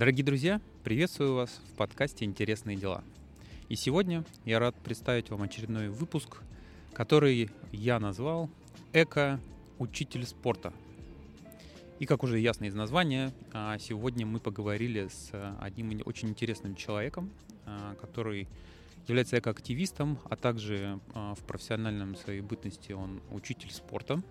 Дорогие 0.00 0.24
друзья, 0.24 0.62
приветствую 0.82 1.34
вас 1.34 1.60
в 1.68 1.76
подкасте 1.76 2.24
«Интересные 2.24 2.74
дела». 2.74 3.04
И 3.68 3.76
сегодня 3.76 4.24
я 4.46 4.58
рад 4.58 4.74
представить 4.76 5.28
вам 5.28 5.42
очередной 5.42 5.90
выпуск, 5.90 6.38
который 6.94 7.50
я 7.70 8.00
назвал 8.00 8.48
«Эко-учитель 8.94 10.24
спорта». 10.24 10.72
И 11.98 12.06
как 12.06 12.22
уже 12.22 12.38
ясно 12.38 12.64
из 12.64 12.74
названия, 12.74 13.30
а, 13.52 13.76
сегодня 13.78 14.24
мы 14.24 14.40
поговорили 14.40 15.08
с 15.08 15.32
одним 15.60 16.00
очень 16.06 16.30
интересным 16.30 16.76
человеком, 16.76 17.30
а, 17.66 17.94
который 17.96 18.48
является 19.06 19.38
экоактивистом, 19.38 20.18
а 20.30 20.36
также 20.36 20.98
а, 21.12 21.34
в 21.34 21.40
профессиональном 21.40 22.16
своей 22.16 22.40
бытности 22.40 22.92
он 22.92 23.20
учитель 23.30 23.70
спорта. 23.70 24.22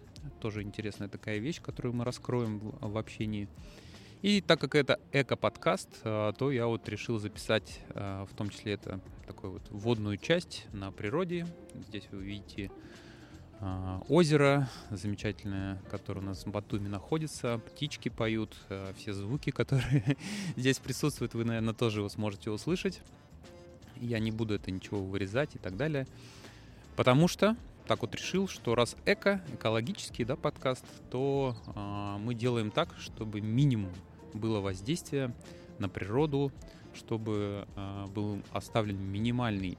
Тоже 0.42 0.64
интересная 0.64 1.10
такая 1.10 1.38
вещь, 1.38 1.62
которую 1.62 1.94
мы 1.94 2.06
раскроем 2.06 2.58
в 2.82 2.98
общении. 2.98 3.48
И 4.22 4.42
так 4.42 4.60
как 4.60 4.76
это 4.76 5.00
эко-подкаст, 5.14 5.88
а, 6.04 6.34
то 6.34 6.52
я 6.52 6.68
вот 6.68 6.90
решил 6.90 7.20
записать 7.20 7.80
а, 7.92 8.26
в 8.26 8.36
том 8.36 8.50
числе 8.50 8.74
это 8.74 9.00
такую 9.26 9.54
вот 9.54 9.62
вводную 9.70 10.18
часть 10.18 10.66
на 10.74 10.92
природе. 10.92 11.48
Здесь 11.88 12.04
вы 12.12 12.18
увидите 12.18 12.70
а, 13.62 14.02
озеро 14.10 14.70
замечательное, 14.90 15.82
которое 15.90 16.20
у 16.20 16.24
нас 16.24 16.46
в 16.46 16.52
Батуми 16.52 16.90
находится, 16.90 17.60
птички 17.60 18.10
поют, 18.10 18.58
все 18.98 19.14
звуки, 19.14 19.52
которые 19.52 20.18
здесь 20.58 20.80
присутствуют, 20.80 21.34
вы, 21.34 21.46
наверное, 21.46 21.74
тоже 21.74 22.02
его 22.02 22.10
сможете 22.10 22.52
услышать. 22.52 23.00
Я 24.02 24.20
не 24.20 24.32
буду 24.32 24.54
это 24.54 24.70
ничего 24.70 25.02
вырезать 25.02 25.56
и 25.56 25.60
так 25.60 25.78
далее, 25.78 26.06
потому 26.98 27.30
что 27.30 27.56
так 27.88 28.02
вот 28.02 28.14
решил, 28.14 28.50
что 28.50 28.76
раз 28.76 28.98
эко, 29.06 29.42
экологический, 29.54 30.26
да, 30.26 30.36
подкаст, 30.36 30.86
то 31.10 31.56
э, 31.74 32.18
мы 32.20 32.36
делаем 32.36 32.70
так, 32.70 32.90
чтобы 33.00 33.42
минимум 33.42 33.92
было 34.34 34.60
воздействие 34.60 35.34
на 35.80 35.90
природу, 35.90 36.52
чтобы 36.94 37.68
э, 37.76 38.06
был 38.14 38.42
оставлен 38.52 39.00
минимальный 39.00 39.78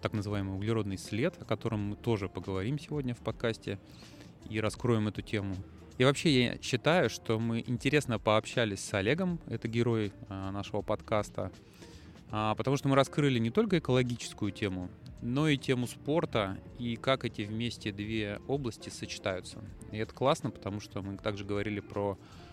так 0.00 0.12
называемый 0.12 0.54
углеродный 0.54 0.98
след, 0.98 1.34
о 1.40 1.44
котором 1.44 1.90
мы 1.90 1.96
тоже 1.96 2.28
поговорим 2.28 2.78
сегодня 2.78 3.14
в 3.14 3.18
подкасте 3.18 3.78
и 4.48 4.60
раскроем 4.60 5.08
эту 5.08 5.22
тему. 5.22 5.56
И 5.98 6.04
вообще 6.04 6.44
я 6.44 6.58
считаю, 6.62 7.10
что 7.10 7.40
мы 7.40 7.64
интересно 7.66 8.20
пообщались 8.20 8.80
с 8.80 8.94
Олегом, 8.94 9.40
это 9.48 9.66
герой 9.66 10.12
э, 10.28 10.50
нашего 10.50 10.82
подкаста, 10.82 11.50
э, 12.30 12.54
потому 12.56 12.76
что 12.76 12.88
мы 12.88 12.94
раскрыли 12.94 13.38
не 13.38 13.50
только 13.50 13.78
экологическую 13.78 14.52
тему, 14.52 14.88
но 15.22 15.48
и 15.48 15.56
тему 15.56 15.88
спорта 15.88 16.56
и 16.78 16.94
как 16.96 17.24
эти 17.24 17.42
вместе 17.42 17.90
две 17.90 18.40
области 18.46 18.88
сочетаются. 18.88 19.58
И 19.90 19.98
это 19.98 20.14
классно, 20.14 20.50
потому 20.50 20.80
что 20.80 21.02
мы 21.02 21.16
также 21.16 21.44
говорили 21.44 21.80
про 21.80 22.12
а, 22.12 22.47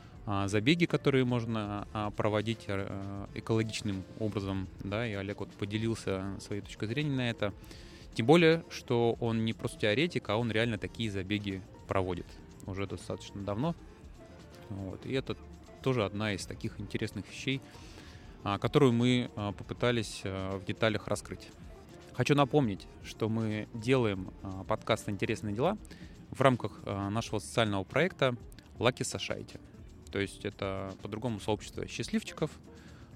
забеги, 0.48 0.86
которые 0.86 1.24
можно 1.24 1.88
а, 1.94 2.10
проводить 2.10 2.66
э, 2.68 3.28
экологичным 3.36 4.04
образом, 4.20 4.68
да, 4.84 5.08
и 5.08 5.14
Олег 5.14 5.40
вот 5.40 5.52
поделился 5.52 6.26
своей 6.40 6.62
точкой 6.62 6.88
зрения 6.88 7.16
на 7.16 7.30
это. 7.30 7.54
Тем 8.16 8.26
более, 8.26 8.64
что 8.70 9.18
он 9.20 9.46
не 9.46 9.54
просто 9.54 9.82
теоретик, 9.82 10.30
а 10.30 10.38
он 10.38 10.52
реально 10.52 10.80
такие 10.80 11.12
забеги 11.12 11.62
проводит 11.88 12.26
уже 12.66 12.88
достаточно 12.88 13.42
давно. 13.44 13.76
Вот. 14.70 15.06
И 15.06 15.14
это 15.14 15.38
тоже 15.84 16.04
одна 16.04 16.34
из 16.34 16.48
таких 16.48 16.80
интересных 16.80 17.30
вещей, 17.30 17.62
а, 18.44 18.58
которую 18.58 18.94
мы 18.94 19.30
попытались 19.36 20.22
в 20.24 20.64
деталях 20.66 21.08
раскрыть. 21.08 21.50
Хочу 22.14 22.34
напомнить, 22.34 22.88
что 23.04 23.30
мы 23.30 23.68
делаем 23.74 24.32
подкаст 24.68 25.08
«Интересные 25.10 25.54
дела» 25.54 25.78
в 26.32 26.42
рамках 26.42 26.82
нашего 26.86 27.38
социального 27.40 27.84
проекта 27.84 28.36
Lucky 28.80 29.02
Society. 29.02 29.60
То 30.16 30.22
есть 30.22 30.46
это 30.46 30.96
по-другому 31.02 31.42
сообщество 31.42 31.86
счастливчиков. 31.90 32.50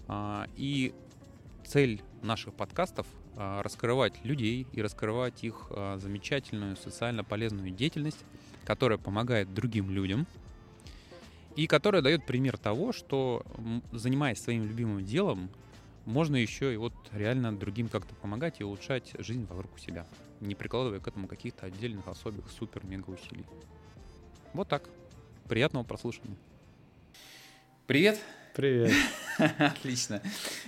А, 0.10 0.50
и 0.58 0.94
цель 1.66 2.02
наших 2.22 2.54
подкастов 2.54 3.08
а, 3.38 3.64
раскрывать 3.64 4.16
людей 4.26 4.68
и 4.74 4.82
раскрывать 4.82 5.46
их 5.46 5.68
а, 5.70 5.98
замечательную 5.98 6.76
социально 6.76 7.24
полезную 7.24 7.72
деятельность, 7.72 8.26
которая 8.66 8.98
помогает 8.98 9.54
другим 9.54 9.90
людям 9.90 10.28
и 11.56 11.68
которая 11.68 12.02
дает 12.02 12.26
пример 12.26 12.58
того, 12.58 12.92
что 12.92 13.46
занимаясь 13.94 14.40
своим 14.40 14.66
любимым 14.66 15.06
делом, 15.06 15.50
можно 16.04 16.36
еще 16.36 16.74
и 16.74 16.76
вот 16.76 16.94
реально 17.14 17.58
другим 17.58 17.88
как-то 17.88 18.14
помогать 18.16 18.60
и 18.60 18.66
улучшать 18.66 19.14
жизнь 19.20 19.46
вокруг 19.46 19.80
себя, 19.80 20.06
не 20.42 20.54
прикладывая 20.54 21.00
к 21.00 21.08
этому 21.08 21.30
каких-то 21.30 21.66
отдельных 21.66 22.10
особых 22.10 22.52
супер-мега 22.52 23.10
усилий. 23.10 23.46
Вот 24.52 24.68
так. 24.68 24.90
Приятного 25.48 25.86
прослушивания. 25.86 26.36
Привет. 27.90 28.20
Привет. 28.54 28.94
Отлично. 29.58 30.22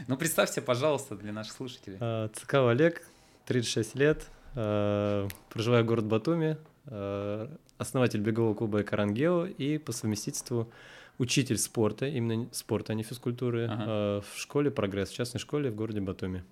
Ну, 0.07 0.17
представься, 0.17 0.59
пожалуйста, 0.59 1.15
для 1.15 1.31
наших 1.31 1.53
слушателей. 1.53 1.99
А, 1.99 2.29
Цикав 2.29 2.67
Олег, 2.67 3.07
36 3.45 3.93
лет, 3.93 4.25
а, 4.55 5.27
проживаю 5.51 5.83
в 5.83 5.87
город 5.87 6.05
Батуми, 6.05 6.57
а, 6.87 7.55
основатель 7.77 8.21
бегового 8.21 8.55
клуба 8.55 8.81
«Экарангео» 8.81 9.45
и 9.45 9.77
по 9.77 9.91
совместительству 9.91 10.71
учитель 11.19 11.59
спорта, 11.59 12.07
именно 12.07 12.47
спорта, 12.53 12.93
а 12.93 12.95
не 12.95 13.03
физкультуры, 13.03 13.67
ага. 13.69 14.25
в 14.27 14.39
школе 14.39 14.71
«Прогресс», 14.71 15.11
в 15.11 15.13
частной 15.13 15.39
школе 15.39 15.69
в 15.69 15.75
городе 15.75 16.01
Батуми. 16.01 16.43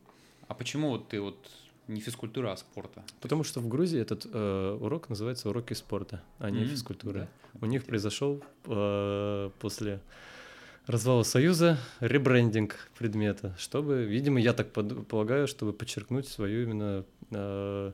А 0.48 0.54
почему 0.54 0.90
вот 0.90 1.08
ты 1.10 1.20
вот 1.20 1.50
не 1.88 2.00
физкультура, 2.00 2.52
а 2.52 2.58
спорта? 2.58 3.04
Потому 3.22 3.44
что 3.44 3.60
в 3.60 3.68
Грузии 3.68 4.00
этот 4.00 4.28
э, 4.32 4.78
урок 4.80 5.10
называется 5.10 5.50
уроки 5.50 5.74
спорта, 5.74 6.22
а 6.38 6.52
не 6.52 6.60
mm-hmm. 6.60 6.68
физкультуры. 6.68 7.20
Да? 7.22 7.60
У 7.62 7.66
них 7.66 7.86
произошел 7.86 8.44
э, 8.66 9.50
после 9.58 10.00
развала 10.90 11.22
Союза, 11.22 11.78
ребрендинг 12.00 12.90
предмета, 12.98 13.56
чтобы, 13.60 14.06
видимо, 14.06 14.40
я 14.40 14.54
так 14.54 14.72
полагаю, 14.72 15.48
чтобы 15.48 15.72
подчеркнуть 15.72 16.28
свое 16.28 16.64
именно 16.64 17.06
э, 17.30 17.92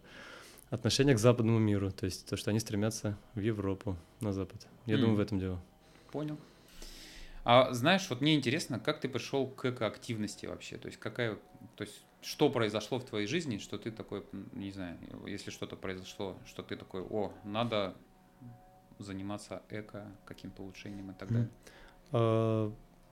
отношение 0.69 1.13
к 1.13 1.19
западному 1.19 1.59
миру, 1.59 1.91
то 1.91 2.05
есть 2.05 2.25
то, 2.29 2.37
что 2.37 2.51
они 2.51 2.59
стремятся 2.59 3.17
в 3.33 3.41
Европу, 3.41 3.97
на 4.21 4.31
Запад. 4.31 4.65
Я 4.85 4.95
mm. 4.95 4.99
думаю, 4.99 5.17
в 5.17 5.19
этом 5.19 5.39
дело. 5.39 5.61
Понял. 6.11 6.37
А 7.43 7.73
знаешь, 7.73 8.09
вот 8.09 8.21
мне 8.21 8.33
интересно, 8.33 8.79
как 8.79 9.01
ты 9.01 9.09
пришел 9.09 9.45
к 9.45 9.65
активности 9.81 10.45
вообще? 10.45 10.77
То 10.77 10.87
есть 10.87 10.97
какая, 10.97 11.37
то 11.75 11.83
есть 11.83 12.01
что 12.21 12.49
произошло 12.49 12.97
в 12.99 13.03
твоей 13.03 13.27
жизни, 13.27 13.57
что 13.57 13.77
ты 13.77 13.91
такой, 13.91 14.23
не 14.53 14.71
знаю, 14.71 14.97
если 15.27 15.51
что-то 15.51 15.75
произошло, 15.75 16.37
что 16.45 16.63
ты 16.63 16.77
такой, 16.77 17.01
о, 17.01 17.33
надо 17.43 17.93
заниматься 18.99 19.61
эко, 19.69 20.05
каким-то 20.25 20.63
улучшением 20.63 21.11
и 21.11 21.13
так 21.13 21.29
далее. 21.29 21.49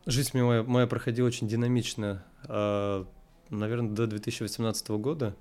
Жизнь 0.06 0.38
моя, 0.38 0.64
моя 0.64 0.86
проходила 0.86 1.28
очень 1.28 1.48
динамично, 1.48 2.26
а, 2.50 3.08
наверное, 3.50 3.90
до 3.90 4.06
2018 4.06 4.90
года. 4.98 5.34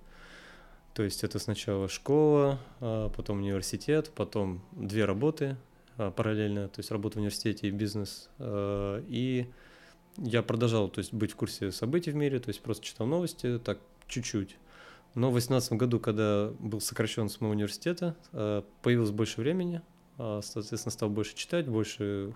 То 0.95 1.03
есть 1.03 1.25
это 1.25 1.41
сначала 1.41 1.89
школа, 1.89 2.61
а, 2.78 3.09
потом 3.09 3.39
университет, 3.39 4.12
потом 4.15 4.62
две 4.71 5.05
работы 5.05 5.56
а, 5.97 6.12
параллельно, 6.12 6.69
то 6.69 6.78
есть 6.78 6.93
работа 6.93 7.17
в 7.17 7.19
университете 7.19 7.67
и 7.67 7.71
бизнес. 7.73 8.31
И 8.39 9.50
я 10.19 10.43
продолжал 10.45 10.89
то 10.89 11.00
есть, 11.00 11.12
быть 11.12 11.33
в 11.33 11.37
курсе 11.37 11.73
событий 11.73 12.12
в 12.12 12.15
мире, 12.15 12.39
то 12.39 12.50
есть 12.50 12.61
просто 12.61 12.84
читал 12.84 13.09
новости, 13.09 13.59
так 13.59 13.81
чуть-чуть. 14.06 14.59
Но 15.17 15.31
в 15.31 15.33
2018 15.33 15.73
году, 15.73 15.99
когда 15.99 16.53
был 16.61 16.81
сокращен 16.81 17.29
с 17.29 17.41
моего 17.41 17.55
университета, 17.55 18.15
появилось 18.83 19.11
больше 19.11 19.41
времени, 19.41 19.83
соответственно, 20.19 20.93
стал 20.93 21.11
больше 21.11 21.34
читать, 21.34 21.67
больше 21.67 22.33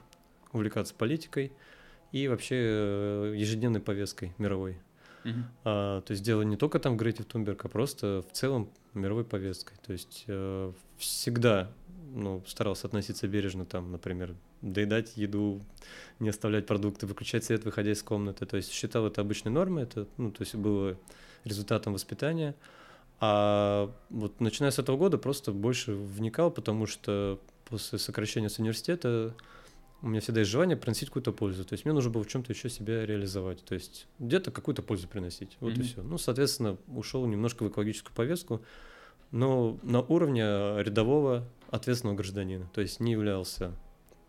увлекаться 0.53 0.93
политикой– 0.93 1.53
и 2.13 2.29
вообще 2.29 2.57
э, 2.57 3.35
ежедневной 3.37 3.81
повесткой 3.81 4.35
мировой. 4.39 4.79
Uh-huh. 5.25 5.43
А, 5.65 6.01
то 6.03 6.13
есть 6.13 6.23
дело 6.23 6.43
не 6.43 6.57
только 6.57 6.79
там 6.79 6.95
в 6.95 6.97
Грете 6.97 7.25
Тунберг, 7.25 7.65
а 7.65 7.69
просто 7.69 8.23
в 8.31 8.33
целом 8.33 8.71
мировой 8.95 9.25
повесткой. 9.25 9.77
То 9.85 9.93
есть 9.93 10.25
э, 10.29 10.73
всегда 10.99 11.71
ну, 12.15 12.43
старался 12.47 12.87
относиться 12.87 13.27
бережно, 13.29 13.65
там, 13.65 13.91
например, 13.93 14.35
доедать 14.63 15.17
еду, 15.17 15.63
не 16.19 16.29
оставлять 16.29 16.67
продукты, 16.67 17.07
выключать 17.07 17.45
свет, 17.45 17.65
выходя 17.65 17.93
из 17.93 18.03
комнаты. 18.03 18.47
То 18.47 18.57
есть 18.57 18.73
считал 18.73 19.07
это 19.07 19.21
обычной 19.21 19.53
нормой, 19.53 19.83
это, 19.83 20.07
ну, 20.17 20.31
то 20.31 20.43
есть 20.43 20.55
было 20.55 20.97
результатом 21.45 21.93
воспитания. 21.93 22.55
А 23.19 23.93
вот 24.11 24.41
начиная 24.41 24.71
с 24.71 24.79
этого 24.79 24.97
года 24.97 25.19
просто 25.19 25.53
больше 25.53 25.93
вникал, 25.93 26.51
потому 26.51 26.87
что 26.87 27.41
после 27.65 27.99
сокращения 27.99 28.49
с 28.49 28.59
университета 28.59 29.35
у 30.03 30.09
меня 30.09 30.21
всегда 30.21 30.41
есть 30.41 30.51
желание 30.51 30.77
приносить 30.77 31.09
какую-то 31.09 31.33
пользу. 31.33 31.65
То 31.65 31.73
есть 31.73 31.85
мне 31.85 31.95
нужно 31.95 32.11
было 32.11 32.23
в 32.23 32.29
чем-то 32.29 32.53
еще 32.53 32.69
себя 32.69 33.05
реализовать. 33.07 33.65
То 33.65 33.75
есть 33.75 34.07
где-то 34.19 34.51
какую-то 34.51 34.83
пользу 34.83 35.09
приносить. 35.09 35.57
Вот 35.61 35.73
mm-hmm. 35.73 35.81
и 35.81 35.83
все. 35.83 36.03
Ну, 36.03 36.19
соответственно, 36.19 36.77
ушел 36.89 37.27
немножко 37.27 37.65
в 37.65 37.69
экологическую 37.69 38.15
повестку, 38.15 38.63
но 39.31 39.79
на 39.83 40.01
уровне 40.03 40.43
рядового 40.43 41.49
ответственного 41.71 42.17
гражданина. 42.17 42.69
То 42.75 42.81
есть 42.81 43.01
не 43.01 43.13
являлся 43.13 43.73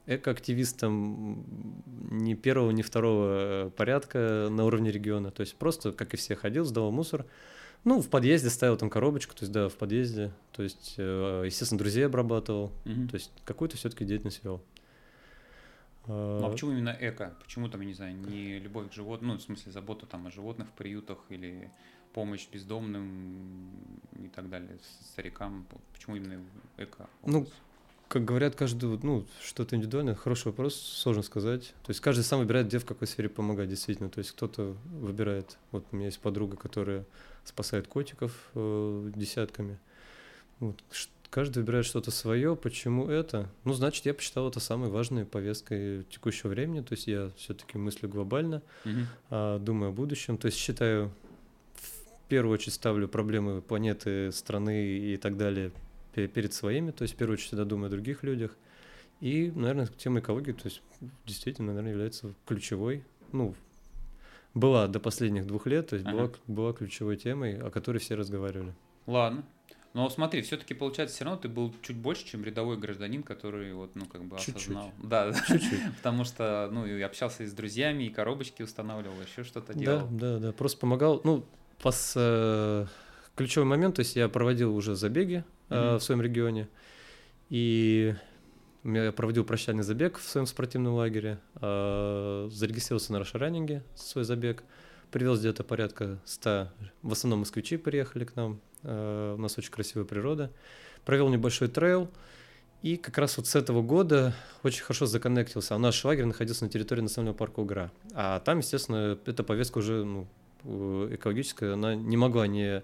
экоактивистом 0.07 1.45
ни 2.11 2.33
первого, 2.33 2.71
ни 2.71 2.81
второго 2.81 3.71
порядка 3.75 4.47
на 4.49 4.65
уровне 4.65 4.89
региона. 4.89 5.31
То 5.31 5.41
есть 5.41 5.55
просто, 5.55 5.91
как 5.91 6.13
и 6.13 6.17
все, 6.17 6.35
ходил, 6.35 6.63
сдавал 6.63 6.91
мусор. 6.91 7.25
Ну, 7.83 8.01
в 8.01 8.09
подъезде 8.09 8.49
ставил 8.49 8.75
там 8.77 8.89
коробочку, 8.89 9.35
то 9.35 9.43
есть, 9.43 9.53
да, 9.53 9.69
в 9.69 9.75
подъезде. 9.75 10.33
То 10.51 10.63
есть, 10.63 10.95
э, 10.97 11.43
естественно, 11.45 11.77
друзей 11.77 12.05
обрабатывал. 12.05 12.71
Mm-hmm. 12.85 13.07
То 13.09 13.15
есть, 13.15 13.31
какую-то 13.45 13.77
все-таки 13.77 14.03
деятельность 14.03 14.43
вел. 14.43 14.61
Ну 16.07 16.45
а 16.45 16.49
почему 16.49 16.71
именно 16.71 16.95
эко? 16.99 17.35
Почему 17.41 17.69
там, 17.69 17.81
я 17.81 17.87
не 17.87 17.93
знаю, 17.93 18.15
не 18.15 18.59
любовь 18.59 18.89
к 18.89 18.93
животным, 18.93 19.31
ну, 19.31 19.37
в 19.37 19.41
смысле, 19.41 19.71
забота 19.71 20.05
там 20.05 20.27
о 20.27 20.31
животных 20.31 20.67
в 20.69 20.71
приютах 20.71 21.19
или 21.29 21.69
помощь 22.13 22.47
бездомным 22.51 23.69
и 24.23 24.29
так 24.29 24.49
далее, 24.49 24.77
старикам? 25.11 25.65
Почему 25.93 26.15
именно 26.15 26.41
эко? 26.77 27.09
Ну, 27.25 27.47
как 28.07 28.23
говорят, 28.23 28.55
каждый, 28.55 28.97
ну, 29.03 29.25
что-то 29.41 29.75
индивидуальное, 29.75 30.15
хороший 30.15 30.47
вопрос, 30.47 30.75
сложно 30.75 31.23
сказать. 31.23 31.73
То 31.83 31.89
есть 31.89 31.99
каждый 31.99 32.23
сам 32.23 32.39
выбирает, 32.39 32.67
где 32.67 32.79
в 32.79 32.85
какой 32.85 33.07
сфере 33.07 33.27
помогать, 33.27 33.69
действительно. 33.69 34.09
То 34.09 34.19
есть 34.19 34.31
кто-то 34.31 34.77
выбирает, 34.85 35.57
вот 35.71 35.85
у 35.91 35.95
меня 35.95 36.05
есть 36.05 36.19
подруга, 36.19 36.55
которая 36.55 37.05
спасает 37.43 37.87
котиков 37.87 38.49
э, 38.55 39.11
десятками. 39.13 39.77
Вот. 40.59 40.81
Каждый 41.29 41.59
выбирает 41.59 41.85
что-то 41.85 42.11
свое. 42.11 42.55
Почему 42.55 43.07
это? 43.07 43.49
Ну, 43.63 43.73
значит, 43.73 44.05
я 44.05 44.13
посчитал 44.13 44.49
это 44.49 44.59
самой 44.59 44.89
важной 44.89 45.25
повесткой 45.25 46.03
текущего 46.05 46.49
времени. 46.49 46.81
То 46.81 46.93
есть 46.93 47.07
я 47.07 47.31
все-таки 47.37 47.77
мыслю 47.77 48.07
глобально, 48.07 48.61
а, 49.29 49.59
думаю 49.59 49.89
о 49.89 49.93
будущем. 49.93 50.37
То 50.37 50.45
есть 50.47 50.57
считаю, 50.57 51.11
в 51.75 52.29
первую 52.29 52.53
очередь 52.53 52.73
ставлю 52.73 53.07
проблемы 53.07 53.61
планеты, 53.61 54.31
страны 54.31 54.87
и 54.87 55.17
так 55.17 55.37
далее 55.37 55.71
перед 56.25 56.51
своими, 56.53 56.89
то 56.89 57.03
есть 57.03 57.13
в 57.13 57.17
первую 57.17 57.35
очередь 57.35 57.49
всегда 57.49 57.65
думаю 57.65 57.87
о 57.87 57.89
других 57.91 58.23
людях. 58.23 58.57
И, 59.19 59.51
наверное, 59.53 59.85
тема 59.85 60.19
экологии, 60.19 60.51
то 60.51 60.65
есть 60.65 60.81
действительно, 61.25 61.67
наверное, 61.67 61.91
является 61.91 62.33
ключевой, 62.47 63.03
ну, 63.31 63.53
была 64.53 64.87
до 64.87 64.99
последних 64.99 65.45
двух 65.45 65.67
лет, 65.67 65.89
то 65.89 65.95
есть 65.95 66.07
ага. 66.07 66.17
была, 66.17 66.31
была 66.47 66.73
ключевой 66.73 67.17
темой, 67.17 67.59
о 67.59 67.69
которой 67.69 67.99
все 67.99 68.15
разговаривали. 68.15 68.73
Ладно. 69.05 69.45
Но 69.97 70.07
смотри, 70.11 70.43
все-таки 70.43 70.75
получается, 70.75 71.15
все 71.15 71.25
равно 71.25 71.41
ты 71.41 71.49
был 71.49 71.73
чуть 71.81 71.95
больше, 71.95 72.23
чем 72.23 72.43
рядовой 72.43 72.77
гражданин, 72.77 73.23
который 73.23 73.73
вот, 73.73 73.95
ну, 73.95 74.05
как 74.05 74.23
бы 74.25 74.37
чуть-чуть. 74.37 74.55
осознал. 74.57 74.91
Да, 75.01 75.33
чуть-чуть. 75.33 75.81
Потому 75.97 76.23
что, 76.23 76.69
ну, 76.71 76.85
и 76.85 77.01
общался 77.01 77.41
и 77.41 77.47
с 77.47 77.53
друзьями, 77.53 78.03
и 78.03 78.09
коробочки 78.11 78.61
устанавливал, 78.61 79.15
еще 79.27 79.43
что-то 79.43 79.73
делал. 79.73 80.07
Да, 80.11 80.33
да, 80.33 80.37
да. 80.37 80.51
Просто 80.51 80.77
помогал. 80.77 81.21
Ну, 81.23 81.43
пос, 81.81 82.13
э, 82.15 82.85
ключевой 83.35 83.65
момент, 83.65 83.95
то 83.95 84.01
есть 84.01 84.15
я 84.15 84.29
проводил 84.29 84.75
уже 84.75 84.93
забеги 84.93 85.43
mm-hmm. 85.69 85.97
в 85.97 86.03
своем 86.03 86.21
регионе. 86.21 86.69
И 87.49 88.13
я 88.83 89.11
проводил 89.13 89.45
прощальный 89.45 89.81
забег 89.81 90.19
в 90.19 90.29
своем 90.29 90.45
спортивном 90.45 90.93
лагере, 90.93 91.39
э, 91.59 92.49
зарегистрировался 92.51 93.13
на 93.13 93.17
Рошаранинге, 93.17 93.83
свой 93.95 94.25
забег, 94.25 94.63
привез 95.09 95.39
где-то 95.39 95.63
порядка 95.63 96.19
100, 96.25 96.67
в 97.01 97.11
основном 97.11 97.39
москвичи 97.39 97.77
приехали 97.77 98.25
к 98.25 98.35
нам, 98.35 98.61
у 98.83 99.37
нас 99.37 99.57
очень 99.57 99.71
красивая 99.71 100.05
природа, 100.05 100.51
провел 101.05 101.29
небольшой 101.29 101.67
трейл, 101.67 102.09
и 102.83 102.95
как 102.97 103.17
раз 103.17 103.37
вот 103.37 103.47
с 103.47 103.55
этого 103.55 103.81
года 103.81 104.33
очень 104.63 104.83
хорошо 104.83 105.07
законнектился. 105.07 105.75
А 105.75 105.79
наш 105.79 106.03
лагерь 106.05 106.25
находился 106.25 106.63
на 106.63 106.69
территории 106.69 107.01
национального 107.01 107.35
парка 107.35 107.59
Угра. 107.59 107.91
А 108.13 108.39
там, 108.41 108.59
естественно, 108.59 109.17
эта 109.25 109.43
повестка 109.43 109.79
уже 109.79 110.05
ну, 110.05 110.27
экологическая, 111.13 111.73
она 111.73 111.95
не 111.95 112.17
могла 112.17 112.45
не 112.45 112.83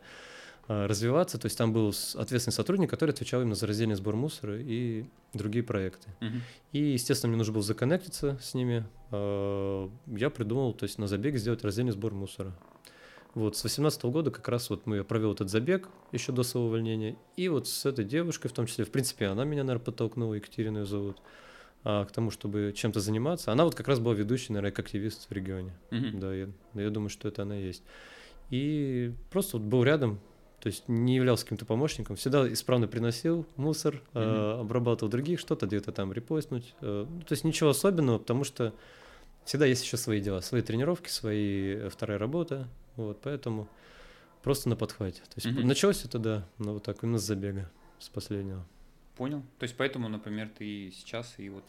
Э, 0.70 0.86
развиваться. 0.86 1.38
То 1.38 1.48
есть 1.48 1.58
там 1.58 1.74
был 1.74 1.94
ответственный 2.16 2.54
сотрудник, 2.54 2.90
который 2.90 3.12
отвечал 3.12 3.42
именно 3.42 3.56
за 3.56 3.68
раздельный 3.68 3.96
сбор 3.96 4.16
мусора 4.16 4.58
и 4.60 5.06
другие 5.34 5.64
проекты. 5.64 6.10
Uh-huh. 6.22 6.40
И, 6.72 6.80
естественно, 6.80 7.30
мне 7.30 7.38
нужно 7.38 7.54
было 7.54 7.64
законнектиться 7.64 8.40
с 8.42 8.54
ними. 8.54 8.86
Э, 9.12 9.90
я 10.08 10.30
придумал, 10.30 10.74
то 10.74 10.84
есть 10.86 10.98
на 11.00 11.08
забеге 11.08 11.38
сделать 11.38 11.64
раздельный 11.66 11.92
сбор 11.92 12.14
мусора. 12.14 12.54
Вот, 13.34 13.58
с 13.58 13.64
18 13.64 14.04
года 14.06 14.30
как 14.30 14.48
раз 14.48 14.70
вот 14.70 14.86
мы 14.86 15.04
провел 15.04 15.34
этот 15.34 15.50
забег 15.50 15.90
еще 16.12 16.32
до 16.32 16.44
своего 16.44 16.68
увольнения. 16.68 17.16
И 17.36 17.50
вот 17.50 17.68
с 17.68 17.86
этой 17.86 18.06
девушкой, 18.06 18.50
в 18.50 18.54
том 18.54 18.68
числе, 18.68 18.86
в 18.86 18.92
принципе, 18.92 19.26
она 19.26 19.44
меня, 19.44 19.64
наверное, 19.64 19.84
подтолкнула, 19.84 20.36
Екатерину 20.36 20.80
ее 20.80 20.86
зовут, 20.86 21.18
а, 21.84 22.06
к 22.06 22.12
тому, 22.12 22.30
чтобы 22.30 22.74
чем-то 22.76 23.00
заниматься. 23.00 23.52
Она 23.52 23.66
вот 23.66 23.74
как 23.74 23.88
раз 23.88 24.00
была 24.00 24.14
ведущей, 24.14 24.54
наверное, 24.54 24.72
как 24.72 24.86
активист 24.86 25.30
в 25.30 25.34
регионе. 25.34 25.74
Uh-huh. 25.90 26.20
Да, 26.20 26.34
я, 26.34 26.48
я 26.76 26.90
думаю, 26.92 27.10
что 27.10 27.28
это 27.28 27.42
она 27.42 27.60
и 27.60 27.66
есть. 27.66 27.84
И 28.52 29.12
просто 29.32 29.58
вот 29.58 29.66
был 29.66 29.84
рядом, 29.84 30.20
то 30.60 30.68
есть 30.68 30.88
не 30.88 31.16
являлся 31.16 31.44
каким-то 31.44 31.66
помощником, 31.66 32.16
всегда 32.16 32.52
исправно 32.54 32.88
приносил 32.88 33.46
мусор, 33.58 33.96
mm-hmm. 34.14 34.60
э, 34.60 34.60
обрабатывал 34.62 35.10
других, 35.12 35.40
что-то 35.40 35.66
где-то 35.66 35.92
там 35.92 36.14
репостнуть. 36.14 36.74
Э, 36.82 37.06
ну, 37.10 37.22
то 37.22 37.34
есть 37.34 37.44
ничего 37.44 37.72
особенного, 37.72 38.20
потому 38.20 38.44
что 38.44 38.74
всегда 39.44 39.66
есть 39.66 39.84
еще 39.84 39.98
свои 39.98 40.22
дела, 40.22 40.40
свои 40.42 40.62
тренировки, 40.62 41.10
свои 41.10 41.76
э, 41.76 41.90
вторая 41.90 42.18
работа, 42.18 42.70
вот, 42.96 43.22
поэтому 43.22 43.68
просто 44.42 44.70
на 44.70 44.76
подхвате. 44.76 45.22
То 45.22 45.36
есть 45.36 45.48
mm-hmm. 45.48 45.66
началось 45.66 46.06
это, 46.06 46.20
да, 46.20 46.48
ну 46.58 46.74
вот 46.74 46.84
так, 46.84 47.04
именно 47.04 47.18
с 47.18 47.24
забега, 47.24 47.70
с 48.00 48.10
последнего. 48.10 48.66
Понял. 49.16 49.44
То 49.60 49.64
есть 49.64 49.76
поэтому, 49.78 50.10
например, 50.10 50.50
ты 50.58 50.92
сейчас 50.92 51.36
и 51.38 51.50
вот 51.50 51.64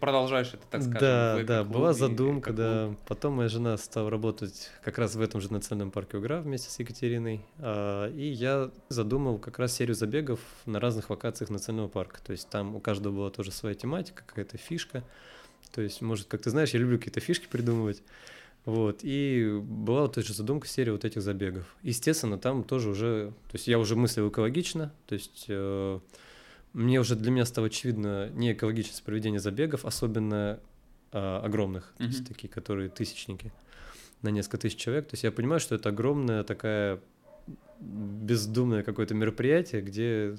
продолжаешь 0.00 0.48
это, 0.48 0.66
так 0.70 0.82
скажем. 0.82 1.00
Да, 1.00 1.42
да, 1.44 1.64
была 1.64 1.92
задумка, 1.92 2.52
да. 2.52 2.94
Потом 3.06 3.34
моя 3.34 3.48
жена 3.48 3.76
стала 3.76 4.10
работать 4.10 4.70
как 4.82 4.98
раз 4.98 5.14
в 5.14 5.20
этом 5.20 5.40
же 5.40 5.52
национальном 5.52 5.90
парке 5.90 6.16
Угра 6.16 6.40
вместе 6.40 6.70
с 6.70 6.78
Екатериной, 6.78 7.44
а, 7.58 8.08
и 8.10 8.28
я 8.28 8.70
задумал 8.88 9.38
как 9.38 9.58
раз 9.58 9.74
серию 9.74 9.94
забегов 9.94 10.40
на 10.64 10.80
разных 10.80 11.10
локациях 11.10 11.50
национального 11.50 11.88
парка. 11.88 12.20
То 12.22 12.32
есть 12.32 12.48
там 12.48 12.76
у 12.76 12.80
каждого 12.80 13.14
была 13.14 13.30
тоже 13.30 13.50
своя 13.50 13.74
тематика, 13.74 14.22
какая-то 14.26 14.56
фишка. 14.56 15.04
То 15.72 15.82
есть, 15.82 16.00
может, 16.00 16.28
как 16.28 16.40
ты 16.40 16.50
знаешь, 16.50 16.70
я 16.70 16.80
люблю 16.80 16.96
какие-то 16.98 17.20
фишки 17.20 17.46
придумывать. 17.46 18.02
Вот, 18.68 19.00
и 19.02 19.58
была 19.62 20.02
вот 20.02 20.18
эта 20.18 20.26
же 20.26 20.34
задумка 20.34 20.68
серии 20.68 20.90
вот 20.90 21.06
этих 21.06 21.22
забегов. 21.22 21.74
Естественно, 21.82 22.36
там 22.36 22.62
тоже 22.62 22.90
уже, 22.90 23.32
то 23.50 23.54
есть 23.54 23.66
я 23.66 23.78
уже 23.78 23.96
мыслил 23.96 24.28
экологично, 24.28 24.92
то 25.06 25.14
есть 25.14 25.46
э, 25.48 26.00
мне 26.74 27.00
уже 27.00 27.16
для 27.16 27.30
меня 27.30 27.46
стало 27.46 27.68
очевидно 27.68 28.28
не 28.28 28.52
экологичность 28.52 29.02
проведения 29.04 29.40
забегов, 29.40 29.86
особенно 29.86 30.60
э, 31.12 31.18
огромных, 31.18 31.94
mm-hmm. 31.94 31.96
то 31.96 32.04
есть 32.04 32.28
такие, 32.28 32.50
которые 32.50 32.90
тысячники 32.90 33.54
на 34.20 34.28
несколько 34.28 34.58
тысяч 34.58 34.76
человек. 34.76 35.06
То 35.06 35.14
есть 35.14 35.24
я 35.24 35.32
понимаю, 35.32 35.60
что 35.60 35.74
это 35.74 35.88
огромная 35.88 36.44
такая 36.44 37.00
бездумное 37.80 38.82
какое-то 38.82 39.14
мероприятие, 39.14 39.80
где 39.80 40.36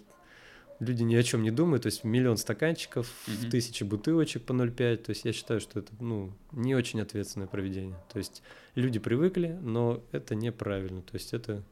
люди 0.80 1.04
ни 1.04 1.16
о 1.16 1.24
чем 1.24 1.44
не 1.44 1.52
думают, 1.52 1.84
то 1.84 1.88
есть 1.88 2.04
миллион 2.04 2.38
стаканчиков, 2.38 3.12
mm-hmm. 3.28 3.50
тысячи 3.50 3.84
бутылочек 3.84 4.44
по 4.44 4.54
0,5, 4.54 4.98
то 4.98 5.10
есть 5.12 5.26
я 5.26 5.34
считаю, 5.34 5.60
что 5.60 5.80
это 5.80 5.92
ну, 6.00 6.32
не 6.52 6.76
очень 6.76 7.02
ответственное 7.02 7.48
проведение. 7.48 7.98
То 8.12 8.20
есть 8.20 8.42
люди 8.76 9.00
привыкли, 9.00 9.58
но 9.62 10.04
это 10.12 10.36
неправильно, 10.36 11.02
то 11.02 11.16
есть 11.16 11.34
это 11.34 11.64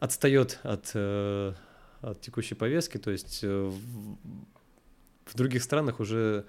отстает 0.00 0.58
от 0.62 0.90
э, 0.94 1.54
от 2.00 2.20
текущей 2.20 2.54
повестки. 2.54 2.98
То 2.98 3.10
есть 3.10 3.40
э, 3.42 3.70
в 5.24 5.36
других 5.36 5.62
странах 5.62 6.00
уже, 6.00 6.44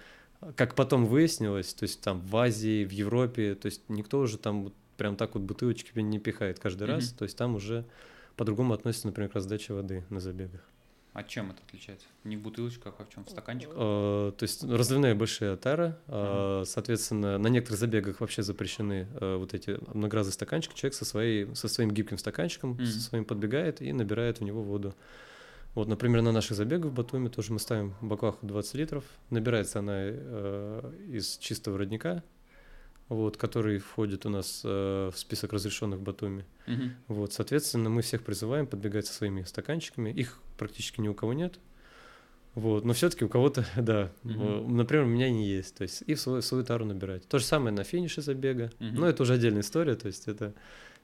как 0.55 0.75
потом 0.75 1.05
выяснилось, 1.05 1.73
то 1.73 1.83
есть 1.83 2.01
там 2.01 2.21
в 2.21 2.35
Азии, 2.37 2.85
в 2.85 2.91
Европе, 2.91 3.55
то 3.55 3.67
есть 3.67 3.81
никто 3.89 4.19
уже 4.19 4.37
там 4.37 4.73
прям 4.97 5.15
так 5.15 5.33
вот 5.35 5.43
бутылочки 5.43 5.97
не 5.99 6.19
пихает 6.19 6.59
каждый 6.59 6.87
mm-hmm. 6.87 6.91
раз. 6.91 7.11
То 7.11 7.23
есть 7.23 7.37
там 7.37 7.55
уже 7.55 7.85
по-другому 8.35 8.73
относится, 8.73 9.07
например, 9.07 9.29
к 9.29 9.35
раздаче 9.35 9.73
воды 9.73 10.03
на 10.09 10.19
забегах. 10.19 10.61
А 11.13 11.23
чем 11.23 11.51
это 11.51 11.61
отличается? 11.67 12.07
Не 12.23 12.37
в 12.37 12.41
бутылочках, 12.41 12.95
а 12.99 13.03
в 13.03 13.09
чем? 13.09 13.25
В 13.25 13.29
стаканчиках? 13.29 13.75
Uh, 13.75 14.31
то 14.31 14.43
есть 14.43 14.63
разливные 14.63 15.13
большие 15.13 15.51
отары. 15.51 15.95
Uh-huh. 16.07 16.63
Соответственно, 16.63 17.37
на 17.37 17.47
некоторых 17.47 17.79
забегах 17.79 18.21
вообще 18.21 18.43
запрещены 18.43 19.07
uh, 19.15 19.37
вот 19.37 19.53
эти 19.53 19.77
многоразовые 19.93 20.33
стаканчики. 20.33 20.73
Человек 20.73 20.95
со, 20.95 21.03
своей, 21.03 21.53
со 21.53 21.67
своим 21.67 21.91
гибким 21.91 22.17
стаканчиком, 22.17 22.79
со 22.85 22.99
своим 22.99 23.25
подбегает 23.25 23.81
и 23.81 23.91
набирает 23.91 24.39
в 24.39 24.43
него 24.43 24.63
воду. 24.63 24.95
Вот, 25.73 25.87
например, 25.87 26.21
на 26.21 26.31
наших 26.31 26.57
забегах 26.57 26.91
в 26.91 26.93
Батуми 26.93 27.29
тоже 27.29 27.53
мы 27.53 27.59
ставим 27.59 27.93
баклаху 28.01 28.45
20 28.45 28.73
литров. 28.75 29.05
Набирается 29.29 29.79
она 29.79 29.93
э, 29.95 30.93
из 31.07 31.37
чистого 31.37 31.77
родника, 31.77 32.23
вот, 33.11 33.35
который 33.35 33.79
входит 33.79 34.25
у 34.25 34.29
нас 34.29 34.61
э, 34.63 35.11
в 35.13 35.17
список 35.17 35.51
разрешенных 35.51 35.99
в 35.99 36.01
Батуми. 36.01 36.45
Угу. 36.65 36.83
Вот, 37.09 37.33
соответственно, 37.33 37.89
мы 37.89 38.03
всех 38.03 38.23
призываем 38.23 38.67
подбегать 38.67 39.05
со 39.05 39.13
своими 39.13 39.43
стаканчиками. 39.43 40.11
Их 40.11 40.39
практически 40.57 41.01
ни 41.01 41.09
у 41.09 41.13
кого 41.13 41.33
нет. 41.33 41.59
Вот, 42.55 42.85
но 42.85 42.93
все-таки 42.93 43.25
у 43.25 43.27
кого-то, 43.29 43.65
да, 43.75 44.13
угу. 44.23 44.65
например, 44.69 45.03
у 45.03 45.09
меня 45.09 45.29
не 45.29 45.45
есть, 45.45 45.75
то 45.75 45.81
есть 45.81 46.03
и 46.07 46.13
в 46.13 46.21
свою, 46.21 46.41
свою 46.41 46.63
тару 46.63 46.85
набирать. 46.85 47.27
То 47.27 47.37
же 47.37 47.43
самое 47.43 47.75
на 47.75 47.83
финише 47.83 48.21
забега, 48.21 48.71
угу. 48.79 48.89
но 48.93 49.07
это 49.07 49.23
уже 49.23 49.33
отдельная 49.33 49.61
история, 49.61 49.95
то 49.95 50.07
есть 50.07 50.29
это, 50.29 50.53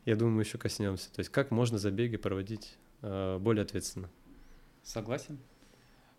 я 0.05 0.15
думаю, 0.15 0.35
мы 0.37 0.43
еще 0.43 0.57
коснемся. 0.57 1.11
То 1.13 1.19
есть 1.19 1.29
как 1.29 1.51
можно 1.51 1.77
забеги 1.77 2.15
проводить 2.15 2.77
э, 3.01 3.37
более 3.37 3.63
ответственно. 3.63 4.09
Согласен. 4.83 5.39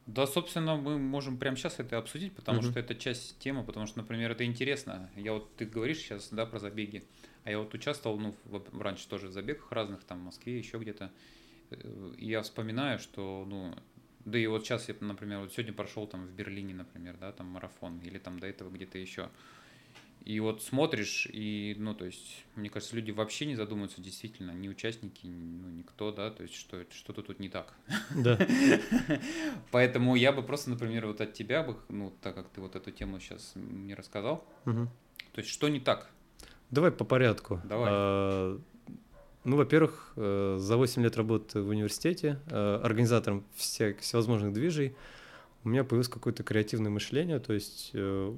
Да, 0.08 0.26
собственно, 0.26 0.74
мы 0.76 0.98
можем 0.98 1.36
прямо 1.36 1.54
сейчас 1.54 1.80
это 1.80 1.98
обсудить, 1.98 2.32
потому 2.32 2.60
uh-huh. 2.60 2.70
что 2.70 2.80
это 2.80 2.94
часть 2.94 3.38
темы, 3.40 3.62
потому 3.62 3.84
что, 3.84 3.98
например, 3.98 4.30
это 4.30 4.42
интересно. 4.46 5.10
Я 5.16 5.34
вот 5.34 5.54
ты 5.56 5.66
говоришь 5.66 5.98
сейчас, 5.98 6.30
да, 6.30 6.46
про 6.46 6.58
забеги, 6.58 7.04
а 7.44 7.50
я 7.50 7.58
вот 7.58 7.74
участвовал, 7.74 8.18
ну, 8.18 8.34
в, 8.46 8.80
раньше 8.80 9.06
тоже 9.06 9.28
в 9.28 9.32
забегах 9.32 9.70
разных, 9.70 10.02
там, 10.04 10.20
в 10.20 10.22
Москве, 10.22 10.56
еще 10.56 10.78
где-то. 10.78 11.12
Э, 11.70 12.12
и 12.16 12.26
я 12.26 12.40
вспоминаю, 12.40 12.98
что, 12.98 13.44
ну, 13.46 13.74
да 14.24 14.38
и 14.38 14.46
вот 14.46 14.64
сейчас 14.64 14.88
я, 14.88 14.94
например, 15.00 15.40
вот 15.40 15.52
сегодня 15.52 15.74
прошел 15.74 16.06
там 16.06 16.24
в 16.24 16.30
Берлине, 16.30 16.72
например, 16.72 17.18
да, 17.20 17.30
там 17.32 17.48
марафон, 17.48 18.00
или 18.00 18.16
там 18.16 18.38
до 18.38 18.46
этого 18.46 18.70
где-то 18.70 18.96
еще. 18.96 19.28
И 20.24 20.40
вот 20.40 20.62
смотришь, 20.62 21.26
и, 21.32 21.74
ну, 21.78 21.94
то 21.94 22.04
есть, 22.04 22.44
мне 22.54 22.68
кажется, 22.68 22.94
люди 22.96 23.10
вообще 23.12 23.46
не 23.46 23.54
задумываются, 23.56 24.00
действительно, 24.02 24.50
ни 24.50 24.68
участники, 24.68 25.26
ну, 25.26 25.70
никто, 25.70 26.12
да, 26.12 26.30
то 26.30 26.42
есть, 26.42 26.54
что 26.54 26.84
что-то 26.90 27.22
тут 27.22 27.40
не 27.40 27.48
так. 27.48 27.72
Да. 28.14 28.38
Поэтому 29.70 30.16
я 30.16 30.32
бы 30.32 30.42
просто, 30.42 30.70
например, 30.70 31.06
вот 31.06 31.20
от 31.20 31.32
тебя 31.32 31.62
бы, 31.62 31.76
ну, 31.88 32.12
так 32.22 32.34
как 32.34 32.48
ты 32.48 32.60
вот 32.60 32.76
эту 32.76 32.90
тему 32.90 33.20
сейчас 33.20 33.52
мне 33.54 33.94
рассказал, 33.94 34.44
Мгм. 34.64 34.88
то 35.32 35.38
есть, 35.40 35.50
что 35.50 35.68
не 35.68 35.80
так? 35.80 36.10
Давай 36.70 36.90
по 36.90 37.04
порядку. 37.04 37.60
Давай. 37.64 37.88
А, 37.90 38.60
Ну, 39.44 39.56
во-первых, 39.56 40.12
э, 40.16 40.56
за 40.58 40.76
8 40.76 41.02
лет 41.02 41.16
работы 41.16 41.62
в 41.62 41.68
университете 41.68 42.38
э, 42.50 42.80
организатором 42.84 43.44
всех, 43.54 44.00
всевозможных 44.00 44.52
движей 44.52 44.94
у 45.64 45.70
меня 45.70 45.84
появилось 45.84 46.08
какое-то 46.08 46.42
креативное 46.42 46.90
мышление, 46.90 47.38
то 47.38 47.54
есть 47.54 47.90
э, 47.94 48.34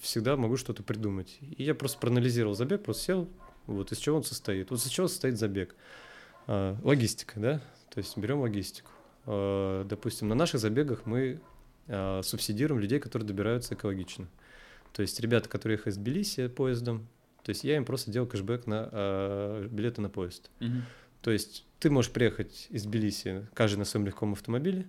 всегда 0.00 0.36
могу 0.36 0.56
что-то 0.56 0.82
придумать. 0.82 1.38
И 1.40 1.64
я 1.64 1.74
просто 1.74 1.98
проанализировал 1.98 2.54
забег, 2.54 2.82
просто 2.82 3.04
сел, 3.04 3.28
вот 3.66 3.92
из 3.92 3.98
чего 3.98 4.16
он 4.16 4.24
состоит. 4.24 4.70
Вот 4.70 4.80
из 4.80 4.86
чего 4.86 5.08
состоит 5.08 5.38
забег. 5.38 5.74
А, 6.46 6.76
Логистика, 6.82 7.38
да? 7.38 7.60
То 7.90 7.98
есть 7.98 8.16
берем 8.16 8.40
логистику. 8.40 8.90
А, 9.26 9.84
Допустим, 9.84 10.28
на 10.28 10.34
наших 10.34 10.60
забегах 10.60 11.06
мы 11.06 11.40
а, 11.86 12.22
субсидируем 12.22 12.80
людей, 12.80 12.98
которые 12.98 13.26
добираются 13.26 13.74
экологично. 13.74 14.28
То 14.92 15.02
есть 15.02 15.20
ребята, 15.20 15.48
которые 15.48 15.76
ехают 15.76 15.96
из 15.96 15.98
Тбилиси 15.98 16.48
поездом, 16.48 17.06
то 17.42 17.50
есть 17.50 17.64
я 17.64 17.76
им 17.76 17.84
просто 17.84 18.10
делал 18.10 18.26
кэшбэк 18.26 18.66
на 18.66 19.68
билеты 19.70 20.00
на 20.00 20.10
поезд. 20.10 20.50
Мгм. 20.60 20.82
То 21.22 21.30
есть 21.30 21.66
ты 21.78 21.90
можешь 21.90 22.10
приехать 22.10 22.66
из 22.70 22.84
Тбилиси, 22.84 23.46
каждый 23.54 23.78
на 23.78 23.84
своем 23.84 24.06
легком 24.06 24.32
автомобиле, 24.32 24.86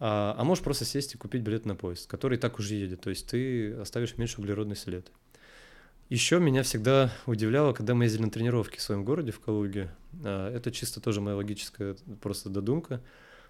а, 0.00 0.34
а 0.36 0.44
можешь 0.44 0.64
просто 0.64 0.84
сесть 0.84 1.14
и 1.14 1.18
купить 1.18 1.42
билет 1.42 1.66
на 1.66 1.74
поезд, 1.76 2.08
который 2.08 2.38
так 2.38 2.58
уже 2.58 2.74
едет. 2.74 3.02
То 3.02 3.10
есть 3.10 3.28
ты 3.28 3.74
оставишь 3.74 4.16
меньше 4.16 4.40
углеродный 4.40 4.76
след. 4.76 5.10
Еще 6.08 6.40
меня 6.40 6.64
всегда 6.64 7.12
удивляло, 7.26 7.72
когда 7.72 7.94
мы 7.94 8.04
ездили 8.04 8.22
на 8.22 8.30
тренировки 8.30 8.78
в 8.78 8.82
своем 8.82 9.04
городе, 9.04 9.30
в 9.30 9.38
Калуге. 9.38 9.90
А, 10.24 10.52
Это 10.52 10.72
чисто 10.72 11.00
тоже 11.00 11.20
моя 11.20 11.36
логическая 11.36 11.94
просто 12.20 12.48
додумка. 12.48 13.00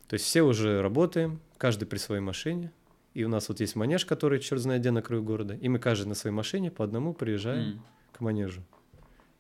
То 0.09 0.15
есть 0.15 0.27
все 0.27 0.43
уже 0.43 0.83
работаем, 0.83 1.41
каждый 1.57 1.87
при 1.87 1.99
своей 1.99 2.21
машине. 2.21 2.73
И 3.15 3.25
у 3.25 3.29
нас 3.29 3.49
вот 3.49 3.61
есть 3.61 3.77
манеж, 3.77 4.05
который 4.05 4.41
черт 4.41 4.61
знает 4.61 4.83
где 4.83 4.91
на 4.91 5.03
краю 5.03 5.23
города. 5.23 5.55
И 5.55 5.69
мы 5.69 5.79
каждый 5.79 6.09
на 6.09 6.15
своей 6.15 6.35
машине 6.35 6.71
по 6.71 6.85
одному 6.85 7.15
приезжаем 7.15 7.73
М. 7.75 7.83
к 8.13 8.21
манежу. 8.21 8.63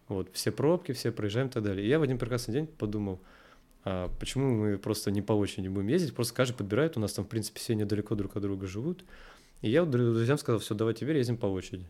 Вот, 0.08 0.28
все 0.32 0.50
пробки, 0.50 0.92
все 0.92 1.12
проезжаем 1.12 1.48
и 1.48 1.50
так 1.50 1.62
далее. 1.62 1.84
И 1.84 1.88
я 1.88 1.98
в 1.98 2.02
один 2.02 2.18
прекрасный 2.18 2.52
день 2.52 2.66
подумал, 2.66 3.20
а 3.84 4.10
почему 4.18 4.50
мы 4.54 4.78
просто 4.78 5.10
не 5.10 5.22
по 5.22 5.32
очереди 5.32 5.68
будем 5.68 5.88
ездить, 5.88 6.14
просто 6.14 6.34
каждый 6.34 6.54
подбирает, 6.54 6.96
у 6.96 7.00
нас 7.00 7.12
там, 7.12 7.24
в 7.24 7.28
принципе, 7.28 7.60
все 7.60 7.74
недалеко 7.74 8.14
друг 8.14 8.36
от 8.36 8.42
друга 8.42 8.66
живут. 8.66 9.04
И 9.62 9.70
я 9.70 9.84
друзьям 9.84 10.38
сказал, 10.38 10.60
все, 10.60 10.74
давай 10.74 10.94
теперь 10.94 11.16
ездим 11.16 11.36
по 11.36 11.46
очереди. 11.46 11.86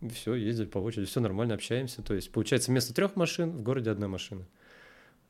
И 0.00 0.08
все, 0.08 0.34
ездили 0.34 0.66
по 0.66 0.78
очереди, 0.78 1.06
все 1.06 1.20
нормально, 1.20 1.54
общаемся. 1.54 2.02
То 2.02 2.14
есть, 2.14 2.30
получается, 2.30 2.70
вместо 2.70 2.94
трех 2.94 3.16
машин 3.16 3.50
в 3.50 3.62
городе 3.62 3.90
одна 3.90 4.08
машина. 4.08 4.46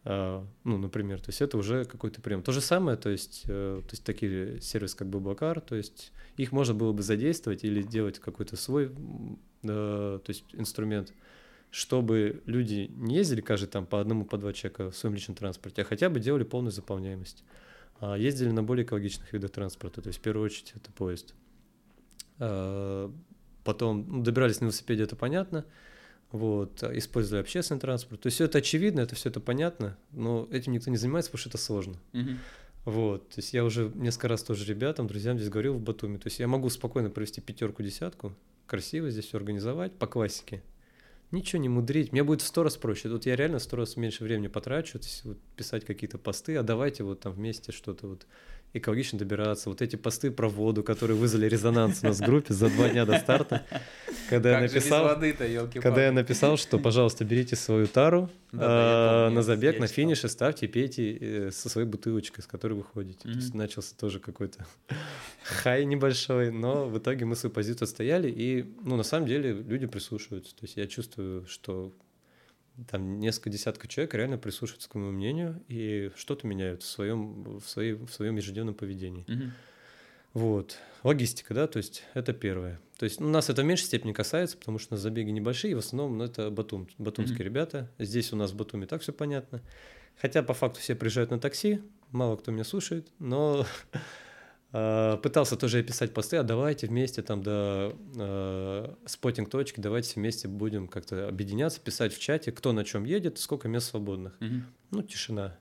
А, 0.05 0.47
ну, 0.65 0.77
например, 0.77 1.21
то 1.21 1.31
есть 1.31 1.41
это 1.41 1.57
уже 1.57 1.85
какой-то 1.85 2.21
прием. 2.21 2.43
То 2.43 2.53
же 2.53 2.61
самое, 2.61 2.97
то 2.99 3.09
есть, 3.09 3.43
э, 3.47 3.81
то 3.83 3.91
есть 3.91 4.05
такие 4.05 4.61
сервисы, 4.61 4.97
как 4.97 5.09
Бабакар, 5.09 5.61
то 5.61 5.75
есть 5.75 6.13
их 6.37 6.53
можно 6.53 6.75
было 6.75 6.93
бы 6.93 7.03
задействовать 7.03 7.65
или 7.65 7.83
делать 7.83 8.19
какой-то 8.19 8.57
свой, 8.57 8.87
э, 8.87 8.89
то 9.63 10.25
есть 10.27 10.45
инструмент, 10.53 11.15
чтобы 11.75 12.41
люди 12.47 12.89
не 12.95 13.17
ездили 13.17 13.41
каждый 13.41 13.67
там 13.67 13.85
по 13.85 14.01
одному, 14.01 14.25
по 14.25 14.39
два 14.39 14.53
человека 14.53 14.93
в 14.93 14.97
своем 14.97 15.17
личном 15.17 15.35
транспорте, 15.35 15.83
а 15.83 15.85
хотя 15.85 16.09
бы 16.09 16.21
делали 16.21 16.45
полную 16.45 16.71
заполняемость. 16.71 17.43
А 17.99 18.17
ездили 18.17 18.51
на 18.51 18.63
более 18.63 18.85
экологичных 18.85 19.33
видах 19.33 19.51
транспорта, 19.51 20.01
то 20.01 20.07
есть 20.07 20.21
в 20.21 20.23
первую 20.23 20.45
очередь 20.45 20.73
это 20.77 20.93
поезд. 20.93 21.35
А, 22.39 23.13
Потом 23.65 24.07
ну, 24.07 24.23
добирались 24.23 24.61
на 24.61 24.67
велосипеде, 24.67 25.03
это 25.03 25.17
понятно. 25.17 25.65
Вот, 26.31 26.83
использовали 26.83 27.43
общественный 27.43 27.81
транспорт. 27.81 28.21
То 28.21 28.29
есть 28.29 28.37
все 28.37 28.45
это 28.45 28.59
очевидно, 28.59 29.01
это 29.01 29.17
все 29.17 29.31
это 29.31 29.41
понятно, 29.41 29.97
но 30.13 30.47
этим 30.53 30.73
никто 30.73 30.91
не 30.91 30.97
занимается, 30.97 31.31
потому 31.31 31.41
что 31.41 31.49
это 31.49 31.59
сложно. 31.59 31.95
Вот, 32.85 33.31
то 33.31 33.39
есть 33.39 33.53
я 33.53 33.65
уже 33.65 33.91
несколько 33.95 34.29
раз 34.29 34.45
тоже 34.45 34.65
ребятам, 34.65 35.09
друзьям 35.09 35.39
здесь 35.39 35.49
говорил 35.49 35.75
в 35.75 35.81
Батуми. 35.81 36.19
То 36.19 36.29
есть 36.29 36.39
я 36.39 36.47
могу 36.47 36.69
спокойно 36.71 37.11
провести 37.11 37.41
пятерку, 37.41 37.83
десятку, 37.83 38.33
красиво 38.67 39.11
здесь 39.11 39.25
все 39.25 39.39
организовать 39.39 39.93
по 39.95 40.07
классике. 40.07 40.63
Ничего 41.31 41.61
не 41.61 41.69
мудрить. 41.69 42.13
Мне 42.13 42.23
будет 42.23 42.43
в 42.43 42.47
сто 42.47 42.63
раз 42.63 42.77
проще. 42.77 43.09
Вот 43.09 43.27
я 43.27 43.37
реально 43.37 43.59
в 43.59 43.63
сто 43.63 43.77
раз 43.77 43.97
меньше 43.97 44.23
времени 44.25 44.49
потрачу, 44.49 45.01
вот 45.25 45.39
писать 45.57 45.85
какие-то 45.85 46.19
посты, 46.19 46.57
а 46.57 46.63
давайте 46.63 47.03
вот 47.03 47.21
там 47.21 47.33
вместе 47.33 47.73
что-то 47.73 48.07
вот 48.07 48.27
экологично 48.75 49.19
добираться. 49.19 49.71
Вот 49.71 49.81
эти 49.81 49.97
посты 49.97 50.31
про 50.31 50.49
воду, 50.49 50.83
которые 50.83 51.17
вызвали 51.17 51.49
резонанс 51.49 52.01
у 52.03 52.07
нас 52.07 52.19
в 52.19 52.25
группе 52.25 52.53
за 52.53 52.69
два 52.69 52.89
дня 52.89 53.07
до 53.07 53.19
старта. 53.19 53.65
Когда 54.29 54.51
я 54.51 54.61
Как 54.61 54.75
написал, 54.75 55.21
когда 55.81 56.05
я 56.07 56.13
написал, 56.13 56.57
что, 56.57 56.79
пожалуйста, 56.79 57.25
берите 57.25 57.57
свою 57.57 57.87
тару 57.87 58.31
Да, 58.53 59.29
а, 59.29 59.31
на 59.31 59.43
забег, 59.43 59.79
на 59.79 59.87
финише 59.87 60.29
ставьте, 60.29 60.67
пейте 60.67 61.17
э, 61.17 61.51
со 61.53 61.69
своей 61.69 61.87
бутылочкой, 61.87 62.43
с 62.43 62.47
которой 62.47 62.75
вы 62.75 62.85
ходите. 62.85 63.23
То 63.23 63.29
есть 63.29 63.55
начался 63.55 63.95
тоже 63.97 64.19
какой-то 64.19 64.67
хай 65.45 65.85
небольшой, 65.85 66.51
но 66.51 66.87
в 66.87 66.99
итоге 66.99 67.25
мы 67.27 67.37
свою 67.37 67.53
позицию 67.53 67.85
отстояли, 67.85 68.31
и, 68.31 68.65
ну, 68.83 68.97
на 68.97 69.05
самом 69.05 69.27
деле 69.27 69.53
люди 69.53 69.87
прислушиваются. 69.87 70.55
То 70.57 70.65
есть 70.65 70.77
я 70.77 70.87
чувствую, 70.87 71.47
что 71.47 71.93
там 72.89 73.19
несколько 73.19 73.51
десятков 73.51 73.89
человек 73.89 74.15
реально 74.15 74.39
прислушиваются 74.39 74.89
к 74.89 74.95
моему 74.95 75.13
мнению 75.13 75.63
и 75.69 76.11
что-то 76.17 76.47
меняют 76.47 76.83
в 76.83 76.87
своем, 76.87 77.59
в 77.59 77.69
своей, 77.69 77.93
в 77.93 78.09
своем 78.09 78.37
ежедневном 78.37 78.75
поведении. 78.75 79.25
Мгм. 79.29 79.53
Вот. 80.33 80.79
Логистика, 81.05 81.55
да, 81.55 81.69
то 81.69 81.77
есть 81.77 82.03
это 82.15 82.33
первое. 82.33 82.81
То 82.99 83.05
есть 83.05 83.21
ну, 83.21 83.29
нас 83.29 83.51
это 83.51 83.63
в 83.63 83.65
меньшей 83.65 83.85
степени 83.85 84.13
касается, 84.13 84.57
потому 84.57 84.79
что 84.79 84.95
у 84.95 84.97
нас 84.97 85.03
забеги 85.03 85.31
небольшие, 85.31 85.73
и 85.73 85.75
в 85.75 85.79
основном 85.79 86.19
ну, 86.19 86.25
это 86.25 86.51
Батум, 86.51 86.89
батумские 86.99 87.37
Мгм. 87.37 87.45
ребята. 87.45 87.91
Здесь 87.99 88.33
у 88.33 88.37
нас 88.37 88.51
в 88.51 88.57
Батуме 88.57 88.87
так 88.87 89.03
все 89.03 89.13
понятно. 89.13 89.63
Хотя 90.17 90.43
по 90.43 90.55
факту 90.55 90.81
все 90.81 90.95
приезжают 90.95 91.31
на 91.31 91.39
такси, 91.39 91.83
мало 92.11 92.37
кто 92.37 92.51
меня 92.51 92.65
слушает, 92.65 93.09
но 93.19 93.67
пытался 94.75 95.57
тоже 95.57 95.85
писать 95.85 96.13
посты, 96.13 96.37
а 96.37 96.43
давайте 96.43 96.89
вместе 96.89 97.23
там 97.23 97.45
до 97.45 97.95
э, 98.17 98.95
спотинг 99.07 99.49
точки, 99.49 99.79
давайте 99.79 100.15
вместе 100.17 100.49
будем 100.49 100.89
как-то 100.89 101.29
объединяться, 101.29 101.81
писать 101.81 102.13
в 102.13 102.19
чате, 102.19 102.51
кто 102.51 102.73
на 102.73 102.85
чем 102.85 103.05
едет, 103.05 103.39
сколько 103.39 103.69
мест 103.69 103.91
свободных. 103.91 104.35
Мгм. 104.41 104.65
Ну, 104.91 105.03
тишина. 105.05 105.57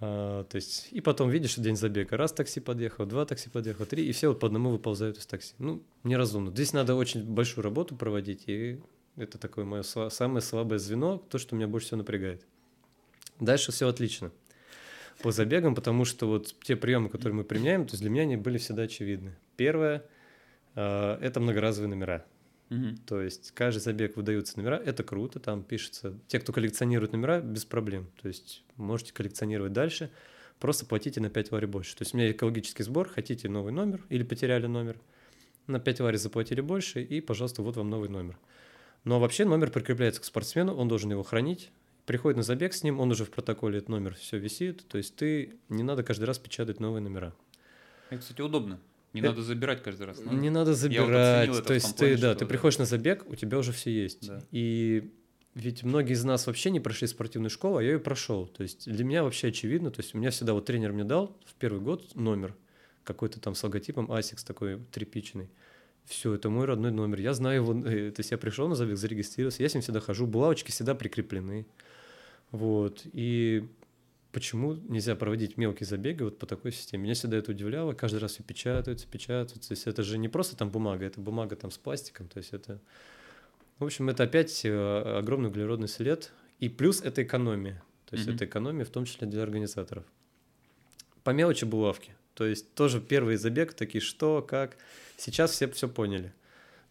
А, 0.00 0.44
то 0.44 0.56
есть, 0.56 0.88
и 0.90 1.00
потом 1.00 1.30
видишь 1.30 1.54
день 1.54 1.76
забега. 1.76 2.18
Раз 2.18 2.34
такси 2.34 2.60
подъехало, 2.60 3.06
два 3.06 3.24
такси 3.24 3.48
подъехало, 3.48 3.86
три, 3.86 4.06
и 4.06 4.12
все 4.12 4.28
вот 4.28 4.38
по 4.38 4.48
одному 4.48 4.68
выползают 4.68 5.16
из 5.16 5.24
такси. 5.24 5.54
Ну, 5.56 5.82
неразумно. 6.04 6.50
Здесь 6.50 6.74
надо 6.74 6.94
очень 6.94 7.24
большую 7.24 7.64
работу 7.64 7.96
проводить, 7.96 8.42
и 8.48 8.78
это 9.16 9.38
такое 9.38 9.64
мое 9.64 9.82
самое 9.82 10.42
слабое 10.42 10.78
звено, 10.78 11.22
то, 11.30 11.38
что 11.38 11.56
меня 11.56 11.68
больше 11.68 11.86
всего 11.86 11.98
напрягает. 11.98 12.44
Дальше 13.40 13.72
все 13.72 13.88
отлично 13.88 14.30
по 15.22 15.32
забегам, 15.32 15.74
потому 15.74 16.04
что 16.04 16.26
вот 16.26 16.54
те 16.62 16.76
приемы, 16.76 17.08
которые 17.08 17.36
мы 17.36 17.44
применяем, 17.44 17.86
то 17.86 17.92
есть 17.92 18.02
для 18.02 18.10
меня 18.10 18.22
они 18.22 18.36
были 18.36 18.58
всегда 18.58 18.82
очевидны. 18.82 19.36
Первое 19.56 20.04
а, 20.74 21.18
это 21.20 21.40
многоразовые 21.40 21.88
номера. 21.88 22.24
Мгм. 22.68 22.96
То 23.06 23.20
есть 23.20 23.52
каждый 23.52 23.80
забег 23.80 24.16
выдаются 24.16 24.58
номера, 24.58 24.76
это 24.76 25.02
круто, 25.04 25.40
там 25.40 25.62
пишется. 25.62 26.18
Те, 26.26 26.40
кто 26.40 26.52
коллекционирует 26.52 27.12
номера, 27.12 27.40
без 27.40 27.64
проблем. 27.64 28.08
То 28.20 28.28
есть 28.28 28.64
можете 28.76 29.12
коллекционировать 29.12 29.72
дальше, 29.72 30.10
просто 30.58 30.84
платите 30.84 31.20
на 31.20 31.30
5 31.30 31.50
вари 31.52 31.66
больше. 31.66 31.96
То 31.96 32.02
есть 32.02 32.14
у 32.14 32.16
меня 32.16 32.30
экологический 32.30 32.82
сбор, 32.82 33.08
хотите 33.08 33.48
новый 33.48 33.72
номер 33.72 34.02
или 34.08 34.22
потеряли 34.24 34.66
номер, 34.66 34.96
на 35.66 35.80
5 35.80 36.00
вари 36.00 36.18
заплатили 36.18 36.60
больше, 36.60 37.02
и, 37.02 37.20
пожалуйста, 37.20 37.62
вот 37.62 37.76
вам 37.76 37.88
новый 37.88 38.08
номер. 38.08 38.38
Но 39.04 39.20
вообще 39.20 39.44
номер 39.44 39.70
прикрепляется 39.70 40.20
к 40.20 40.24
спортсмену, 40.24 40.74
он 40.74 40.88
должен 40.88 41.10
его 41.10 41.22
хранить. 41.22 41.70
Приходит 42.06 42.36
на 42.36 42.42
забег 42.44 42.72
с 42.72 42.82
ним, 42.84 43.00
он 43.00 43.10
уже 43.10 43.24
в 43.24 43.30
протоколе 43.30 43.78
этот 43.78 43.88
номер 43.90 44.14
все 44.14 44.38
висит. 44.38 44.86
То 44.88 44.96
есть 44.98 45.16
ты 45.16 45.56
не 45.68 45.82
надо 45.82 46.02
каждый 46.02 46.24
раз 46.24 46.38
печатать 46.38 46.80
новые 46.80 47.02
номера. 47.02 47.34
Это, 48.10 48.20
кстати, 48.22 48.40
удобно. 48.40 48.78
Не 49.12 49.20
Это- 49.20 49.30
надо 49.30 49.42
забирать 49.42 49.82
каждый 49.82 50.06
раз. 50.06 50.20
надо. 50.20 50.36
Не 50.36 50.50
надо 50.50 50.70
вот 50.70 50.78
забирать. 50.78 51.48
оценил 51.48 51.54
это 51.58 51.62
в 51.64 51.66
То 51.66 51.74
есть 51.74 51.96
плане, 51.96 52.14
ты, 52.16 52.20
да, 52.22 52.34
ты 52.34 52.40
да. 52.40 52.46
приходишь 52.46 52.78
на 52.78 52.84
забег, 52.84 53.24
у 53.28 53.34
тебя 53.34 53.58
уже 53.58 53.72
все 53.72 53.90
есть. 53.90 54.26
Да. 54.28 54.40
И 54.52 55.10
ведь 55.54 55.82
многие 55.82 56.12
из 56.12 56.22
нас 56.22 56.46
вообще 56.46 56.70
не 56.70 56.80
прошли 56.80 57.08
спортивную 57.08 57.50
школу, 57.50 57.78
а 57.78 57.82
я 57.82 57.92
ее 57.92 57.98
прошел. 57.98 58.46
То 58.46 58.62
есть 58.62 58.88
для 58.90 59.04
меня 59.04 59.24
вообще 59.24 59.48
очевидно. 59.48 59.90
То 59.90 60.00
есть 60.00 60.14
у 60.14 60.18
меня 60.18 60.30
всегда 60.30 60.52
вот 60.52 60.64
тренер 60.66 60.92
мне 60.92 61.04
дал 61.04 61.36
в 61.46 61.54
первый 61.54 61.80
год 61.80 62.14
номер 62.14 62.54
какой-то 63.04 63.40
там 63.40 63.54
с 63.54 63.62
логотипом 63.64 64.12
Asics 64.12 64.44
такой 64.46 64.78
тряпичный. 64.92 65.48
Все, 66.04 66.34
это 66.34 66.50
мой 66.50 66.66
родной 66.66 66.92
номер. 66.92 67.18
Я 67.20 67.32
знаю 67.34 67.62
его. 67.62 67.72
э, 67.88 68.10
То 68.12 68.20
есть 68.20 68.30
я 68.30 68.38
пришел 68.38 68.68
на 68.68 68.76
забег, 68.76 68.96
зарегистрировался, 68.96 69.62
я 69.62 69.68
с 69.68 69.74
ним 69.74 69.82
всегда 69.82 69.98
хожу. 70.00 70.26
Булавочки 70.26 70.70
всегда 70.70 70.94
прикреплены. 70.94 71.66
Вот. 72.56 73.02
И 73.12 73.68
почему 74.32 74.74
нельзя 74.74 75.14
проводить 75.14 75.56
мелкие 75.56 75.86
забеги 75.86 76.22
вот 76.22 76.38
по 76.38 76.46
такой 76.46 76.72
системе? 76.72 77.04
Меня 77.04 77.14
всегда 77.14 77.36
это 77.36 77.50
удивляло. 77.50 77.92
Каждый 77.92 78.20
раз 78.20 78.32
все 78.32 78.42
печатаются, 78.42 79.06
печатаются. 79.06 79.68
То 79.68 79.72
есть 79.72 79.86
это 79.86 80.02
же 80.02 80.18
не 80.18 80.28
просто 80.28 80.56
там 80.56 80.70
бумага, 80.70 81.04
это 81.04 81.20
бумага 81.20 81.56
там 81.56 81.70
с 81.70 81.78
пластиком. 81.78 82.28
То 82.28 82.38
есть 82.38 82.52
это... 82.52 82.80
В 83.78 83.84
общем, 83.84 84.08
это 84.08 84.22
опять 84.22 84.64
э, 84.64 85.18
огромный 85.18 85.50
углеродный 85.50 85.88
след. 85.88 86.32
И 86.60 86.68
плюс 86.70 87.02
это 87.02 87.22
экономия. 87.22 87.82
То 88.06 88.16
есть 88.16 88.26
Мгм. 88.26 88.36
это 88.36 88.44
экономия 88.46 88.84
в 88.84 88.90
том 88.90 89.04
числе 89.04 89.26
для 89.26 89.42
организаторов. 89.42 90.04
По 91.24 91.30
мелочи 91.30 91.64
булавки. 91.64 92.14
То 92.34 92.46
есть 92.46 92.74
тоже 92.74 93.00
первый 93.00 93.36
забег, 93.36 93.74
такие 93.74 94.00
что, 94.00 94.42
как. 94.42 94.76
Сейчас 95.16 95.50
все 95.50 95.68
все 95.68 95.88
поняли. 95.88 96.32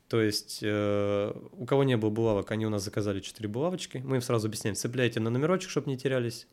То 0.07 0.21
есть 0.21 0.59
э, 0.61 1.33
у 1.51 1.65
кого 1.65 1.83
не 1.83 1.97
было 1.97 2.09
булавок, 2.09 2.51
они 2.51 2.65
у 2.65 2.69
нас 2.69 2.83
заказали 2.83 3.19
4 3.19 3.49
булавочки. 3.49 4.01
Мы 4.05 4.17
им 4.17 4.21
сразу 4.21 4.47
объясняем, 4.47 4.75
цепляйте 4.75 5.19
на 5.19 5.29
номерочек, 5.29 5.69
чтобы 5.69 5.89
не 5.89 5.97
терялись. 5.97 6.47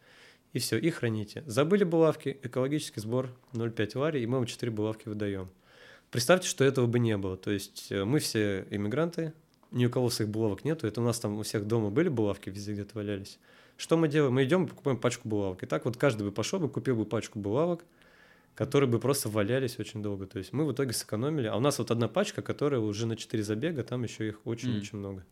И 0.53 0.59
все, 0.59 0.79
и 0.79 0.91
храните. 0.91 1.43
Забыли 1.47 1.85
булавки, 1.85 2.39
экологический 2.43 3.01
сбор 3.01 3.31
0,5 3.53 3.99
вари, 3.99 4.23
и 4.23 4.27
мы 4.27 4.39
вам 4.39 4.47
4 4.47 4.71
булавки 4.71 5.09
выдаем. 5.09 5.51
Представьте, 6.11 6.47
что 6.47 6.65
этого 6.65 6.87
бы 6.87 6.99
не 6.99 7.17
было. 7.17 7.37
То 7.37 7.51
есть 7.51 7.91
э, 7.91 8.05
мы 8.05 8.19
все 8.21 8.67
иммигранты, 8.71 9.33
ни 9.71 9.87
у 9.87 9.91
кого 9.91 10.11
своих 10.11 10.31
булавок 10.31 10.65
нету. 10.65 10.87
Это 10.87 11.01
у 11.01 11.05
нас 11.05 11.19
там 11.19 11.39
у 11.39 11.43
всех 11.43 11.67
дома 11.67 11.91
были 11.91 12.09
булавки, 12.09 12.51
везде 12.51 12.73
где-то 12.73 12.97
валялись. 12.97 13.39
Что 13.77 13.97
мы 13.97 14.09
делаем? 14.09 14.35
Мы 14.35 14.45
идем, 14.45 14.69
покупаем 14.69 14.99
пачку 14.99 15.29
булавок. 15.29 15.63
И 15.63 15.67
так 15.67 15.85
вот 15.85 15.97
каждый 15.97 16.25
бы 16.25 16.33
пошел 16.33 16.59
бы, 16.59 16.69
купил 16.69 16.97
бы 16.97 17.05
пачку 17.05 17.39
булавок, 17.39 17.85
которые 18.55 18.89
бы 18.89 18.99
просто 18.99 19.29
валялись 19.29 19.79
очень 19.79 20.03
долго. 20.03 20.27
То 20.27 20.39
есть 20.39 20.53
мы 20.53 20.67
в 20.67 20.73
итоге 20.73 20.93
сэкономили. 20.93 21.47
А 21.47 21.57
у 21.57 21.61
нас 21.61 21.79
вот 21.79 21.91
одна 21.91 22.09
пачка, 22.09 22.43
которая 22.43 22.81
уже 22.81 23.07
на 23.07 23.17
4 23.17 23.43
забега, 23.43 23.83
там 23.83 24.03
еще 24.03 24.29
их 24.29 24.41
очень-очень 24.45 24.99
mm. 24.99 25.01
много. 25.01 25.25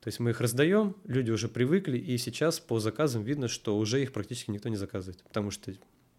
То 0.00 0.08
есть 0.08 0.18
мы 0.18 0.30
их 0.30 0.40
раздаем, 0.40 0.96
люди 1.04 1.30
уже 1.30 1.48
привыкли, 1.48 1.96
и 1.96 2.18
сейчас 2.18 2.58
по 2.58 2.80
заказам 2.80 3.22
видно, 3.22 3.46
что 3.46 3.78
уже 3.78 4.02
их 4.02 4.12
практически 4.12 4.50
никто 4.50 4.68
не 4.68 4.74
заказывает, 4.74 5.22
потому 5.22 5.52
что 5.52 5.72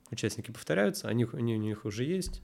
участники 0.09 0.51
повторяются, 0.51 1.09
они, 1.09 1.27
они 1.33 1.55
у 1.55 1.57
них 1.57 1.83
уже 1.83 2.05
есть, 2.05 2.41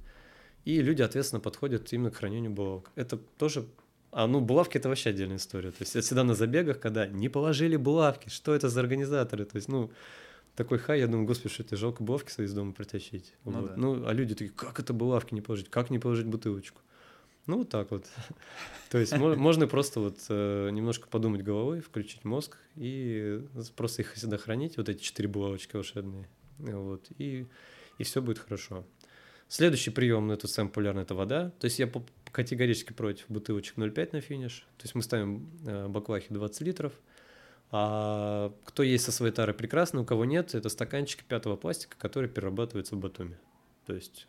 и 0.65 0.81
люди 0.81 1.01
ответственно 1.01 1.39
подходят 1.39 1.93
именно 1.93 2.11
к 2.11 2.17
хранению 2.17 2.51
булавок. 2.51 2.91
Это 2.95 3.17
тоже 3.37 3.65
а 4.11 4.27
ну, 4.27 4.41
булавки 4.41 4.77
это 4.77 4.89
вообще 4.89 5.11
отдельная 5.11 5.37
история. 5.37 5.69
То 5.71 5.81
есть 5.81 5.95
я 5.95 6.01
всегда 6.01 6.23
на 6.23 6.33
забегах, 6.33 6.79
когда 6.79 7.07
не 7.07 7.29
положили 7.29 7.75
булавки, 7.75 8.29
что 8.29 8.55
это 8.55 8.67
за 8.67 8.79
организаторы? 8.79 9.45
То 9.45 9.55
есть, 9.57 9.67
ну, 9.67 9.91
такой 10.55 10.77
хай, 10.77 10.99
я 10.99 11.07
думаю, 11.07 11.25
господи, 11.25 11.53
что 11.53 11.63
это 11.63 11.77
жалко 11.77 12.03
булавки 12.03 12.31
свои 12.31 12.47
из 12.47 12.53
дома 12.53 12.73
притащить. 12.73 13.33
Ну, 13.45 13.51
вот. 13.51 13.69
да. 13.69 13.73
ну, 13.77 14.07
а 14.07 14.13
люди 14.13 14.35
такие, 14.35 14.51
как 14.51 14.79
это 14.79 14.93
булавки 14.93 15.33
не 15.33 15.41
положить? 15.41 15.69
Как 15.69 15.89
не 15.89 15.99
положить 15.99 16.27
бутылочку? 16.27 16.81
Ну, 17.49 17.59
вот 17.59 17.69
так 17.69 17.89
вот. 17.91 18.05
То 18.89 18.97
есть 18.99 19.17
можно 19.17 19.67
просто 19.67 19.99
вот 19.99 20.17
э, 20.29 20.69
немножко 20.71 21.07
подумать 21.07 21.41
головой, 21.41 21.81
включить 21.81 22.23
мозг 22.23 22.57
и 22.75 23.41
просто 23.75 24.03
их 24.03 24.13
всегда 24.13 24.37
хранить, 24.37 24.77
вот 24.77 24.87
эти 24.87 25.01
четыре 25.01 25.29
булавочки 25.29 25.75
волшебные. 25.75 26.27
Вот, 26.59 27.07
и, 27.17 27.47
и 27.97 28.03
все 28.03 28.21
будет 28.21 28.37
хорошо. 28.37 28.85
Следующий 29.47 29.89
прием, 29.89 30.27
ну, 30.27 30.33
это 30.33 30.47
самый 30.47 30.69
популярный, 30.69 31.01
это 31.01 31.15
вода. 31.15 31.49
То 31.59 31.65
есть 31.65 31.79
я 31.79 31.91
категорически 32.31 32.93
против 32.93 33.25
бутылочек 33.29 33.77
0,5 33.77 34.09
на 34.11 34.21
финиш. 34.21 34.67
То 34.77 34.83
есть 34.83 34.93
мы 34.93 35.01
ставим 35.01 35.49
э, 35.65 35.87
баклахи 35.87 36.27
20 36.29 36.61
литров. 36.61 36.93
А 37.71 38.51
кто 38.65 38.83
есть 38.83 39.05
со 39.05 39.11
своей 39.11 39.33
тарой 39.33 39.53
прекрасно, 39.53 40.01
у 40.01 40.05
кого 40.05 40.25
нет, 40.25 40.55
это 40.55 40.69
стаканчики 40.69 41.23
пятого 41.27 41.55
пластика, 41.55 41.95
которые 41.97 42.29
перерабатываются 42.29 42.95
в 42.95 42.99
батуме. 42.99 43.37
То 43.85 43.93
есть 43.93 44.27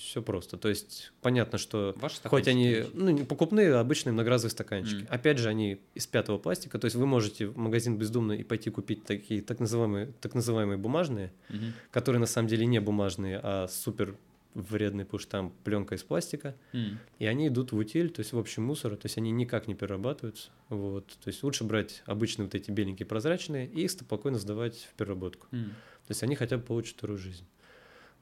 все 0.00 0.22
просто. 0.22 0.56
То 0.56 0.68
есть 0.68 1.12
понятно, 1.20 1.58
что 1.58 1.94
хоть 2.24 2.48
они 2.48 2.84
ну, 2.92 3.24
покупные, 3.24 3.74
обычные 3.74 4.12
многоразовые 4.12 4.50
стаканчики. 4.50 5.02
Mm. 5.02 5.08
Опять 5.08 5.38
же, 5.38 5.48
они 5.48 5.80
из 5.94 6.06
пятого 6.06 6.38
пластика. 6.38 6.78
То 6.78 6.86
есть 6.86 6.96
вы 6.96 7.06
можете 7.06 7.46
в 7.46 7.56
магазин 7.56 7.96
бездумно 7.96 8.32
и 8.32 8.42
пойти 8.42 8.70
купить 8.70 9.04
такие 9.04 9.42
так 9.42 9.60
называемые, 9.60 10.12
так 10.20 10.34
называемые 10.34 10.78
бумажные, 10.78 11.32
mm-hmm. 11.48 11.72
которые 11.90 12.20
на 12.20 12.26
самом 12.26 12.48
деле 12.48 12.66
не 12.66 12.80
бумажные, 12.80 13.40
а 13.42 13.68
супер 13.68 14.16
вредный, 14.54 15.04
потому 15.04 15.20
что 15.20 15.30
там 15.30 15.52
пленка 15.64 15.94
из 15.94 16.02
пластика, 16.02 16.56
mm. 16.72 16.96
и 17.18 17.26
они 17.26 17.48
идут 17.48 17.72
в 17.72 17.76
утиль, 17.76 18.10
то 18.10 18.20
есть 18.20 18.32
в 18.32 18.36
общий 18.38 18.60
мусор, 18.60 18.96
то 18.96 19.06
есть 19.06 19.16
они 19.16 19.30
никак 19.30 19.68
не 19.68 19.74
перерабатываются. 19.74 20.50
Вот. 20.68 21.06
То 21.06 21.28
есть 21.28 21.42
лучше 21.42 21.64
брать 21.64 22.02
обычные 22.06 22.46
вот 22.46 22.54
эти 22.54 22.70
беленькие 22.70 23.06
прозрачные 23.06 23.68
и 23.68 23.84
их 23.84 23.90
спокойно 23.90 24.38
сдавать 24.38 24.88
в 24.90 24.94
переработку. 24.94 25.46
Mm. 25.52 25.68
То 25.68 26.10
есть 26.10 26.22
они 26.22 26.34
хотя 26.34 26.58
бы 26.58 26.64
получат 26.64 26.96
вторую 26.96 27.18
жизнь. 27.18 27.44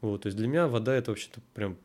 Вот. 0.00 0.23
То 0.23 0.26
есть 0.26 0.37
для 0.37 0.49
меня 0.49 0.68
вода 0.68 0.94
это 0.94 1.11
вообще-то 1.11 1.40
прям 1.54 1.78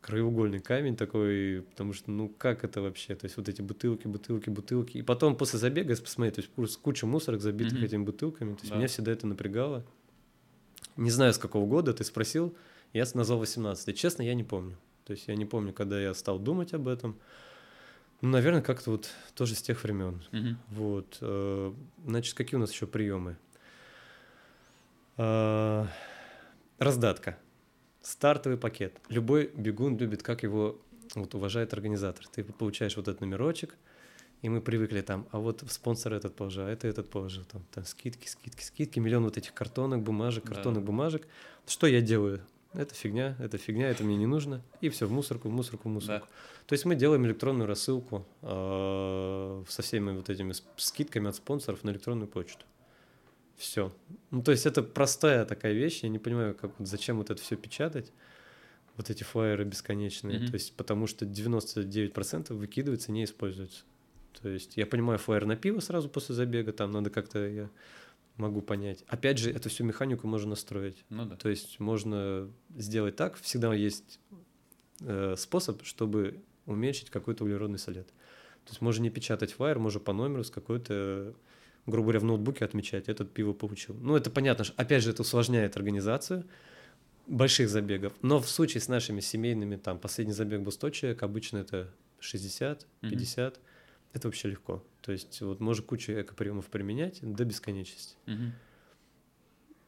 краеугольный 0.00 0.58
камень 0.58 0.96
такой, 0.96 1.64
потому 1.70 1.92
что, 1.92 2.10
ну, 2.10 2.28
как 2.28 2.64
это 2.64 2.82
вообще? 2.82 3.14
То 3.14 3.24
есть 3.26 3.36
вот 3.36 3.48
эти 3.48 3.62
бутылки, 3.62 4.08
бутылки, 4.08 4.50
бутылки. 4.50 4.98
И 4.98 5.02
потом 5.02 5.36
после 5.36 5.58
забега, 5.58 5.90
если 5.90 6.02
посмотреть, 6.02 6.34
то 6.34 6.62
есть 6.62 6.76
куча 6.78 7.06
мусорок, 7.06 7.40
забитых 7.40 7.80
mm-hmm. 7.80 7.84
этими 7.84 8.04
бутылками. 8.04 8.54
То 8.54 8.60
есть 8.60 8.70
да. 8.70 8.76
меня 8.76 8.88
всегда 8.88 9.12
это 9.12 9.26
напрягало. 9.26 9.84
Не 10.96 11.10
знаю, 11.10 11.32
с 11.32 11.38
какого 11.38 11.66
года 11.66 11.94
ты 11.94 12.04
спросил, 12.04 12.54
я 12.92 13.04
назвал 13.14 13.38
18 13.38 13.96
Честно, 13.96 14.22
я 14.22 14.34
не 14.34 14.44
помню. 14.44 14.76
То 15.04 15.12
есть 15.12 15.28
я 15.28 15.34
не 15.34 15.44
помню, 15.44 15.72
когда 15.72 16.00
я 16.00 16.14
стал 16.14 16.38
думать 16.38 16.74
об 16.74 16.88
этом. 16.88 17.18
Ну, 18.20 18.28
наверное, 18.28 18.62
как-то 18.62 18.92
вот 18.92 19.10
тоже 19.34 19.54
с 19.54 19.62
тех 19.62 19.82
времен. 19.82 20.22
Mm-hmm. 20.30 20.54
Вот. 20.68 21.18
Э, 21.20 21.72
значит, 22.06 22.34
какие 22.34 22.56
у 22.56 22.60
нас 22.60 22.72
еще 22.72 22.86
приемы? 22.86 23.36
Э, 25.16 25.86
раздатка. 26.78 27.38
Стартовый 28.00 28.58
пакет. 28.58 29.00
Любой 29.08 29.50
бегун 29.56 29.96
любит, 29.96 30.22
как 30.22 30.44
его 30.44 30.80
вот, 31.14 31.34
уважает 31.34 31.72
организатор. 31.72 32.26
Ты 32.28 32.44
получаешь 32.44 32.96
вот 32.96 33.08
этот 33.08 33.20
номерочек, 33.20 33.76
и 34.42 34.48
мы 34.48 34.60
привыкли 34.60 35.00
там, 35.00 35.26
а 35.30 35.38
вот 35.38 35.64
спонсор 35.68 36.14
этот 36.14 36.34
положил, 36.34 36.64
а 36.64 36.70
это 36.70 36.88
этот 36.88 37.10
положил, 37.10 37.44
там, 37.44 37.64
там 37.72 37.84
скидки, 37.84 38.28
скидки, 38.28 38.62
скидки, 38.62 38.98
миллион 38.98 39.24
вот 39.24 39.36
этих 39.36 39.54
картонок, 39.54 40.02
бумажек, 40.02 40.44
картонок, 40.44 40.82
да. 40.82 40.86
бумажек. 40.86 41.28
Что 41.66 41.86
я 41.86 42.00
делаю? 42.00 42.40
Это 42.74 42.94
фигня, 42.94 43.36
это 43.38 43.58
фигня, 43.58 43.90
это 43.90 44.04
мне 44.04 44.16
не 44.16 44.26
нужно, 44.26 44.62
и 44.80 44.88
все, 44.88 45.06
в 45.06 45.12
мусорку, 45.12 45.48
в 45.48 45.52
мусорку, 45.52 45.88
в 45.88 45.92
мусорку. 45.92 46.26
Да. 46.26 46.32
То 46.66 46.72
есть 46.72 46.84
мы 46.84 46.94
делаем 46.94 47.26
электронную 47.26 47.66
рассылку 47.66 48.26
э, 48.42 49.64
со 49.68 49.82
всеми 49.82 50.12
вот 50.12 50.30
этими 50.30 50.54
скидками 50.76 51.28
от 51.28 51.36
спонсоров 51.36 51.84
на 51.84 51.90
электронную 51.90 52.28
почту. 52.28 52.64
Все. 53.56 53.92
Ну, 54.30 54.42
то 54.42 54.50
есть 54.50 54.66
это 54.66 54.82
простая 54.82 55.44
такая 55.44 55.72
вещь, 55.72 56.02
я 56.02 56.08
не 56.08 56.18
понимаю, 56.18 56.54
как, 56.54 56.72
зачем 56.78 57.18
вот 57.18 57.30
это 57.30 57.40
все 57.40 57.56
печатать, 57.56 58.12
вот 58.96 59.10
эти 59.10 59.22
флайеры 59.22 59.64
бесконечные, 59.64 60.38
mm-hmm. 60.38 60.46
то 60.48 60.54
есть 60.54 60.74
потому 60.74 61.06
что 61.06 61.24
99% 61.24 62.54
выкидывается, 62.54 63.12
не 63.12 63.24
используется. 63.24 63.84
То 64.40 64.48
есть 64.48 64.76
я 64.76 64.86
понимаю 64.86 65.18
флайер 65.18 65.44
на 65.44 65.56
пиво 65.56 65.80
сразу 65.80 66.08
после 66.08 66.34
забега, 66.34 66.72
там 66.72 66.90
надо 66.90 67.10
как-то 67.10 67.46
я 67.46 67.70
могу 68.42 68.60
понять. 68.60 69.04
Опять 69.06 69.38
же, 69.38 69.50
эту 69.50 69.68
всю 69.68 69.84
механику 69.84 70.26
можно 70.26 70.50
настроить. 70.50 71.04
Ну 71.08 71.24
да. 71.24 71.36
То 71.36 71.48
есть 71.48 71.80
можно 71.80 72.50
сделать 72.76 73.16
так, 73.16 73.36
всегда 73.36 73.72
есть 73.72 74.20
э, 75.00 75.34
способ, 75.38 75.84
чтобы 75.84 76.40
уменьшить 76.66 77.10
какой-то 77.10 77.44
углеродный 77.44 77.78
след. 77.78 78.06
То 78.06 78.70
есть 78.70 78.80
можно 78.80 79.02
не 79.02 79.10
печатать 79.10 79.52
флайер, 79.52 79.78
можно 79.78 80.00
по 80.00 80.12
номеру 80.12 80.44
с 80.44 80.50
какой-то, 80.50 81.34
грубо 81.86 82.06
говоря, 82.06 82.20
в 82.20 82.24
ноутбуке 82.24 82.64
отмечать, 82.64 83.08
этот 83.08 83.32
пиво 83.32 83.52
получил. 83.52 83.94
Ну, 83.94 84.16
это 84.16 84.30
понятно, 84.30 84.64
что, 84.64 84.74
опять 84.76 85.02
же, 85.02 85.10
это 85.10 85.22
усложняет 85.22 85.76
организацию 85.76 86.44
больших 87.26 87.68
забегов. 87.68 88.12
Но 88.22 88.40
в 88.40 88.48
случае 88.48 88.80
с 88.80 88.88
нашими 88.88 89.20
семейными, 89.20 89.76
там, 89.76 89.98
последний 89.98 90.34
забег 90.34 90.60
был 90.60 90.72
100 90.72 90.90
человек, 90.90 91.22
обычно 91.22 91.58
это 91.58 91.92
60, 92.20 92.86
50. 93.00 93.54
Mm-hmm 93.54 93.60
это 94.12 94.28
вообще 94.28 94.48
легко. 94.48 94.84
То 95.00 95.12
есть 95.12 95.40
вот 95.40 95.60
можно 95.60 95.84
кучу 95.84 96.12
экоприемов 96.12 96.66
применять 96.66 97.18
до 97.22 97.44
бесконечности. 97.44 98.16
Угу. 98.26 98.52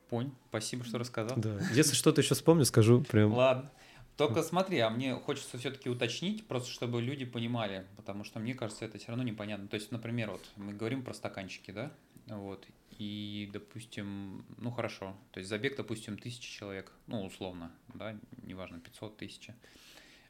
Понь, 0.08 0.32
спасибо, 0.48 0.84
что 0.84 0.98
рассказал. 0.98 1.36
Да. 1.38 1.58
Если 1.72 1.94
что-то 1.94 2.20
еще 2.20 2.34
вспомню, 2.34 2.64
скажу 2.64 3.02
прям. 3.02 3.32
Ладно. 3.32 3.70
Только 4.16 4.44
смотри, 4.44 4.78
а 4.78 4.90
мне 4.90 5.14
хочется 5.14 5.58
все-таки 5.58 5.90
уточнить, 5.90 6.46
просто 6.46 6.70
чтобы 6.70 7.02
люди 7.02 7.24
понимали, 7.24 7.84
потому 7.96 8.22
что 8.22 8.38
мне 8.38 8.54
кажется, 8.54 8.84
это 8.84 8.96
все 8.98 9.08
равно 9.08 9.24
непонятно. 9.24 9.66
То 9.66 9.74
есть, 9.74 9.90
например, 9.90 10.30
вот 10.30 10.48
мы 10.54 10.72
говорим 10.72 11.02
про 11.02 11.14
стаканчики, 11.14 11.72
да, 11.72 11.92
вот, 12.28 12.64
и, 12.98 13.50
допустим, 13.52 14.44
ну 14.58 14.70
хорошо, 14.70 15.16
то 15.32 15.40
есть 15.40 15.50
забег, 15.50 15.76
допустим, 15.76 16.16
тысячи 16.16 16.48
человек, 16.48 16.92
ну 17.08 17.24
условно, 17.24 17.72
да, 17.92 18.16
неважно, 18.44 18.78
500 18.78 19.16
тысяч. 19.16 19.50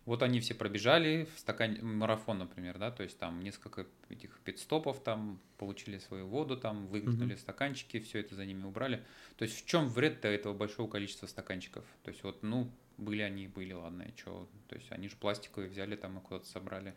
Вот 0.07 0.23
они 0.23 0.41
все 0.41 0.55
пробежали 0.55 1.27
в 1.35 1.39
стакан 1.39 1.79
марафон, 1.83 2.39
например, 2.39 2.79
да, 2.79 2.91
то 2.91 3.03
есть 3.03 3.19
там 3.19 3.41
несколько 3.41 3.87
этих 4.11 4.39
пидстопов 4.41 5.03
там 5.03 5.41
получили 5.57 5.99
свою 5.99 6.27
воду, 6.27 6.59
там 6.59 6.87
выгнули 6.89 7.35
mm-hmm. 7.35 7.39
стаканчики, 7.39 8.01
все 8.01 8.21
это 8.21 8.35
за 8.35 8.45
ними 8.45 8.65
убрали. 8.65 9.03
То 9.39 9.45
есть 9.45 9.63
в 9.63 9.67
чем 9.67 9.89
вред-то 9.89 10.29
этого 10.29 10.53
большого 10.53 10.91
количества 10.91 11.27
стаканчиков? 11.27 11.85
То 12.03 12.11
есть 12.11 12.23
вот, 12.23 12.43
ну, 12.43 12.71
были 12.99 13.23
они, 13.23 13.49
были, 13.49 13.73
ладно, 13.73 14.03
и 14.03 14.17
что? 14.19 14.47
То 14.69 14.77
есть 14.77 14.93
они 14.93 15.09
же 15.09 15.17
пластиковые 15.17 15.71
взяли 15.71 15.97
там 15.97 16.19
и 16.19 16.21
куда-то 16.21 16.47
собрали 16.47 16.95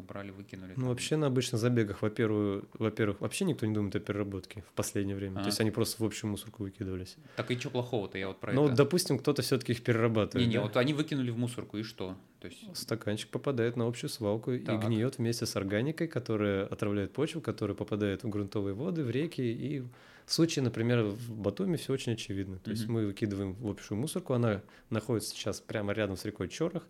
убрали, 0.00 0.30
выкинули. 0.30 0.74
Ну, 0.76 0.88
вообще 0.88 1.16
на 1.16 1.28
обычных 1.28 1.60
забегах, 1.60 2.02
во-первых, 2.02 2.64
во-первых, 2.74 3.20
вообще 3.20 3.44
никто 3.44 3.66
не 3.66 3.74
думает 3.74 3.94
о 3.96 4.00
переработке 4.00 4.62
в 4.62 4.72
последнее 4.72 5.16
время. 5.16 5.36
А-а-а. 5.36 5.42
То 5.44 5.48
есть 5.48 5.60
они 5.60 5.70
просто 5.70 6.02
в 6.02 6.06
общую 6.06 6.30
мусорку 6.30 6.62
выкидывались. 6.64 7.16
Так 7.36 7.50
и 7.50 7.58
что 7.58 7.70
плохого-то, 7.70 8.18
я 8.18 8.28
вот 8.28 8.40
про 8.40 8.52
ну, 8.52 8.64
это. 8.64 8.70
Ну, 8.70 8.76
допустим, 8.76 9.18
кто-то 9.18 9.42
все-таки 9.42 9.72
их 9.72 9.82
перерабатывает. 9.82 10.46
Не-не, 10.46 10.58
да? 10.58 10.62
вот 10.62 10.76
они 10.76 10.92
выкинули 10.92 11.30
в 11.30 11.38
мусорку, 11.38 11.78
и 11.78 11.82
что? 11.82 12.16
То 12.40 12.48
есть... 12.48 12.76
Стаканчик 12.76 13.28
попадает 13.30 13.76
на 13.76 13.86
общую 13.86 14.10
свалку 14.10 14.58
так. 14.58 14.82
и 14.82 14.86
гниет 14.86 15.18
вместе 15.18 15.46
с 15.46 15.56
органикой, 15.56 16.08
которая 16.08 16.66
отравляет 16.66 17.12
почву, 17.12 17.40
которая 17.40 17.76
попадает 17.76 18.24
в 18.24 18.28
грунтовые 18.28 18.74
воды, 18.74 19.04
в 19.04 19.10
реки. 19.10 19.42
И 19.42 19.84
в 20.24 20.32
случае, 20.32 20.62
например, 20.62 21.02
в 21.02 21.32
Батуми 21.32 21.76
все 21.76 21.92
очень 21.92 22.12
очевидно. 22.12 22.58
То 22.58 22.70
mm-hmm. 22.70 22.74
есть 22.74 22.88
мы 22.88 23.06
выкидываем 23.06 23.54
в 23.54 23.68
общую 23.68 23.98
мусорку, 23.98 24.32
она 24.32 24.62
находится 24.88 25.30
сейчас 25.30 25.60
прямо 25.60 25.92
рядом 25.92 26.16
с 26.16 26.24
рекой 26.24 26.48
Чорох, 26.48 26.86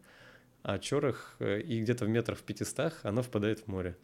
а 0.63 0.79
Чорох 0.79 1.37
э, 1.39 1.61
и 1.61 1.81
где-то 1.81 2.05
в 2.05 2.09
метрах 2.09 2.39
в 2.39 2.43
500 2.43 2.95
она 3.03 3.23
впадает 3.23 3.61
в 3.61 3.67
море. 3.69 3.97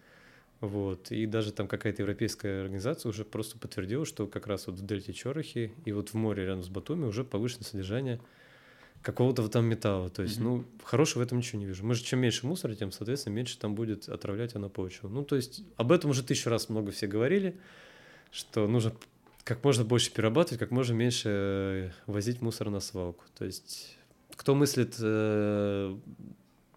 Вот. 0.61 1.11
И 1.11 1.27
даже 1.27 1.53
там 1.53 1.69
какая-то 1.69 2.03
европейская 2.03 2.63
организация 2.63 3.11
уже 3.11 3.25
просто 3.25 3.59
подтвердила, 3.59 4.07
что 4.07 4.27
как 4.27 4.47
раз 4.47 4.67
вот 4.67 4.77
в 4.77 4.87
дельте 4.87 5.13
Чорохи 5.13 5.73
и 5.85 5.93
вот 5.93 6.11
в 6.11 6.15
море 6.15 6.47
рядом 6.47 6.63
с 6.63 6.69
Батуми 6.69 7.05
уже 7.05 7.25
повышенное 7.25 7.65
содержание 7.65 8.21
какого-то 9.03 9.47
там 9.49 9.67
металла. 9.67 10.09
То 10.09 10.23
есть, 10.23 10.39
mm-hmm. 10.39 10.43
ну, 10.43 10.65
хорошего 10.83 11.23
в 11.23 11.27
этом 11.27 11.39
ничего 11.39 11.61
не 11.61 11.67
вижу. 11.67 11.85
Мы 11.85 11.95
же 11.95 12.03
чем 12.03 12.21
меньше 12.21 12.47
мусора, 12.47 12.75
тем, 12.75 12.91
соответственно, 12.91 13.35
меньше 13.35 13.59
там 13.59 13.75
будет 13.75 14.09
отравлять 14.09 14.55
она 14.57 14.69
почву. 14.69 15.09
Ну, 15.09 15.23
то 15.25 15.37
есть, 15.37 15.63
об 15.77 15.93
этом 15.93 16.11
уже 16.11 16.25
тысячу 16.25 16.51
раз 16.51 16.69
много 16.69 16.91
все 16.91 17.07
говорили, 17.07 17.57
что 18.33 18.67
нужно 18.67 18.93
как 19.45 19.63
можно 19.63 19.85
больше 19.85 20.11
перерабатывать, 20.11 20.59
как 20.59 20.73
можно 20.73 20.93
меньше 20.95 21.29
э, 21.29 21.91
возить 22.07 22.43
мусор 22.43 22.69
на 22.69 22.81
свалку. 22.81 23.25
То 23.39 23.45
есть, 23.45 23.97
кто 24.35 24.57
мыслит 24.57 24.97
э, 24.99 25.97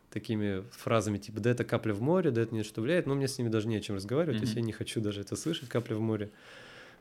такими 0.10 0.64
фразами, 0.72 1.18
типа, 1.18 1.40
да 1.40 1.52
это 1.52 1.64
капля 1.64 1.94
в 1.94 2.02
море, 2.02 2.32
да 2.32 2.42
это 2.42 2.54
ни 2.56 2.64
что 2.64 2.82
влияет, 2.82 3.06
но 3.06 3.16
мне 3.16 3.28
с 3.28 3.38
ними 3.38 3.50
даже 3.50 3.68
не 3.68 3.76
о 3.76 3.82
чем 3.82 3.96
разговаривать, 3.96 4.38
mm-hmm. 4.38 4.40
то 4.40 4.46
есть 4.46 4.56
я 4.56 4.62
не 4.62 4.72
хочу 4.72 5.02
даже 5.02 5.22
это 5.22 5.36
слышать, 5.36 5.70
капля 5.70 5.96
в 5.96 6.02
море. 6.02 6.32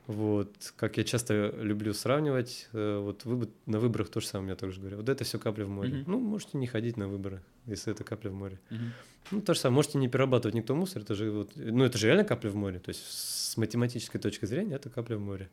Вот, 0.07 0.73
как 0.77 0.97
я 0.97 1.05
часто 1.05 1.55
люблю 1.61 1.93
сравнивать, 1.93 2.69
э, 2.73 2.99
вот 2.99 3.27
выбор, 3.27 3.49
на 3.67 3.79
выборах 3.79 4.09
то 4.09 4.21
же 4.21 4.27
самое, 4.27 4.51
я 4.51 4.57
тоже 4.57 4.81
говорю. 4.81 4.97
Вот 4.97 5.09
это 5.11 5.23
все 5.23 5.39
капля 5.39 5.67
в 5.67 5.69
море. 5.69 5.91
Mm-hmm. 5.91 6.05
Ну, 6.07 6.19
можете 6.19 6.57
не 6.57 6.67
ходить 6.67 6.97
на 6.97 7.09
выборы, 7.09 7.43
если 7.67 7.93
это 7.93 8.05
капля 8.05 8.31
в 8.31 8.35
море. 8.35 8.59
Mm-hmm. 8.71 8.89
Ну, 9.33 9.41
то 9.43 9.53
же 9.53 9.61
самое, 9.61 9.77
можете 9.77 9.99
не 9.99 10.09
перерабатывать 10.09 10.55
никто 10.55 10.75
мусор, 10.75 11.03
это 11.03 11.15
же 11.15 11.31
вот, 11.31 11.51
ну, 11.57 11.85
это 11.85 11.99
же 11.99 12.07
реально 12.07 12.25
капля 12.25 12.49
в 12.49 12.57
море. 12.57 12.79
То 12.79 12.89
есть 12.89 13.03
с 13.05 13.57
математической 13.59 14.19
точки 14.19 14.47
зрения 14.47 14.77
это 14.77 14.89
капля 14.89 15.17
в 15.17 15.21
море. 15.21 15.51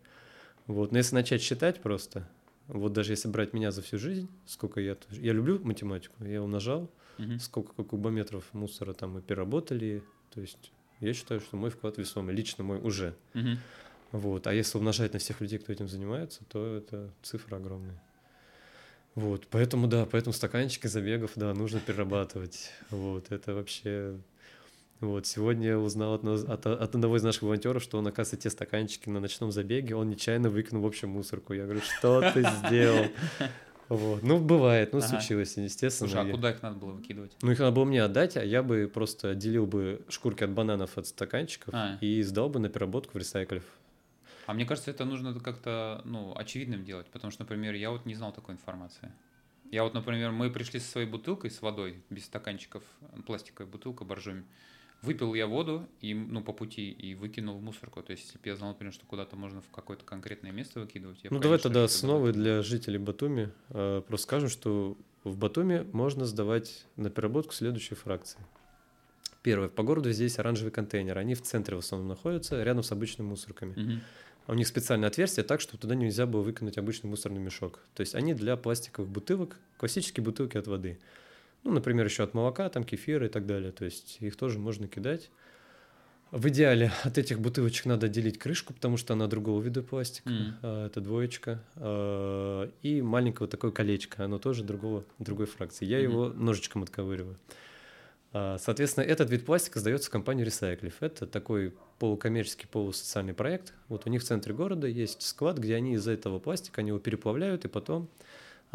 Вот, 0.68 0.94
но 0.94 1.00
если 1.00 1.16
начать 1.16 1.42
считать 1.42 1.82
просто, 1.82 2.28
вот 2.68 2.94
даже 2.94 3.12
если 3.12 3.28
брать 3.28 3.52
меня 3.54 3.72
за 3.72 3.82
всю 3.82 3.98
жизнь, 3.98 4.30
сколько 4.46 4.80
я... 4.80 4.96
Я 5.10 5.34
люблю 5.34 5.60
математику, 5.64 6.24
я 6.24 6.42
умножал, 6.42 6.90
mm-hmm. 7.18 7.40
сколько 7.40 7.84
кубометров 7.84 8.46
мусора 8.54 8.94
там 8.94 9.12
мы 9.12 9.22
переработали, 9.22 10.04
то 10.34 10.42
есть 10.42 10.72
я 11.00 11.14
считаю, 11.14 11.40
что 11.42 11.58
мой 11.58 11.70
вклад 11.70 11.98
весомый, 11.98 12.36
лично 12.36 12.64
мой 12.64 12.80
уже. 12.80 13.16
Mm-hmm. 13.34 13.58
Вот. 14.12 14.48
А 14.48 14.54
если 14.54 14.78
умножать 14.78 15.14
на 15.14 15.20
всех 15.20 15.42
людей, 15.42 15.60
кто 15.60 15.74
этим 15.74 15.88
занимается, 15.88 16.44
то 16.46 16.78
это 16.78 17.12
цифра 17.22 17.58
огромная. 17.58 18.02
Вот, 19.16 19.48
поэтому, 19.50 19.88
да, 19.88 20.06
поэтому 20.06 20.34
стаканчики 20.34 20.88
забегов, 20.88 21.32
да, 21.36 21.54
нужно 21.54 21.80
перерабатывать. 21.80 22.72
Вот, 22.90 23.32
это 23.32 23.54
вообще... 23.54 24.18
Вот, 25.02 25.26
сегодня 25.26 25.70
я 25.70 25.80
узнал 25.80 26.16
от, 26.16 26.26
от, 26.26 26.66
от 26.66 26.96
одного 26.96 27.18
из 27.18 27.24
наших 27.24 27.44
волонтеров, 27.44 27.84
что 27.84 27.98
он, 27.98 28.08
оказывается, 28.08 28.50
те 28.50 28.50
стаканчики 28.50 29.10
на 29.10 29.20
ночном 29.20 29.52
забеге, 29.52 29.96
он 29.96 30.10
нечаянно 30.10 30.50
выкинул 30.50 30.84
в 30.84 30.88
общем 30.88 31.10
мусорку. 31.10 31.54
Я 31.54 31.64
говорю, 31.64 31.82
что 31.82 32.30
ты 32.34 32.46
сделал? 32.68 33.08
Вот. 33.90 34.24
Ну, 34.24 34.40
бывает, 34.40 34.94
ну, 34.94 35.00
ага. 35.00 35.08
случилось, 35.08 35.58
естественно. 35.58 36.10
Слушай, 36.10 36.30
а 36.30 36.32
куда 36.32 36.52
их 36.52 36.62
надо 36.62 36.78
было 36.78 36.92
выкидывать? 36.92 37.36
Ну, 37.42 37.52
их 37.52 37.60
надо 37.60 37.72
было 37.72 37.86
мне 37.86 38.02
отдать, 38.02 38.36
а 38.36 38.44
я 38.44 38.64
бы 38.64 38.90
просто 38.92 39.32
отделил 39.32 39.68
бы 39.68 40.02
шкурки 40.10 40.44
от 40.44 40.52
бананов 40.52 40.98
от 40.98 41.08
стаканчиков 41.08 41.74
а. 41.74 41.98
и 42.02 42.22
сдал 42.24 42.50
бы 42.50 42.60
на 42.60 42.70
переработку 42.70 43.14
в 43.14 43.18
ресайклев. 43.18 43.64
А 44.48 44.54
мне 44.54 44.66
кажется, 44.66 44.92
это 44.92 45.06
нужно 45.06 45.40
как-то 45.40 46.02
ну, 46.06 46.36
очевидным 46.36 46.84
делать, 46.84 47.08
потому 47.08 47.32
что, 47.32 47.44
например, 47.44 47.74
я 47.74 47.92
вот 47.92 48.06
не 48.06 48.16
знал 48.16 48.32
такой 48.32 48.56
информации. 48.56 49.12
Я 49.72 49.84
вот, 49.84 49.94
например, 49.94 50.32
мы 50.32 50.52
пришли 50.52 50.80
со 50.80 50.92
своей 50.92 51.08
бутылкой 51.08 51.50
с 51.50 51.62
водой, 51.62 52.04
без 52.10 52.26
стаканчиков, 52.26 52.84
пластиковая 53.26 53.72
бутылка 53.72 54.04
боржоми. 54.04 54.46
Выпил 55.06 55.34
я 55.34 55.48
воду 55.48 55.88
и, 56.02 56.14
ну, 56.14 56.42
по 56.42 56.54
пути 56.54 56.92
и 56.92 57.16
выкинул 57.16 57.58
в 57.58 57.62
мусорку. 57.62 58.02
То 58.02 58.12
есть, 58.12 58.26
если 58.26 58.38
бы 58.38 58.50
я 58.50 58.56
знал, 58.56 58.70
например, 58.70 58.94
что 58.94 59.06
куда-то 59.06 59.36
можно 59.36 59.62
в 59.62 59.70
какое-то 59.70 60.04
конкретное 60.04 60.52
место 60.52 60.80
выкидывать. 60.80 61.20
Я 61.24 61.30
ну, 61.32 61.40
давай 61.40 61.60
тогда 61.60 61.84
основы 61.84 62.34
для 62.34 62.62
жителей 62.62 62.98
Батуми. 62.98 63.52
Э, 63.70 64.02
просто 64.08 64.28
скажем, 64.28 64.50
что 64.50 64.98
в 65.24 65.38
Батуми 65.38 65.86
можно 65.92 66.26
сдавать 66.26 66.86
на 66.96 67.10
переработку 67.10 67.54
следующие 67.54 67.98
фракции. 67.98 68.40
Первое. 69.42 69.70
По 69.70 69.84
городу 69.84 70.12
здесь 70.12 70.40
оранжевый 70.40 70.72
контейнер. 70.72 71.18
Они 71.18 71.36
в 71.36 71.42
центре 71.42 71.76
в 71.76 71.80
основном 71.80 72.10
находятся, 72.10 72.64
рядом 72.64 72.84
с 72.84 72.92
обычными 72.92 73.28
мусорками. 73.28 73.72
Угу. 73.72 74.02
У 74.48 74.54
них 74.54 74.68
специальное 74.68 75.10
отверстие 75.10 75.44
так, 75.44 75.62
чтобы 75.62 75.80
туда 75.80 75.96
нельзя 75.96 76.26
было 76.26 76.42
выкинуть 76.42 76.78
обычный 76.78 77.10
мусорный 77.10 77.42
мешок. 77.42 77.80
То 77.96 78.02
есть 78.02 78.14
они 78.14 78.34
для 78.34 78.58
пластиковых 78.58 79.10
бутылок, 79.10 79.58
классические 79.78 80.24
бутылки 80.24 80.58
от 80.58 80.68
воды. 80.68 81.00
Ну, 81.66 81.72
например, 81.72 82.06
еще 82.06 82.24
от 82.24 82.34
молока, 82.36 82.70
там 82.70 82.84
кефира 82.84 83.26
и 83.26 83.30
так 83.30 83.48
далее. 83.48 83.72
То 83.72 83.86
есть 83.86 84.18
их 84.22 84.36
тоже 84.38 84.60
можно 84.60 84.88
кидать. 84.88 85.32
В 86.32 86.48
идеале 86.50 86.92
от 87.04 87.18
этих 87.18 87.40
бутылочек 87.40 87.86
надо 87.86 88.06
отделить 88.06 88.38
крышку, 88.38 88.74
потому 88.74 88.98
что 88.98 89.14
она 89.14 89.28
другого 89.28 89.62
вида 89.62 89.82
пластика. 89.82 90.30
Mm. 90.30 90.86
Это 90.86 91.02
двоечка. 91.02 91.64
А, 91.76 92.72
и 92.84 93.02
маленькое 93.02 93.42
вот 93.42 93.50
такое 93.50 93.72
колечко, 93.72 94.26
оно 94.26 94.38
тоже 94.38 94.64
другого, 94.64 95.06
другой 95.18 95.48
фракции. 95.48 95.86
Я 95.86 96.00
mm-hmm. 96.00 96.04
его 96.04 96.30
ножичком 96.30 96.84
отковыриваю. 96.84 97.36
А, 98.32 98.58
соответственно, 98.60 99.06
этот 99.06 99.32
вид 99.32 99.44
пластика 99.46 99.80
сдается 99.80 100.12
компании 100.12 100.46
Recyclive. 100.46 100.94
Это 101.00 101.26
такой 101.26 101.74
полукоммерческий, 101.98 102.68
полусоциальный 102.68 103.34
проект. 103.34 103.74
Вот 103.88 104.06
у 104.06 104.10
них 104.10 104.22
в 104.22 104.26
центре 104.26 104.54
города 104.54 104.88
есть 104.88 105.24
склад, 105.24 105.58
где 105.58 105.74
они 105.76 105.96
из 105.96 106.08
этого 106.08 106.38
пластика 106.38 106.82
они 106.82 106.90
его 106.90 107.00
переплавляют 107.00 107.66
и 107.66 107.70
потом 107.70 108.08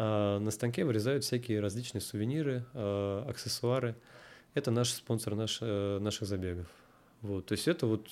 на 0.03 0.51
станке 0.51 0.85
вырезают 0.85 1.23
всякие 1.23 1.59
различные 1.59 2.01
сувениры, 2.01 2.65
э, 2.73 3.25
аксессуары. 3.27 3.95
Это 4.53 4.71
наш 4.71 4.89
спонсор 4.89 5.35
наш, 5.35 5.59
э, 5.61 5.99
наших 5.99 6.27
забегов. 6.27 6.67
Вот, 7.21 7.45
то 7.45 7.51
есть 7.53 7.67
это 7.67 7.85
вот 7.85 8.09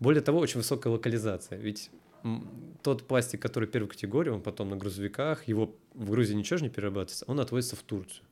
более 0.00 0.22
того 0.22 0.38
очень 0.38 0.58
высокая 0.58 0.92
локализация. 0.92 1.58
Ведь 1.58 1.90
тот 2.82 3.06
пластик, 3.06 3.40
который 3.40 3.68
первой 3.68 3.88
категории, 3.88 4.30
он 4.30 4.42
потом 4.42 4.70
на 4.70 4.76
грузовиках, 4.76 5.46
его 5.46 5.74
в 5.94 6.10
Грузии 6.10 6.34
ничего 6.34 6.58
же 6.58 6.64
не 6.64 6.70
перерабатывается, 6.70 7.24
он 7.26 7.40
отвозится 7.40 7.76
в 7.76 7.82
Турцию. 7.82 8.24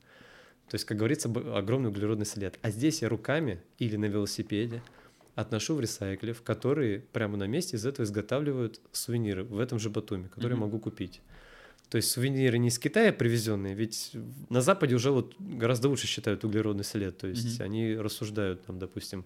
То 0.69 0.75
есть, 0.75 0.85
как 0.85 0.97
говорится, 0.97 1.29
огромный 1.29 1.91
углеродный 1.91 2.27
след. 2.27 2.59
А 2.63 2.71
здесь 2.71 3.03
я 3.03 3.09
руками 3.09 3.63
или 3.79 3.97
на 3.97 4.07
велосипеде 4.07 4.83
отношу 5.37 5.77
в 5.77 5.81
ресайклив, 5.81 6.43
которые 6.43 7.01
прямо 7.01 7.37
на 7.37 7.47
месте 7.47 7.77
из 7.77 7.87
этого 7.87 8.05
изготавливают 8.05 8.81
сувениры 8.91 9.45
в 9.45 9.61
этом 9.61 9.79
же 9.79 9.91
Батуме, 9.91 10.29
которые 10.29 10.57
mm-hmm. 10.57 10.61
могу 10.61 10.81
купить. 10.81 11.21
То 11.91 11.97
есть 11.97 12.11
сувениры 12.11 12.59
не 12.59 12.69
из 12.69 12.79
Китая 12.79 13.13
привезенные, 13.13 13.75
ведь 13.75 14.13
на 14.49 14.61
Западе 14.61 14.95
уже 14.97 15.13
вот 15.13 15.35
гораздо 15.39 15.89
лучше 15.89 16.07
считают 16.07 16.45
углеродный 16.45 16.85
след. 16.85 17.17
То 17.17 17.29
есть 17.29 17.61
mm-hmm. 17.61 17.65
они 17.65 17.97
рассуждают, 17.97 18.65
там, 18.67 18.79
допустим, 18.79 19.25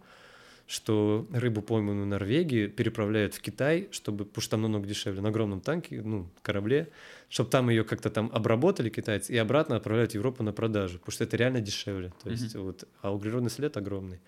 что 0.67 1.27
рыбу 1.33 1.63
пойманную 1.63 2.05
в 2.05 2.09
Норвегии 2.09 2.69
переправляют 2.69 3.35
в 3.35 3.41
Китай, 3.41 3.89
чтобы, 3.91 4.25
потому 4.25 4.43
что 4.43 4.51
там 4.53 4.63
намного 4.63 4.87
дешевле, 4.87 5.21
на 5.21 5.31
огромном 5.31 5.61
танке, 5.61 6.01
ну, 6.01 6.29
корабле, 6.43 6.91
чтобы 7.29 7.51
там 7.51 7.71
ее 7.71 7.83
как-то 7.83 8.11
там 8.11 8.31
обработали 8.33 8.89
китайцы 8.89 9.33
и 9.33 9.37
обратно 9.37 9.75
отправляют 9.75 10.13
в 10.13 10.15
Европу 10.15 10.43
на 10.43 10.53
продажу, 10.53 10.99
потому 10.99 11.13
что 11.13 11.25
это 11.25 11.37
реально 11.37 11.61
дешевле. 11.61 12.13
То 12.23 12.31
есть 12.31 12.55
mm-hmm. 12.55 12.61
вот, 12.61 12.85
а 13.01 13.13
углеродный 13.13 13.51
след 13.51 13.77
огромный. 13.77 14.21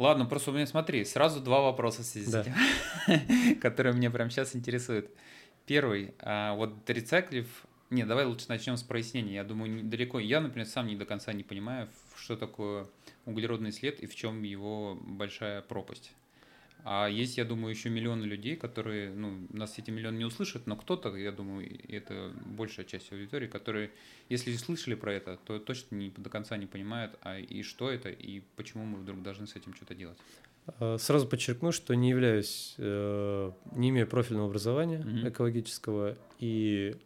Ладно, 0.00 0.24
просто 0.24 0.50
у 0.50 0.54
меня 0.54 0.66
смотри, 0.66 1.04
сразу 1.04 1.40
два 1.40 1.60
вопроса 1.60 2.02
с 2.02 2.14
да. 2.30 2.44
которые 3.60 3.94
меня 3.94 4.10
прямо 4.10 4.30
сейчас 4.30 4.56
интересуют. 4.56 5.10
Первый, 5.66 6.14
а, 6.20 6.54
вот 6.54 6.88
рециклив, 6.88 7.46
не, 7.90 8.04
давай 8.04 8.24
лучше 8.24 8.46
начнем 8.48 8.76
с 8.76 8.82
прояснения. 8.82 9.34
Я 9.34 9.44
думаю, 9.44 9.84
далеко, 9.84 10.18
я, 10.20 10.40
например, 10.40 10.66
сам 10.66 10.86
не 10.86 10.96
до 10.96 11.04
конца 11.04 11.32
не 11.32 11.42
понимаю, 11.42 11.88
что 12.16 12.36
такое 12.36 12.86
углеродный 13.26 13.72
след 13.72 14.00
и 14.00 14.06
в 14.06 14.14
чем 14.14 14.42
его 14.42 14.98
большая 15.00 15.62
пропасть. 15.62 16.12
А 16.84 17.08
есть, 17.08 17.36
я 17.36 17.44
думаю, 17.44 17.74
еще 17.74 17.90
миллионы 17.90 18.24
людей, 18.24 18.56
которые, 18.56 19.10
ну, 19.10 19.46
нас 19.50 19.78
эти 19.78 19.90
миллионы 19.90 20.16
не 20.16 20.24
услышат, 20.24 20.66
но 20.66 20.76
кто-то, 20.76 21.14
я 21.16 21.32
думаю, 21.32 21.68
это 21.88 22.32
большая 22.46 22.86
часть 22.86 23.12
аудитории, 23.12 23.48
которые, 23.48 23.90
если 24.28 24.54
слышали 24.56 24.94
про 24.94 25.12
это, 25.12 25.38
то 25.44 25.58
точно 25.58 25.96
не, 25.96 26.10
до 26.10 26.30
конца 26.30 26.56
не 26.56 26.66
понимают, 26.66 27.18
а 27.22 27.38
и 27.38 27.62
что 27.62 27.90
это, 27.90 28.08
и 28.08 28.40
почему 28.56 28.84
мы 28.86 28.98
вдруг 28.98 29.22
должны 29.22 29.46
с 29.46 29.56
этим 29.56 29.74
что-то 29.74 29.94
делать. 29.94 30.18
А, 30.66 30.98
сразу 30.98 31.26
подчеркну, 31.26 31.72
что 31.72 31.94
не 31.94 32.10
являюсь, 32.10 32.74
э, 32.78 33.52
не 33.72 33.90
имею 33.90 34.06
профильного 34.06 34.48
образования 34.48 34.98
mm-hmm. 34.98 35.28
экологического 35.30 36.16
и 36.38 36.96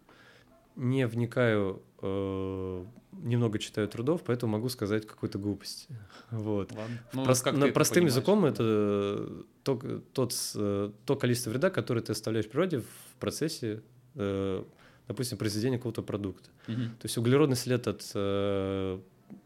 не 0.76 1.06
вникаю, 1.06 1.82
э, 2.02 2.84
немного 3.12 3.58
читаю 3.58 3.88
трудов, 3.88 4.22
поэтому 4.24 4.52
могу 4.52 4.68
сказать 4.68 5.06
какую-то 5.06 5.38
глупость. 5.38 5.88
Вот. 6.30 6.72
Ну, 7.12 7.24
Прост, 7.24 7.46
на 7.52 7.68
простым 7.68 8.06
языком 8.06 8.44
это 8.44 9.44
то, 9.62 9.80
тот, 10.12 10.34
то 10.52 11.16
количество 11.16 11.50
вреда, 11.50 11.70
которое 11.70 12.00
ты 12.00 12.12
оставляешь 12.12 12.46
в 12.46 12.50
природе 12.50 12.80
в 12.80 13.20
процессе, 13.20 13.82
э, 14.16 14.64
допустим, 15.06 15.38
произведения 15.38 15.76
какого-то 15.76 16.02
продукта. 16.02 16.50
Угу. 16.66 16.76
То 16.76 17.04
есть 17.04 17.16
углеродный 17.18 17.56
след 17.56 17.86
от 17.86 18.10
э, 18.14 18.98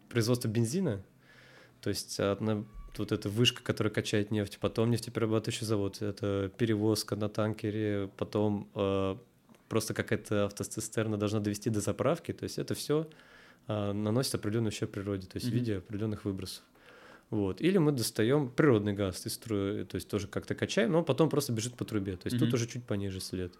производства 0.08 0.48
бензина, 0.48 1.02
то 1.82 1.90
есть 1.90 2.18
от, 2.18 2.40
вот 2.98 3.12
эта 3.12 3.28
вышка, 3.28 3.62
которая 3.62 3.92
качает 3.92 4.30
нефть, 4.30 4.58
потом 4.60 4.90
нефтеперерабатывающий 4.90 5.66
завод, 5.66 6.02
это 6.02 6.50
перевозка 6.56 7.16
на 7.16 7.28
танкере, 7.28 8.10
потом 8.16 8.68
э, 8.74 9.16
просто 9.68 9.94
какая-то 9.94 10.46
автоцистерна 10.46 11.16
должна 11.16 11.40
довести 11.40 11.70
до 11.70 11.80
заправки, 11.80 12.32
то 12.32 12.44
есть 12.44 12.58
это 12.58 12.74
все 12.74 13.08
э, 13.66 13.92
наносит 13.92 14.34
определенный 14.34 14.68
ущерб 14.68 14.90
природе, 14.90 15.26
то 15.26 15.36
есть 15.36 15.46
mm-hmm. 15.46 15.50
в 15.50 15.54
виде 15.54 15.76
определенных 15.78 16.24
выбросов. 16.24 16.62
Вот. 17.30 17.60
Или 17.60 17.76
мы 17.78 17.92
достаем 17.92 18.50
природный 18.50 18.94
газ 18.94 19.26
из 19.26 19.34
струи, 19.34 19.84
то 19.84 19.96
есть 19.96 20.08
тоже 20.08 20.28
как-то 20.28 20.54
качаем, 20.54 20.92
но 20.92 21.02
потом 21.02 21.28
просто 21.28 21.52
бежит 21.52 21.74
по 21.74 21.84
трубе. 21.84 22.16
То 22.16 22.26
есть 22.26 22.36
mm-hmm. 22.36 22.40
тут 22.40 22.54
уже 22.54 22.66
чуть 22.66 22.84
пониже 22.84 23.20
след. 23.20 23.52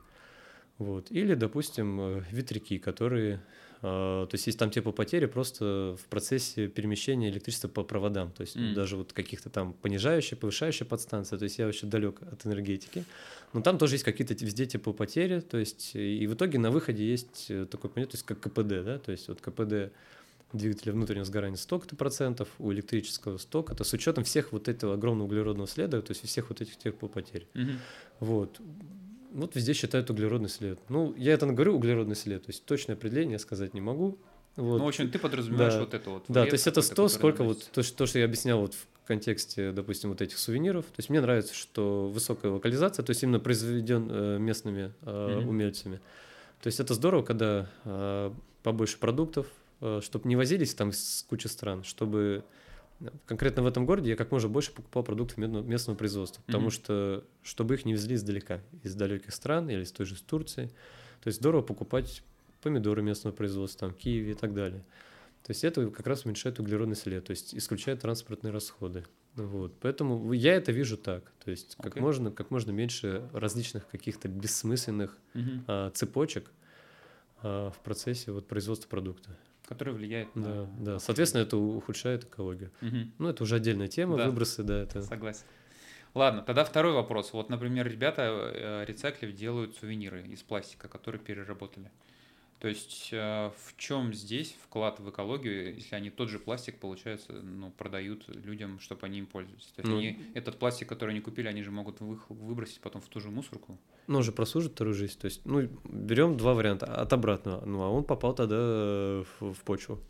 Вот. 0.79 1.11
Или, 1.11 1.35
допустим, 1.35 2.01
э, 2.01 2.25
ветряки, 2.31 2.79
которые 2.79 3.41
то 3.81 4.29
есть 4.33 4.47
есть 4.47 4.59
там 4.59 4.71
теплопотери 4.71 5.27
просто 5.27 5.97
в 6.01 6.07
процессе 6.07 6.69
перемещения 6.69 7.29
электричества 7.29 7.69
по 7.69 7.85
проводам, 7.85 8.33
то 8.33 8.41
есть 8.41 8.57
mm. 8.57 8.75
даже 8.75 8.97
вот 8.97 9.13
каких-то 9.13 9.51
там 9.51 9.73
понижающие, 9.73 10.37
повышающие 10.37 10.87
подстанции, 10.87 11.37
то 11.37 11.45
есть 11.45 11.59
я 11.59 11.67
вообще 11.67 11.87
далек 11.87 12.21
от 12.23 12.45
энергетики, 12.45 13.05
но 13.53 13.61
там 13.63 13.79
тоже 13.79 13.95
есть 13.95 14.05
какие-то 14.05 14.35
везде 14.35 14.67
теплопотери, 14.67 15.41
то 15.41 15.59
есть 15.59 15.93
и 15.95 16.27
в 16.27 16.35
итоге 16.35 16.59
на 16.59 16.71
выходе 16.71 17.09
есть 17.09 17.47
э, 17.51 17.67
такой 17.67 17.91
понятие, 17.91 18.13
то 18.13 18.17
есть 18.17 18.27
как 18.27 18.41
КПД, 18.41 18.85
да, 18.85 18.99
то 18.99 19.13
есть 19.13 19.29
вот 19.29 19.41
КПД 19.41 19.93
двигателя 20.53 20.93
внутреннего 20.93 21.25
сгорания 21.25 21.57
столько-то 21.57 21.95
процентов, 21.95 22.49
у 22.59 22.73
электрического 22.73 23.39
столько-то, 23.39 23.85
с 23.85 23.93
учетом 23.93 24.25
всех 24.25 24.53
вот 24.53 24.69
этого 24.69 24.95
огромного 24.95 25.27
углеродного 25.27 25.69
следа, 25.69 26.01
то 26.01 26.11
есть 26.11 26.27
всех 26.27 26.49
вот 26.49 26.61
этих 26.61 26.77
теплопотерь. 26.79 27.47
Mm-hmm. 27.55 27.77
Вот 28.21 28.61
вот 29.33 29.55
везде 29.57 29.73
считают 29.73 30.11
углеродный 30.11 30.49
след. 30.49 30.79
Ну, 30.89 31.15
я 31.17 31.33
это 31.35 31.47
говорю, 31.47 31.77
углеродный 31.77 32.17
след, 32.17 32.45
то 32.45 32.51
есть 32.51 32.65
точное 32.65 32.97
определение 32.97 33.39
сказать 33.39 33.75
не 33.75 33.81
могу. 33.81 34.19
Вот. 34.57 34.79
Ну, 34.79 34.85
в 34.85 34.89
общем, 34.89 35.11
ты 35.11 35.19
подразумеваешь 35.19 35.75
да. 35.75 35.81
вот 35.81 35.95
это 35.95 36.11
вот. 36.11 36.25
Да, 36.29 36.45
то 36.45 36.53
есть 36.53 36.67
это 36.67 36.83
100, 36.83 37.09
сколько 37.09 37.45
вот, 37.45 37.69
то, 37.73 37.83
то, 37.95 38.07
что 38.07 38.19
я 38.19 38.25
объяснял 38.25 38.61
вот 38.61 38.75
в 38.75 38.87
контексте, 39.07 39.71
допустим, 39.71 40.11
вот 40.11 40.21
этих 40.21 40.37
сувениров. 40.37 40.85
То 40.87 40.99
есть 40.99 41.11
мне 41.11 41.21
нравится, 41.21 41.55
что 41.55 42.09
высокая 42.09 42.51
локализация, 42.51 43.05
то 43.05 43.11
есть 43.11 43.23
именно 43.23 43.39
произведен 43.39 44.09
э, 44.11 44.39
местными 44.39 44.93
э, 45.03 45.07
mm-hmm. 45.07 45.47
умельцами. 45.47 46.01
То 46.61 46.67
есть 46.67 46.81
это 46.81 46.95
здорово, 46.95 47.23
когда 47.23 47.71
э, 47.85 48.33
побольше 48.65 48.99
продуктов, 48.99 49.47
э, 49.81 50.01
чтобы 50.03 50.29
не 50.29 50.35
возились 50.35 50.75
там 50.75 50.93
с 50.93 51.25
кучи 51.29 51.47
стран, 51.47 51.85
чтобы 51.85 52.43
Конкретно 53.27 53.63
в 53.63 53.67
этом 53.67 53.87
городе 53.87 54.11
я 54.11 54.17
как 54.17 54.33
можно 54.33 54.49
больше 54.49 54.73
покупал 54.73 55.05
продуктов 55.05 55.39
местного 55.39 55.97
производства, 55.97 56.43
потому 56.47 56.69
mm-hmm. 56.69 56.71
что 56.71 57.25
чтобы 57.43 57.75
их 57.75 57.85
не 57.85 57.93
везли 57.93 58.17
издалека, 58.17 58.61
из 58.83 58.95
далеких 58.95 59.33
стран 59.33 59.71
или 59.71 59.83
из 59.83 59.93
той 59.93 60.05
же 60.05 60.21
Турции. 60.21 60.67
То 61.23 61.29
есть 61.29 61.39
здорово 61.39 61.63
покупать 61.63 62.23
помидоры 62.61 63.03
местного 63.03 63.35
производства, 63.35 63.89
там, 63.89 63.97
Киеве 63.97 64.33
и 64.33 64.35
так 64.35 64.53
далее. 64.53 64.85
То 65.45 65.53
есть 65.53 65.63
это 65.63 65.89
как 65.91 66.07
раз 66.07 66.25
уменьшает 66.25 66.59
углеродный 66.59 66.97
след, 66.97 67.25
то 67.25 67.31
есть 67.31 67.55
исключает 67.55 68.01
транспортные 68.01 68.53
расходы. 68.53 69.05
Вот. 69.35 69.73
Поэтому 69.81 70.33
я 70.33 70.55
это 70.55 70.73
вижу 70.73 70.97
так. 70.97 71.31
То 71.45 71.53
есть 71.53 71.77
как, 71.77 71.97
okay. 71.97 72.01
можно, 72.01 72.33
как 72.33 72.51
можно 72.51 72.73
меньше 72.73 73.29
различных 73.33 73.87
каких-то 73.89 74.29
бессмысленных 74.29 75.17
mm-hmm. 75.35 75.65
а, 75.69 75.91
цепочек 75.91 76.51
а, 77.43 77.71
в 77.71 77.79
процессе 77.79 78.33
вот, 78.33 78.49
производства 78.49 78.89
продукта 78.89 79.37
который 79.69 79.93
влияет 79.93 80.29
да, 80.35 80.41
на... 80.41 80.67
Да, 80.79 80.99
соответственно, 80.99 81.43
это 81.43 81.59
ухудшает 81.59 82.25
экологию. 82.25 82.73
Угу. 82.81 82.97
Ну, 83.19 83.29
это 83.29 83.43
уже 83.43 83.57
отдельная 83.57 83.89
тема, 83.89 84.17
да. 84.17 84.27
выбросы, 84.27 84.63
да. 84.63 84.83
Это... 84.83 85.03
Согласен. 85.03 85.45
Ладно, 86.15 86.43
тогда 86.43 86.65
второй 86.65 86.95
вопрос. 86.95 87.35
Вот, 87.35 87.51
например, 87.51 87.87
ребята 87.87 88.23
э, 88.23 88.85
рециклив 88.87 89.35
делают 89.35 89.77
сувениры 89.77 90.23
из 90.27 90.43
пластика, 90.43 90.89
которые 90.89 91.21
переработали. 91.21 91.91
То 92.61 92.67
есть 92.67 93.11
э, 93.13 93.51
в 93.67 93.77
чем 93.77 94.13
здесь 94.13 94.57
вклад 94.65 94.99
в 94.99 95.09
экологию, 95.09 95.77
если 95.77 95.95
они 95.95 96.11
тот 96.11 96.29
же 96.29 96.41
пластик, 96.41 96.79
получается, 96.81 97.33
ну, 97.33 97.71
продают 97.71 98.29
людям, 98.29 98.81
чтобы 98.81 99.07
они 99.07 99.21
им 99.21 99.27
пользовались? 99.27 99.67
То 99.77 99.83
есть 99.83 99.91
ну, 99.91 99.99
они, 99.99 100.19
этот 100.35 100.59
пластик, 100.59 100.89
который 100.89 101.11
они 101.11 101.21
купили, 101.21 101.47
они 101.47 101.63
же 101.63 101.71
могут 101.71 102.01
вы, 102.01 102.19
выбросить 102.29 102.81
потом 102.81 103.01
в 103.01 103.09
ту 103.09 103.21
же 103.21 103.31
мусорку? 103.31 103.79
Ну, 104.09 104.19
уже 104.19 104.33
просужит 104.33 104.73
вторую 104.73 104.95
жизнь. 104.95 105.19
То 105.21 105.27
есть, 105.27 105.43
ну, 105.45 105.69
берем 105.85 106.37
два 106.37 106.55
варианта 106.55 106.87
от 106.87 107.13
обратного. 107.13 107.65
Ну, 107.65 107.83
а 107.83 107.91
он 107.91 108.03
попал 108.03 108.35
тогда 108.35 108.57
в, 108.57 109.53
в 109.55 109.61
почву. 109.65 110.01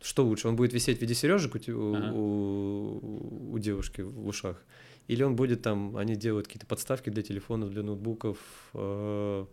Что 0.00 0.24
лучше? 0.24 0.46
Он 0.46 0.54
будет 0.54 0.72
висеть 0.72 0.98
в 0.98 1.00
виде 1.00 1.14
сережек 1.14 1.56
у, 1.56 1.94
ага. 1.94 2.12
у, 2.12 3.54
у 3.54 3.58
девушки 3.58 4.02
в 4.02 4.28
ушах? 4.28 4.62
Или 5.08 5.24
он 5.24 5.34
будет 5.34 5.62
там, 5.62 5.96
они 5.96 6.14
делают 6.14 6.46
какие-то 6.46 6.66
подставки 6.66 7.10
для 7.10 7.22
телефонов, 7.22 7.70
для 7.70 7.82
ноутбуков, 7.82 8.38
э, 8.74 9.46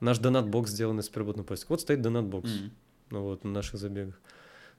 Наш 0.00 0.18
донат-бокс 0.18 0.70
сделан 0.70 1.00
из 1.00 1.08
переработанного 1.08 1.46
пластика. 1.46 1.72
Вот 1.72 1.80
стоит 1.80 2.00
донат-бокс 2.00 2.50
mm-hmm. 2.50 2.70
ну, 3.10 3.22
вот, 3.22 3.44
на 3.44 3.50
наших 3.50 3.80
забегах. 3.80 4.20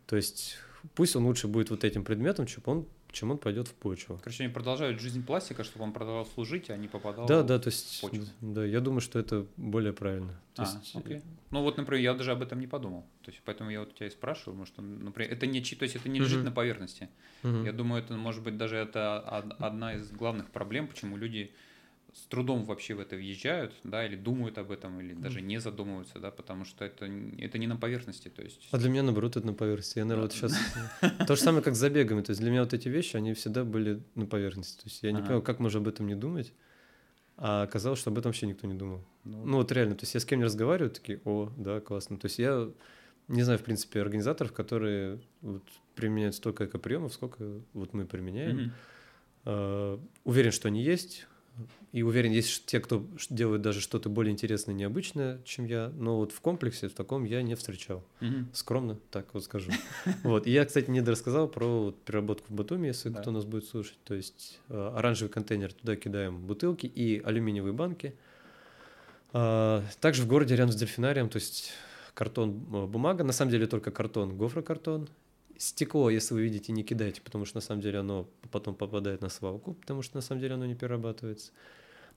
То 0.06 0.16
есть 0.16 0.58
пусть 0.96 1.16
он 1.16 1.26
лучше 1.26 1.48
будет 1.48 1.70
вот 1.70 1.84
этим 1.84 2.04
предметом, 2.04 2.46
чем 2.46 2.64
он, 2.66 2.88
чем 3.12 3.32
он 3.32 3.38
пойдет 3.38 3.68
в 3.68 3.74
почву. 3.74 4.20
Короче, 4.24 4.44
они 4.44 4.54
продолжают 4.54 5.00
жизнь 5.00 5.26
пластика, 5.26 5.64
чтобы 5.64 5.86
он 5.86 5.94
продолжал 5.94 6.26
служить, 6.26 6.70
а 6.70 6.78
не 6.78 6.88
попадал 6.88 7.26
да, 7.26 7.42
в 7.42 7.46
да, 7.46 7.60
то 7.60 7.70
есть, 7.70 8.02
почву. 8.02 8.26
Да, 8.42 8.66
я 8.66 8.80
думаю, 8.80 9.02
что 9.02 9.20
это 9.20 9.46
более 9.58 9.94
правильно. 9.94 10.40
То 10.54 10.64
а, 10.64 10.66
есть... 10.66 10.96
окей. 10.96 11.22
Ну 11.52 11.64
вот, 11.64 11.78
например, 11.78 12.02
я 12.02 12.14
даже 12.14 12.32
об 12.32 12.42
этом 12.42 12.60
не 12.60 12.68
подумал. 12.68 13.06
То 13.24 13.32
есть, 13.32 13.42
поэтому 13.44 13.72
я 13.72 13.80
вот 13.80 13.96
тебя 13.96 14.08
и 14.08 14.12
спрашиваю, 14.12 14.58
может, 14.58 14.78
например, 14.78 15.32
это 15.32 15.48
не, 15.48 15.62
то 15.62 15.84
есть 15.84 15.96
это 15.96 16.08
не 16.10 16.20
лежит 16.20 16.42
uh-huh. 16.42 16.46
на 16.46 16.52
поверхности. 16.52 17.10
Uh-huh. 17.44 17.66
Я 17.66 17.74
думаю, 17.74 18.04
это 18.04 18.16
может 18.16 18.44
быть 18.44 18.58
даже 18.58 18.78
это 18.78 19.20
одна 19.20 19.96
из 19.96 20.12
главных 20.12 20.50
проблем, 20.52 20.88
почему 20.88 21.18
люди 21.18 21.52
с 22.14 22.26
трудом 22.26 22.66
вообще 22.66 22.94
в 22.94 23.00
это 23.00 23.16
въезжают, 23.16 23.74
да, 23.84 24.06
или 24.06 24.16
думают 24.16 24.58
об 24.58 24.72
этом, 24.72 25.00
или 25.00 25.14
даже 25.14 25.42
не 25.42 25.60
задумываются, 25.60 26.20
да, 26.20 26.32
потому 26.32 26.66
что 26.66 26.86
это, 26.86 27.06
это 27.38 27.58
не 27.58 27.68
на 27.68 27.78
поверхности, 27.78 28.30
то 28.30 28.42
есть... 28.42 28.68
А 28.72 28.78
для 28.78 28.90
меня, 28.90 29.04
наоборот, 29.04 29.38
это 29.38 29.46
на 29.46 29.54
поверхности. 29.54 30.00
Я, 30.00 30.06
наверное, 30.06 30.24
вот 30.24 30.34
сейчас... 30.34 30.58
То 31.28 31.36
же 31.36 31.42
самое, 31.42 31.64
как 31.64 31.76
с 31.76 31.78
забегами, 31.78 32.22
то 32.22 32.32
есть 32.32 32.42
для 32.42 32.52
меня 32.52 32.64
вот 32.64 32.74
эти 32.74 32.90
вещи, 32.90 33.16
они 33.16 33.34
всегда 33.34 33.64
были 33.64 34.02
на 34.16 34.26
поверхности, 34.26 34.78
то 34.78 34.90
есть 34.90 35.04
я 35.04 35.12
не 35.12 35.22
понимаю, 35.22 35.42
как 35.42 35.60
можно 35.60 35.80
об 35.80 35.88
этом 35.88 36.08
не 36.08 36.16
думать, 36.16 36.54
а 37.38 37.64
оказалось, 37.64 38.00
что 38.00 38.10
об 38.10 38.18
этом 38.18 38.30
вообще 38.30 38.48
никто 38.48 38.68
не 38.68 38.74
думал. 38.74 39.06
Ну, 39.24 39.46
ну 39.46 39.58
вот 39.58 39.72
реально, 39.72 39.96
то 39.96 40.04
есть 40.04 40.14
я 40.14 40.20
с 40.20 40.26
кем 40.26 40.40
не 40.40 40.46
разговариваю, 40.46 40.92
такие, 40.92 41.22
о, 41.24 41.52
да, 41.56 41.80
классно. 41.80 42.18
То 42.18 42.26
есть 42.26 42.38
я 42.38 42.70
не 43.30 43.44
знаю, 43.44 43.60
в 43.60 43.64
принципе, 43.64 44.02
организаторов, 44.02 44.52
которые 44.52 45.22
вот 45.42 45.64
применяют 45.96 46.36
столько 46.36 46.66
экоприемов, 46.66 47.14
сколько 47.14 47.62
вот 47.74 47.94
мы 47.94 48.06
применяем. 48.06 48.74
Uh, 49.46 50.00
уверен, 50.26 50.52
что 50.52 50.68
они 50.68 50.84
есть. 50.84 51.28
И 51.92 52.04
уверен, 52.04 52.32
есть 52.32 52.66
те, 52.66 52.80
кто 52.80 53.06
делают 53.30 53.62
даже 53.62 53.82
что-то 53.82 54.10
более 54.10 54.32
интересное, 54.32 54.76
необычное, 54.76 55.42
чем 55.44 55.66
я. 55.66 55.92
Но 55.96 56.18
вот 56.18 56.32
в 56.32 56.40
комплексе 56.40 56.88
в 56.88 56.94
таком 56.94 57.24
я 57.24 57.42
не 57.42 57.56
встречал. 57.56 58.04
Mm-hmm. 58.22 58.46
Скромно, 58.54 59.00
так 59.12 59.34
вот 59.34 59.44
скажу. 59.44 59.72
Вот. 60.24 60.46
И 60.46 60.52
я, 60.52 60.66
кстати, 60.66 60.90
не 60.90 61.02
про 61.02 61.94
переработку 62.06 62.48
в 62.50 62.56
Батуми, 62.56 62.88
если 62.88 63.12
кто 63.12 63.32
нас 63.32 63.46
будет 63.46 63.66
слушать. 63.66 63.98
То 64.04 64.14
есть 64.14 64.60
э, 64.70 64.94
оранжевый 64.96 65.32
контейнер, 65.32 65.74
туда 65.74 65.96
кидаем 65.96 66.40
бутылки 66.40 66.86
и 66.86 67.22
алюминиевые 67.24 67.74
банки. 67.74 68.14
А, 69.32 69.84
также 70.00 70.24
в 70.24 70.28
городе 70.28 70.56
рядом 70.56 70.72
с 70.72 70.76
дельфинарием, 70.76 71.30
то 71.30 71.38
есть 71.38 71.72
картон, 72.14 72.66
э, 72.74 72.86
бумага, 72.86 73.24
на 73.24 73.34
самом 73.34 73.52
деле 73.52 73.68
только 73.68 73.92
картон, 73.92 74.38
гофрокартон 74.38 75.08
Стекло, 75.60 76.10
если 76.10 76.34
вы 76.34 76.44
видите, 76.44 76.72
не 76.72 76.84
кидайте, 76.84 77.20
потому 77.20 77.44
что 77.44 77.58
на 77.58 77.62
самом 77.62 77.82
деле 77.82 78.00
оно 78.00 78.30
потом 78.50 78.76
попадает 78.76 79.20
на 79.20 79.28
свалку, 79.28 79.74
потому 79.74 80.02
что 80.02 80.16
на 80.16 80.22
самом 80.22 80.40
деле 80.40 80.54
оно 80.54 80.66
не 80.66 80.74
перерабатывается. 80.74 81.52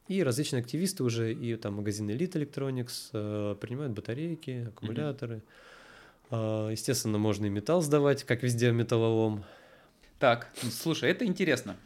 И 0.06 0.22
различные 0.22 0.60
активисты 0.60 1.02
уже, 1.02 1.34
и 1.34 1.56
там 1.56 1.74
магазин 1.74 2.08
Elite 2.08 2.34
Electronics 2.34 3.10
э, 3.12 3.56
принимают 3.60 3.94
батарейки, 3.94 4.68
аккумуляторы. 4.68 5.42
Mm-hmm. 6.30 6.68
Э, 6.68 6.70
естественно, 6.70 7.18
можно 7.18 7.46
и 7.46 7.48
металл 7.48 7.82
сдавать, 7.82 8.22
как 8.22 8.44
везде 8.44 8.70
металлолом. 8.70 9.42
Так, 10.20 10.48
слушай, 10.70 11.10
это 11.10 11.24
интересно. 11.24 11.76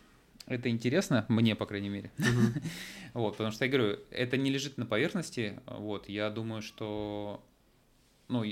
Это 0.46 0.68
интересно, 0.68 1.24
мне, 1.28 1.56
по 1.56 1.64
крайней 1.64 1.88
мере. 1.88 2.10
Mm-hmm. 2.18 2.64
вот, 3.14 3.30
потому 3.32 3.50
что 3.50 3.64
я 3.64 3.70
говорю, 3.70 3.98
это 4.10 4.36
не 4.36 4.50
лежит 4.50 4.76
на 4.76 4.84
поверхности. 4.84 5.58
Вот, 5.64 6.10
я 6.10 6.28
думаю, 6.28 6.60
что 6.60 7.42
ну, 8.28 8.44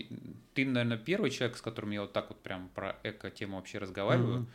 ты, 0.54 0.64
наверное, 0.64 0.98
первый 0.98 1.30
человек, 1.30 1.56
с 1.56 1.60
которым 1.60 1.90
я 1.90 2.02
вот 2.02 2.12
так 2.12 2.28
вот 2.28 2.40
прям 2.40 2.68
про 2.74 2.98
эко-тему 3.02 3.56
вообще 3.56 3.78
разговариваю. 3.78 4.42
Mm-hmm. 4.42 4.46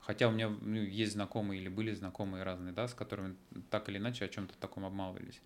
Хотя 0.00 0.28
у 0.28 0.32
меня 0.32 0.48
ну, 0.48 0.76
есть 0.76 1.12
знакомые 1.12 1.60
или 1.60 1.68
были 1.68 1.92
знакомые 1.94 2.42
разные, 2.42 2.72
да, 2.72 2.88
с 2.88 2.94
которыми 2.94 3.36
так 3.70 3.88
или 3.88 3.98
иначе 3.98 4.24
о 4.24 4.28
чем-то 4.28 4.54
таком 4.58 4.84
обмалывались. 4.84 5.40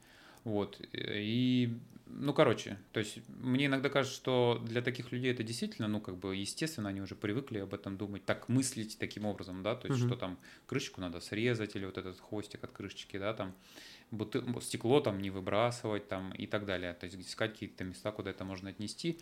Вот. 0.44 0.80
И, 0.92 1.76
ну, 2.06 2.32
короче, 2.32 2.78
то 2.92 3.00
есть 3.00 3.18
мне 3.28 3.66
иногда 3.66 3.90
кажется, 3.90 4.16
что 4.16 4.62
для 4.64 4.80
таких 4.80 5.10
людей 5.12 5.32
это 5.32 5.42
действительно, 5.42 5.88
ну, 5.88 6.00
как 6.00 6.16
бы, 6.16 6.36
естественно, 6.36 6.88
они 6.88 7.00
уже 7.00 7.16
привыкли 7.16 7.58
об 7.58 7.74
этом 7.74 7.98
думать, 7.98 8.24
так 8.24 8.48
мыслить 8.48 8.96
таким 8.98 9.26
образом, 9.26 9.62
да, 9.62 9.74
то 9.74 9.88
есть, 9.88 10.00
mm-hmm. 10.00 10.06
что 10.06 10.16
там 10.16 10.38
крышечку 10.66 11.00
надо 11.00 11.20
срезать 11.20 11.74
или 11.74 11.84
вот 11.84 11.98
этот 11.98 12.20
хвостик 12.20 12.62
от 12.62 12.70
крышечки, 12.70 13.18
да, 13.18 13.34
там, 13.34 13.54
бутыл... 14.10 14.42
стекло 14.60 15.00
там 15.00 15.20
не 15.20 15.30
выбрасывать 15.30 16.08
там 16.08 16.32
и 16.32 16.46
так 16.46 16.66
далее. 16.66 16.94
То 16.94 17.06
есть 17.06 17.18
искать 17.18 17.52
какие-то 17.52 17.84
места, 17.84 18.12
куда 18.12 18.30
это 18.30 18.44
можно 18.44 18.70
отнести. 18.70 19.18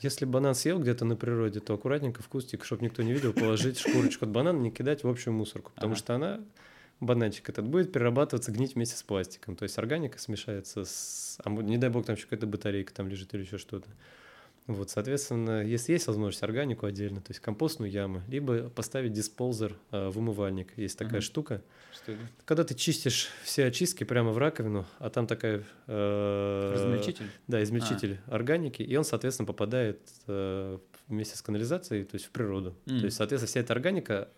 Если 0.00 0.26
банан 0.26 0.54
съел 0.54 0.78
где-то 0.78 1.04
на 1.04 1.16
природе, 1.16 1.60
то 1.60 1.74
аккуратненько 1.74 2.22
в 2.22 2.28
кустик, 2.28 2.64
чтобы 2.64 2.84
никто 2.84 3.02
не 3.02 3.12
видел, 3.12 3.32
положить 3.32 3.78
шкурочку 3.78 4.26
от 4.26 4.30
банана, 4.30 4.58
не 4.58 4.70
кидать 4.70 5.04
в 5.04 5.08
общую 5.08 5.32
мусорку, 5.32 5.72
потому 5.74 5.92
ага. 5.92 5.98
что 5.98 6.14
она, 6.14 6.40
бананчик 7.00 7.48
этот, 7.48 7.66
будет 7.66 7.92
перерабатываться, 7.92 8.52
гнить 8.52 8.74
вместе 8.74 8.96
с 8.96 9.02
пластиком. 9.02 9.56
То 9.56 9.62
есть 9.62 9.78
органика 9.78 10.18
смешается 10.18 10.84
с... 10.84 11.38
А 11.42 11.50
не 11.50 11.78
дай 11.78 11.88
бог, 11.88 12.04
там 12.04 12.16
еще 12.16 12.24
какая-то 12.24 12.46
батарейка 12.46 12.92
там 12.92 13.08
лежит 13.08 13.32
или 13.32 13.42
еще 13.42 13.56
что-то. 13.56 13.88
Вот, 14.66 14.90
соответственно, 14.90 15.64
если 15.64 15.92
есть 15.92 16.08
возможность 16.08 16.42
органику 16.42 16.86
отдельно, 16.86 17.20
то 17.20 17.30
есть 17.30 17.40
компостную 17.40 17.90
яму, 17.90 18.22
либо 18.26 18.68
поставить 18.68 19.12
дисползер 19.12 19.76
э, 19.92 20.08
в 20.08 20.18
умывальник. 20.18 20.76
Есть 20.76 20.98
такая 20.98 21.20
uh-huh. 21.20 21.24
штука. 21.24 21.62
Что 21.94 22.12
это? 22.12 22.20
Когда 22.44 22.64
ты 22.64 22.74
чистишь 22.74 23.28
все 23.44 23.66
очистки 23.66 24.02
прямо 24.02 24.32
в 24.32 24.38
раковину, 24.38 24.84
а 24.98 25.08
там 25.08 25.28
такая... 25.28 25.62
Э, 25.86 26.74
измельчитель? 26.76 27.30
Да, 27.46 27.62
измельчитель 27.62 28.18
а. 28.26 28.34
органики, 28.34 28.82
и 28.82 28.96
он, 28.96 29.04
соответственно, 29.04 29.46
попадает 29.46 30.00
э, 30.26 30.78
вместе 31.06 31.36
с 31.36 31.42
канализацией, 31.42 32.04
то 32.04 32.16
есть 32.16 32.26
в 32.26 32.30
природу. 32.30 32.74
Mm. 32.86 32.98
То 32.98 33.04
есть, 33.04 33.16
соответственно, 33.16 33.48
вся 33.48 33.60
эта 33.60 33.72
органика 33.72 34.28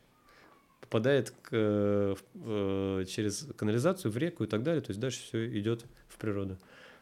попадает 0.83 1.31
к, 1.43 1.49
э, 1.53 3.05
через 3.09 3.49
канализацию 3.57 4.13
в 4.13 4.19
реку 4.19 4.45
и 4.45 4.47
так 4.47 4.63
далее, 4.63 4.83
то 4.83 4.91
есть 4.91 5.01
дальше 5.01 5.23
все 5.23 5.59
идет 5.59 5.87
в 6.09 6.19
природу. 6.19 6.59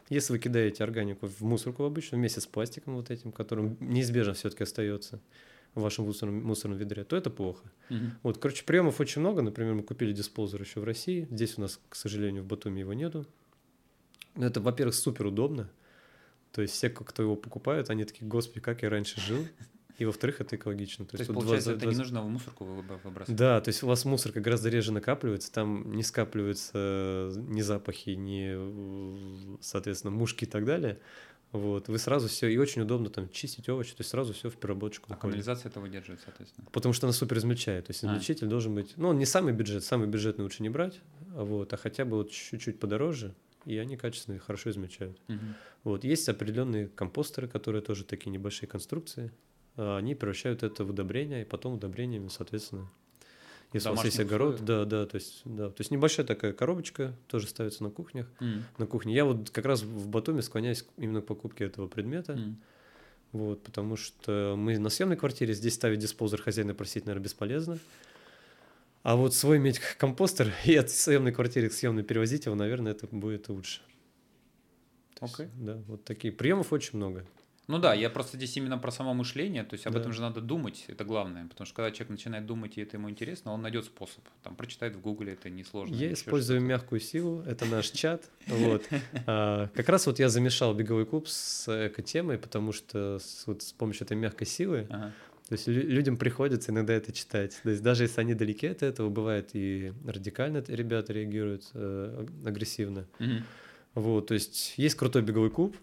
Если 0.09 0.33
вы 0.33 0.39
кидаете 0.39 0.83
органику 0.83 1.27
в 1.27 1.41
мусорку 1.41 1.83
обычно 1.83 2.17
вместе 2.17 2.39
с 2.39 2.47
пластиком 2.47 2.95
вот 2.95 3.11
этим, 3.11 3.31
которым 3.31 3.77
неизбежно 3.79 4.33
все-таки 4.33 4.63
остается 4.63 5.19
в 5.75 5.81
вашем 5.81 6.05
мусорном, 6.05 6.43
мусорном 6.43 6.77
ведре, 6.77 7.03
то 7.03 7.15
это 7.15 7.29
плохо. 7.29 7.63
Мгм. 7.89 8.17
Вот, 8.23 8.37
короче, 8.37 8.63
приемов 8.63 8.99
очень 8.99 9.21
много. 9.21 9.41
Например, 9.41 9.73
мы 9.73 9.83
купили 9.83 10.13
диспозер 10.13 10.61
еще 10.61 10.79
в 10.79 10.85
России. 10.85 11.27
Здесь 11.29 11.57
у 11.57 11.61
нас, 11.61 11.79
к 11.89 11.95
сожалению, 11.95 12.43
в 12.43 12.47
Батуми 12.47 12.79
его 12.79 12.93
нету. 12.93 13.25
Но 14.35 14.45
это, 14.45 14.61
во-первых, 14.61 14.95
супер 14.95 15.27
удобно. 15.27 15.69
То 16.51 16.61
есть 16.61 16.73
все, 16.73 16.89
кто 16.89 17.21
его 17.21 17.35
покупают, 17.35 17.89
они 17.89 18.05
такие, 18.05 18.25
господи, 18.27 18.61
как 18.61 18.81
я 18.81 18.89
раньше 18.89 19.19
жил. 19.19 19.45
И 19.97 20.05
во-вторых, 20.05 20.41
это 20.41 20.55
экологично. 20.55 21.05
То 21.05 21.17
есть, 21.17 21.27
вот 21.29 21.35
получается, 21.41 21.71
20 21.71 21.83
это 21.83 21.91
не 21.91 21.97
нужно 21.97 22.21
в 22.21 22.27
мусорку 22.29 22.65
выб- 22.65 22.99
выбрасывать. 23.03 23.35
Да, 23.37 23.59
то 23.61 23.69
есть 23.69 23.81
у 23.81 23.87
вас 23.87 24.05
мусорка 24.05 24.39
гораздо 24.41 24.69
реже 24.69 24.91
накапливается, 24.91 25.51
там 25.51 25.91
не 25.93 26.03
скапливаются 26.03 27.31
ни 27.35 27.61
запахи, 27.61 28.11
ни, 28.11 29.57
соответственно, 29.61 30.11
мушки 30.11 30.43
и 30.43 30.47
так 30.47 30.65
далее. 30.65 30.99
Вот, 31.53 31.87
вы 31.87 31.97
сразу 31.97 32.27
все, 32.27 32.47
и 32.49 32.57
очень 32.57 32.81
удобно 32.81 33.09
там 33.09 33.29
чистить 33.29 33.69
овощи, 33.69 33.91
то 33.91 34.01
есть 34.01 34.09
сразу 34.09 34.33
все 34.33 34.49
в 34.49 34.57
переработчику. 34.57 35.05
А 35.09 35.13
уходит. 35.15 35.21
канализация 35.21 35.69
это 35.69 35.79
выдерживает, 35.79 36.19
соответственно. 36.23 36.67
Потому 36.73 36.93
что 36.93 37.07
она 37.07 37.13
супер 37.13 37.37
измельчает. 37.37 37.85
То 37.85 37.91
есть 37.91 38.03
А. 38.03 38.07
измельчитель 38.07 38.47
должен 38.47 38.75
быть, 38.75 38.93
ну, 38.97 39.09
он 39.09 39.17
не 39.17 39.25
самый 39.25 39.53
бюджет, 39.53 39.83
самый 39.85 40.07
бюджетный 40.09 40.43
лучше 40.43 40.61
не 40.61 40.69
брать, 40.69 40.99
а 41.35 41.45
вот, 41.45 41.71
а 41.71 41.77
хотя 41.77 42.03
бы 42.03 42.17
вот 42.17 42.31
чуть-чуть 42.31 42.79
подороже, 42.81 43.33
и 43.65 43.77
они 43.77 43.95
качественные, 43.95 44.39
хорошо 44.39 44.69
измельчают. 44.71 45.17
Мгм. 45.29 45.55
Вот, 45.85 46.03
есть 46.03 46.27
определенные 46.27 46.89
компостеры, 46.89 47.47
которые 47.47 47.81
тоже 47.81 48.03
такие 48.03 48.29
небольшие 48.29 48.67
конструкции, 48.67 49.31
а, 49.31 49.46
они 49.77 50.15
превращают 50.15 50.63
это 50.63 50.83
в 50.83 50.89
удобрение, 50.89 51.43
и 51.43 51.45
потом 51.45 51.75
удобрениями, 51.75 52.27
соответственно, 52.29 52.89
если 53.73 53.89
у 53.89 53.93
вас 53.93 54.05
есть 54.05 54.17
домашних 54.17 54.33
огород, 54.33 54.55
условиях? 54.55 54.85
да, 54.87 54.99
да, 54.99 55.05
то 55.05 55.15
есть, 55.15 55.41
да, 55.45 55.69
то 55.69 55.81
есть 55.81 55.91
небольшая 55.91 56.25
такая 56.25 56.53
коробочка 56.53 57.13
тоже 57.27 57.47
ставится 57.47 57.83
на 57.83 57.89
кухнях, 57.89 58.27
М. 58.39 58.65
на 58.77 58.87
кухне. 58.87 59.13
Я 59.13 59.25
вот 59.25 59.49
как 59.51 59.65
раз 59.65 59.83
в 59.83 60.07
Батуми 60.07 60.41
склоняюсь 60.41 60.85
именно 60.97 61.21
к 61.21 61.25
покупке 61.25 61.65
этого 61.65 61.87
предмета, 61.87 62.33
М. 62.33 62.57
вот, 63.33 63.61
потому 63.63 63.95
что 63.97 64.55
мы 64.57 64.79
на 64.79 64.89
съемной 64.89 65.17
квартире, 65.17 65.53
здесь 65.53 65.75
ставить 65.75 65.99
диспозер 65.99 66.41
хозяина 66.41 66.73
просить, 66.73 67.05
наверное, 67.05 67.25
бесполезно. 67.25 67.77
А 69.03 69.15
вот 69.15 69.33
свой 69.33 69.57
иметь 69.57 69.79
компостер 69.97 70.51
и 70.65 70.75
от 70.75 70.89
съемной 70.89 71.31
квартиры 71.31 71.69
к 71.69 71.73
съемной 71.73 72.03
перевозить 72.03 72.45
его, 72.45 72.55
наверное, 72.55 72.93
это 72.93 73.07
будет 73.07 73.47
лучше. 73.49 73.81
Есть, 75.21 75.33
Окей. 75.33 75.47
да, 75.55 75.77
вот 75.87 76.03
такие. 76.03 76.31
Приемов 76.31 76.71
очень 76.73 76.97
много. 76.97 77.25
Ну 77.67 77.79
да, 77.79 77.93
я 77.93 78.09
просто 78.09 78.37
здесь 78.37 78.55
именно 78.55 78.77
про 78.77 78.91
само 78.91 79.13
мышление, 79.13 79.63
то 79.63 79.73
есть 79.73 79.85
об 79.87 79.93
Да. 79.93 79.99
этом 79.99 80.13
же 80.13 80.21
надо 80.21 80.39
думать, 80.39 80.85
это 80.87 81.03
главное, 81.03 81.45
потому 81.47 81.65
что 81.65 81.75
когда 81.75 81.91
человек 81.91 82.11
начинает 82.11 82.45
думать, 82.45 82.77
и 82.77 82.81
это 82.81 82.95
ему 82.95 83.09
интересно, 83.09 83.51
он 83.51 83.61
найдет 83.61 83.83
способ, 83.83 84.23
там, 84.41 84.55
прочитает 84.55 84.95
в 84.95 85.01
гугле, 85.01 85.33
это 85.33 85.49
несложно. 85.49 85.93
Я 85.93 86.13
использую 86.13 86.61
мягкую 86.61 87.01
силу, 87.01 87.41
это 87.45 87.65
наш 87.65 87.89
чат. 87.91 88.29
Вот. 88.47 88.83
А, 89.25 89.67
Как 89.75 89.89
раз 89.89 90.05
вот 90.07 90.17
я 90.19 90.29
замешал 90.29 90.73
беговой 90.73 91.05
клуб 91.05 91.27
с 91.27 91.67
эко-темой, 91.87 92.37
потому 92.37 92.71
что 92.71 93.19
с, 93.19 93.43
вот 93.47 93.61
с 93.63 93.73
помощью 93.73 94.05
этой 94.05 94.15
мягкой 94.15 94.47
силы, 94.47 94.87
то 94.87 95.53
есть 95.53 95.67
лю- 95.67 95.87
людям 95.89 96.15
приходится 96.15 96.71
иногда 96.71 96.93
это 96.93 97.11
читать. 97.11 97.59
То 97.63 97.69
есть 97.69 97.83
даже 97.83 98.03
если 98.03 98.21
они 98.21 98.33
далеки 98.33 98.67
от 98.67 98.81
этого, 98.81 99.09
бывает 99.09 99.49
и 99.53 99.91
радикально 100.05 100.63
ребята 100.67 101.11
реагируют 101.11 101.69
э, 101.73 102.23
аг- 102.23 102.47
агрессивно. 102.47 103.05
Вот, 103.93 104.27
то 104.27 104.35
есть 104.35 104.73
есть 104.77 104.95
крутой 104.95 105.23
беговой 105.23 105.49
клуб, 105.49 105.75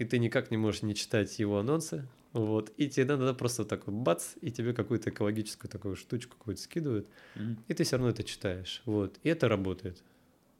и 0.00 0.04
ты 0.06 0.18
никак 0.18 0.50
не 0.50 0.56
можешь 0.56 0.80
не 0.82 0.94
читать 0.94 1.38
его 1.38 1.58
анонсы. 1.58 2.06
Вот, 2.32 2.72
и 2.78 2.88
тебе 2.88 3.04
надо 3.16 3.34
просто 3.34 3.64
так 3.64 3.86
вот 3.86 3.94
бац, 3.96 4.34
и 4.40 4.50
тебе 4.50 4.72
какую-то 4.72 5.10
экологическую 5.10 5.70
такую 5.70 5.94
штучку 5.96 6.36
какую-то 6.38 6.62
скидывают, 6.62 7.06
Мгм. 7.34 7.58
и 7.68 7.74
ты 7.74 7.84
все 7.84 7.96
равно 7.96 8.08
это 8.10 8.22
читаешь. 8.24 8.82
Вот, 8.86 9.18
и 9.24 9.28
это 9.28 9.46
работает. 9.48 10.02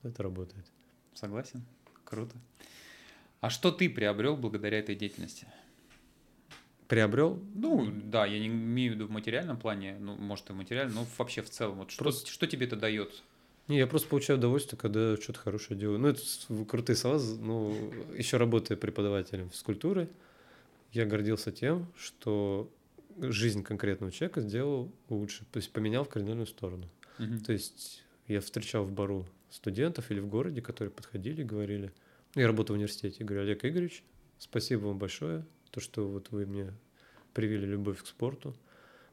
Это 0.03 0.23
работает. 0.23 0.67
Согласен? 1.15 1.63
Круто. 2.05 2.37
А 3.41 3.49
что 3.51 3.71
ты 3.71 3.89
приобрел 3.89 4.37
благодаря 4.37 4.79
этой 4.81 4.95
деятельности? 4.95 5.47
Приобрел 6.89 7.41
Ну, 7.55 7.89
да, 8.05 8.27
я 8.27 8.39
не 8.41 8.49
имею 8.49 8.93
в 8.93 8.95
виду 8.97 9.07
в 9.07 9.11
материальном 9.11 9.57
плане, 9.57 9.97
ну, 10.01 10.17
может, 10.17 10.51
и 10.51 10.53
в 10.53 10.57
материальном, 10.57 10.95
но 10.97 11.07
вообще 11.19 11.41
в 11.41 11.49
целом. 11.49 11.79
Вот 11.79 11.93
что, 11.93 12.03
Просто- 12.05 12.29
что 12.31 12.47
тебе 12.49 12.67
это 12.67 12.75
дает? 12.77 13.23
Не, 13.71 13.79
я 13.79 13.87
просто 13.87 14.09
получаю 14.09 14.39
удовольствие, 14.39 14.77
когда 14.79 15.17
что-то 15.17 15.39
хорошее 15.39 15.79
делаю. 15.79 16.01
Ну, 16.01 16.09
это 16.09 16.21
крутые 16.69 16.97
слова. 16.97 17.19
з- 17.19 17.39
Ну, 17.39 17.93
еще 18.17 18.37
работая 18.37 18.77
преподавателем 18.77 19.49
физкультуры, 19.51 20.09
я 20.93 21.07
гордился 21.07 21.53
тем, 21.53 21.87
что 21.97 22.69
жизнь 23.21 23.63
конкретного 23.63 24.11
человека 24.11 24.41
сделал 24.41 24.91
лучше, 25.09 25.45
то 25.53 25.59
есть 25.59 25.71
поменял 25.73 26.03
в 26.05 26.09
кардинальную 26.09 26.49
сторону. 26.49 26.89
Мгм. 27.19 27.41
То 27.41 27.53
есть 27.53 28.03
я 28.27 28.41
встречал 28.41 28.85
в 28.85 28.91
бару 28.91 29.25
студентов 29.51 30.11
или 30.11 30.19
в 30.19 30.27
городе, 30.27 30.61
которые 30.63 30.91
подходили 30.91 31.43
и 31.43 31.45
говорили, 31.45 31.93
ну, 32.35 32.41
я 32.41 32.49
работаю 32.49 32.75
в 32.75 32.79
университете, 32.79 33.23
говорю, 33.23 33.43
Олег 33.43 33.65
Игоревич, 33.65 34.03
спасибо 34.39 34.87
вам 34.87 34.99
большое, 34.99 35.45
то, 35.71 35.81
что 35.81 36.09
вот 36.09 36.31
вы 36.33 36.45
мне 36.45 36.73
привили 37.35 37.67
любовь 37.67 38.03
к 38.03 38.07
спорту, 38.07 38.53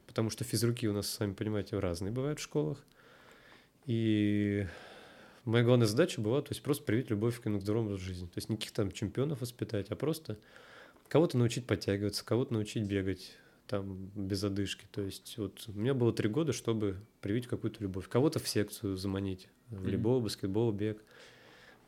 потому 0.08 0.30
что 0.30 0.42
физруки 0.42 0.86
у 0.86 0.92
нас, 0.92 1.08
сами 1.08 1.32
понимаете, 1.32 1.78
разные 1.78 2.10
бывают 2.10 2.40
в 2.40 2.42
школах. 2.42 2.84
И 3.86 4.66
моя 5.44 5.64
главная 5.64 5.86
задача 5.86 6.20
была, 6.20 6.42
то 6.42 6.50
есть 6.50 6.62
просто 6.62 6.84
привить 6.84 7.10
любовь 7.10 7.40
к, 7.40 7.60
здоровому 7.60 7.96
жизни. 7.96 8.26
То 8.26 8.36
есть 8.36 8.48
никаких 8.48 8.72
там 8.72 8.92
чемпионов 8.92 9.40
воспитать, 9.40 9.90
а 9.90 9.96
просто 9.96 10.38
кого-то 11.08 11.38
научить 11.38 11.66
подтягиваться, 11.66 12.24
кого-то 12.24 12.52
научить 12.52 12.84
бегать 12.84 13.32
там 13.66 14.10
без 14.14 14.42
одышки. 14.44 14.86
То 14.90 15.02
есть 15.02 15.36
вот 15.38 15.64
у 15.68 15.72
меня 15.72 15.94
было 15.94 16.12
три 16.12 16.28
года, 16.28 16.52
чтобы 16.52 16.96
привить 17.20 17.46
какую-то 17.46 17.82
любовь. 17.82 18.08
Кого-то 18.08 18.38
в 18.38 18.48
секцию 18.48 18.96
заманить, 18.96 19.48
волейбол, 19.68 20.20
баскетбол, 20.20 20.72
бег. 20.72 21.02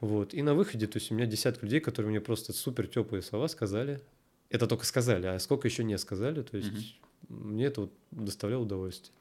Вот. 0.01 0.33
И 0.33 0.43
на 0.43 0.55
выходе, 0.55 0.87
то 0.87 0.99
есть 0.99 1.11
у 1.11 1.15
меня 1.15 1.27
десятки 1.27 1.65
людей, 1.65 1.81
которые 1.81 2.11
мне 2.11 2.21
просто 2.21 2.53
супер 2.53 2.87
теплые 2.87 3.23
слова 3.23 3.49
сказали. 3.49 4.01
Это 4.49 4.67
только 4.67 4.85
сказали, 4.85 5.27
а 5.27 5.39
сколько 5.39 5.69
еще 5.69 5.85
не 5.85 5.97
сказали. 5.99 6.43
То 6.43 6.57
есть 6.57 6.99
мне 7.29 7.67
это 7.67 7.83
вот 7.83 7.93
доставляло 8.11 8.63
удовольствие. 8.63 9.15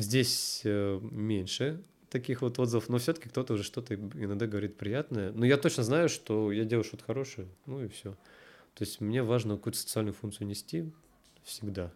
Здесь 0.00 0.62
э, 0.64 0.98
меньше 1.02 1.82
таких 2.08 2.42
вот 2.42 2.58
отзывов, 2.58 2.88
но 2.88 2.98
все-таки 2.98 3.28
кто-то 3.28 3.54
уже 3.54 3.62
что-то 3.62 3.94
иногда 3.94 4.46
говорит 4.46 4.76
приятное. 4.76 5.32
Но 5.32 5.44
я 5.44 5.56
точно 5.56 5.82
знаю, 5.82 6.08
что 6.08 6.52
я 6.52 6.64
делаю 6.64 6.84
что-то 6.84 7.04
хорошее, 7.04 7.48
ну 7.66 7.84
и 7.84 7.88
все. 7.88 8.12
То 8.74 8.84
есть 8.84 9.00
мне 9.00 9.22
важно 9.22 9.56
какую-то 9.56 9.78
социальную 9.78 10.14
функцию 10.14 10.46
нести 10.46 10.90
всегда. 11.42 11.92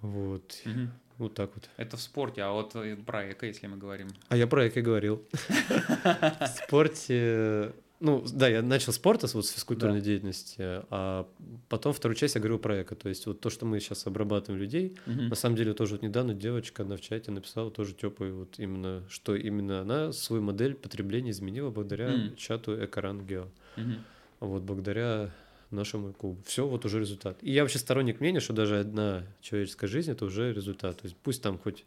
Вот. 0.00 0.60
Мгм. 0.64 0.92
Вот 1.16 1.34
так 1.34 1.50
вот. 1.54 1.68
Это 1.76 1.96
в 1.96 2.00
спорте, 2.00 2.42
а 2.42 2.52
вот 2.52 2.76
э, 2.76 2.96
про 2.96 3.32
эко, 3.32 3.46
если 3.46 3.66
мы 3.66 3.76
говорим. 3.76 4.08
А 4.28 4.36
я 4.36 4.46
про 4.46 4.68
эко 4.68 4.80
говорил. 4.82 5.26
В 5.32 6.46
спорте... 6.46 7.72
Ну, 8.00 8.24
да, 8.32 8.48
я 8.48 8.62
начал 8.62 8.92
спорта, 8.92 9.26
вот 9.34 9.44
с 9.44 9.50
физкультурной 9.50 9.98
Да. 9.98 10.04
деятельности, 10.04 10.56
а 10.60 11.28
потом 11.68 11.92
вторую 11.92 12.16
часть 12.16 12.36
я 12.36 12.40
говорил 12.40 12.58
про 12.60 12.82
эко. 12.82 12.94
То 12.94 13.08
есть 13.08 13.26
вот 13.26 13.40
то, 13.40 13.50
что 13.50 13.66
мы 13.66 13.80
сейчас 13.80 14.06
обрабатываем 14.06 14.62
людей, 14.62 14.96
Мгм. 15.06 15.28
на 15.30 15.34
самом 15.34 15.56
деле 15.56 15.74
тоже 15.74 15.94
вот 15.94 16.02
недавно 16.02 16.32
девочка, 16.32 16.84
она 16.84 16.96
в 16.96 17.00
чате 17.00 17.32
написала 17.32 17.72
тоже 17.72 17.94
теплый 17.94 18.30
вот 18.32 18.58
именно, 18.58 19.02
что 19.08 19.34
именно 19.34 19.80
она 19.80 20.12
свою 20.12 20.42
модель 20.42 20.74
потребления 20.74 21.32
изменила 21.32 21.70
благодаря 21.70 22.10
М. 22.10 22.36
чату 22.36 22.72
Экоран 22.84 23.26
Гео. 23.26 23.48
Мгм. 23.76 24.04
Вот 24.40 24.62
благодаря 24.62 25.30
нашему 25.72 26.12
клубу. 26.12 26.40
Все, 26.46 26.68
вот 26.68 26.84
уже 26.84 27.00
результат. 27.00 27.38
И 27.42 27.50
я 27.50 27.62
вообще 27.62 27.78
сторонник 27.80 28.20
мнения, 28.20 28.38
что 28.40 28.52
даже 28.52 28.78
одна 28.78 29.24
человеческая 29.40 29.88
жизнь 29.88 30.12
это 30.12 30.24
уже 30.24 30.52
результат. 30.52 30.98
То 30.98 31.06
есть 31.06 31.16
пусть 31.16 31.42
там 31.42 31.58
хоть 31.58 31.84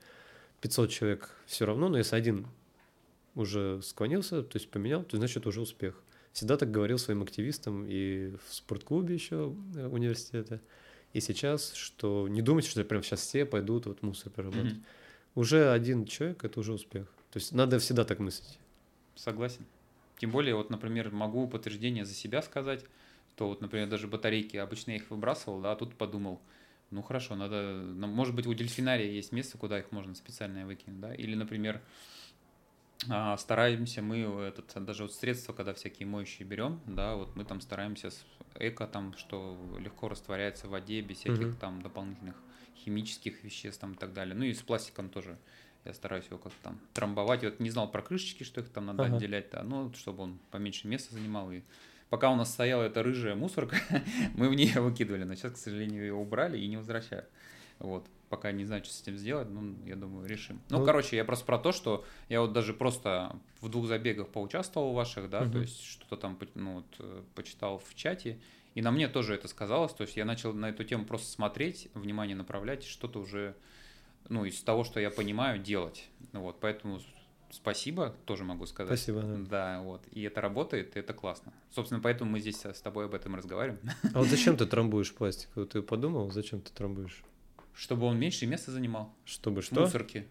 500 0.60 0.90
человек 0.92 1.30
все 1.48 1.66
равно, 1.66 1.88
но 1.88 1.98
если 1.98 2.16
один 2.18 2.48
уже 3.36 3.82
склонился, 3.82 4.44
то 4.44 4.58
есть 4.58 4.70
поменял, 4.70 5.04
то 5.04 5.18
значит 5.18 5.46
уже 5.48 5.62
успех. 5.62 5.96
Всегда 6.34 6.58
так 6.58 6.72
говорил 6.72 6.98
своим 6.98 7.24
активистам 7.24 7.86
и 7.88 8.36
в 8.48 8.54
спортклубе 8.54 9.14
еще 9.14 9.54
э, 9.76 9.88
университета, 9.88 10.62
и 11.14 11.20
сейчас, 11.20 11.74
что 11.74 12.28
не 12.30 12.42
думайте, 12.42 12.70
что 12.70 12.84
прям 12.86 13.04
сейчас 13.04 13.22
все 13.22 13.46
пойдут 13.46 13.86
вот 13.86 14.02
мусор 14.02 14.32
перерабатывать. 14.32 14.74
Мгм. 14.74 14.86
Уже 15.36 15.72
один 15.72 16.06
человек 16.06 16.44
это 16.44 16.60
уже 16.60 16.74
успех. 16.74 17.08
То 17.32 17.40
есть 17.40 17.52
надо 17.52 17.80
всегда 17.80 18.06
так 18.06 18.20
мыслить. 18.20 18.60
Согласен. 19.16 19.66
Тем 20.20 20.32
более, 20.32 20.56
вот, 20.56 20.70
например, 20.70 21.12
могу 21.12 21.48
подтверждение 21.48 22.06
за 22.06 22.14
себя 22.14 22.42
сказать, 22.42 22.86
то 23.36 23.48
вот, 23.48 23.62
например, 23.62 23.90
даже 23.90 24.08
батарейки, 24.08 24.58
обычно 24.58 24.92
я 24.92 24.98
их 24.98 25.10
выбрасывал, 25.10 25.62
да, 25.62 25.72
а 25.72 25.76
тут 25.76 25.96
подумал, 25.96 26.40
ну 26.92 27.02
хорошо, 27.02 27.36
надо, 27.36 27.82
ну, 27.82 28.08
может 28.08 28.36
быть, 28.36 28.46
у 28.46 28.54
дельфинария 28.54 29.10
есть 29.10 29.32
место, 29.32 29.58
куда 29.58 29.80
их 29.80 29.92
можно 29.92 30.14
специально 30.14 30.66
выкинуть, 30.66 31.00
да, 31.00 31.14
или, 31.16 31.36
например, 31.36 31.82
а, 33.10 33.36
стараемся 33.38 34.02
мы 34.02 34.20
этот, 34.20 34.72
даже 34.86 35.04
вот 35.04 35.14
средства, 35.14 35.54
когда 35.54 35.74
всякие 35.74 36.08
моющие 36.08 36.48
берем, 36.48 36.82
да, 36.86 37.16
вот 37.16 37.36
мы 37.36 37.46
там 37.46 37.60
стараемся 37.62 38.12
с 38.12 38.26
эко, 38.56 38.86
там, 38.88 39.16
что 39.18 39.58
легко 39.80 40.08
растворяется 40.10 40.68
в 40.68 40.72
воде, 40.72 41.02
без 41.02 41.18
всяких 41.18 41.48
Мгм. 41.48 41.58
там 41.58 41.82
дополнительных 41.82 42.36
химических 42.76 43.44
веществ 43.44 43.82
там 43.82 43.94
и 43.94 43.98
так 43.98 44.14
далее. 44.14 44.36
Ну 44.36 44.44
и 44.46 44.54
с 44.54 44.62
пластиком 44.62 45.10
тоже 45.10 45.38
я 45.84 45.94
стараюсь 45.94 46.26
его 46.28 46.38
как-то 46.38 46.62
там 46.62 46.80
трамбовать. 46.94 47.44
Вот 47.44 47.60
не 47.60 47.70
знал 47.70 47.90
про 47.92 48.02
крышечки, 48.02 48.44
что 48.44 48.62
их 48.62 48.70
там 48.70 48.86
надо 48.86 49.06
Ага. 49.06 49.16
отделять, 49.16 49.50
да, 49.52 49.64
ну, 49.64 49.92
чтобы 49.94 50.24
он 50.24 50.40
поменьше 50.52 50.88
места 50.88 51.14
занимал. 51.14 51.52
И 51.52 51.62
пока 52.10 52.30
у 52.32 52.36
нас 52.36 52.52
стояла 52.52 52.84
эта 52.84 53.02
рыжая 53.04 53.36
мусорка, 53.36 53.78
мы 54.36 54.50
в 54.50 54.54
нее 54.54 54.80
выкидывали, 54.80 55.24
но 55.24 55.34
сейчас, 55.36 55.54
к 55.54 55.58
сожалению, 55.58 56.04
ее 56.04 56.14
убрали 56.14 56.60
и 56.60 56.68
не 56.68 56.78
возвращают. 56.78 57.30
Вот. 57.82 58.06
Пока 58.30 58.52
не 58.54 58.64
знаю, 58.64 58.84
что 58.86 58.94
с 58.94 59.02
этим 59.02 59.18
сделать, 59.18 59.50
ну, 59.50 59.76
я 59.86 59.96
думаю, 59.98 60.26
решим. 60.26 60.62
Ну, 60.70 60.80
Ну, 60.80 60.86
короче, 60.86 61.18
я 61.18 61.26
просто 61.26 61.46
про 61.46 61.58
то, 61.60 61.74
что 61.74 62.06
я 62.30 62.40
вот 62.42 62.54
даже 62.54 62.74
просто 62.74 63.36
в 63.60 63.68
двух 63.68 63.88
забегах 63.88 64.30
поучаствовал 64.30 64.94
ваших, 64.94 65.30
да, 65.30 65.40
то 65.40 65.46
Мгм. 65.50 65.62
есть 65.62 65.84
что-то 65.84 66.16
там, 66.16 66.40
ну, 66.56 66.76
вот, 66.76 66.86
э, 67.00 67.24
почитал 67.36 67.78
в 67.80 67.94
чате, 67.94 68.40
и 68.74 68.82
на 68.82 68.92
мне 68.92 69.10
тоже 69.10 69.34
это 69.36 69.50
сказалось, 69.50 69.92
то 69.94 70.04
есть 70.04 70.16
я 70.16 70.24
начал 70.24 70.54
на 70.54 70.70
эту 70.70 70.86
тему 70.86 71.04
просто 71.06 71.28
смотреть, 71.28 71.90
внимание 71.94 72.38
направлять, 72.38 72.86
что-то 72.86 73.20
уже, 73.20 73.54
ну, 74.30 74.46
из 74.46 74.62
того, 74.62 74.86
что 74.86 75.02
я 75.02 75.10
понимаю, 75.12 75.60
делать. 75.60 76.08
Вот, 76.32 76.58
поэтому 76.62 77.02
спасибо, 77.50 78.16
тоже 78.26 78.46
могу 78.46 78.66
сказать. 78.66 78.98
Спасибо, 78.98 79.24
да. 79.24 79.38
Да, 79.50 79.82
вот. 79.82 80.04
И 80.12 80.22
это 80.22 80.40
работает, 80.40 80.96
и 80.96 81.00
это 81.00 81.14
классно. 81.14 81.52
Собственно, 81.70 82.00
поэтому 82.00 82.32
мы 82.32 82.40
здесь 82.40 82.64
с 82.64 82.82
тобой 82.82 83.06
об 83.06 83.14
этом 83.14 83.36
разговариваем. 83.36 83.82
А 84.14 84.20
вот 84.20 84.30
зачем 84.30 84.56
ты 84.58 84.66
трамбуешь 84.66 85.14
пластик? 85.14 85.50
Вот 85.56 85.72
ты 85.72 85.82
подумал, 85.82 86.32
зачем 86.32 86.62
ты 86.62 86.72
трамбуешь? 86.72 87.24
Чтобы 87.74 88.06
он 88.06 88.20
меньше 88.20 88.46
места 88.48 88.72
занимал. 88.72 89.14
Чтобы 89.26 89.62
что? 89.62 89.82
мусорке. 89.82 90.28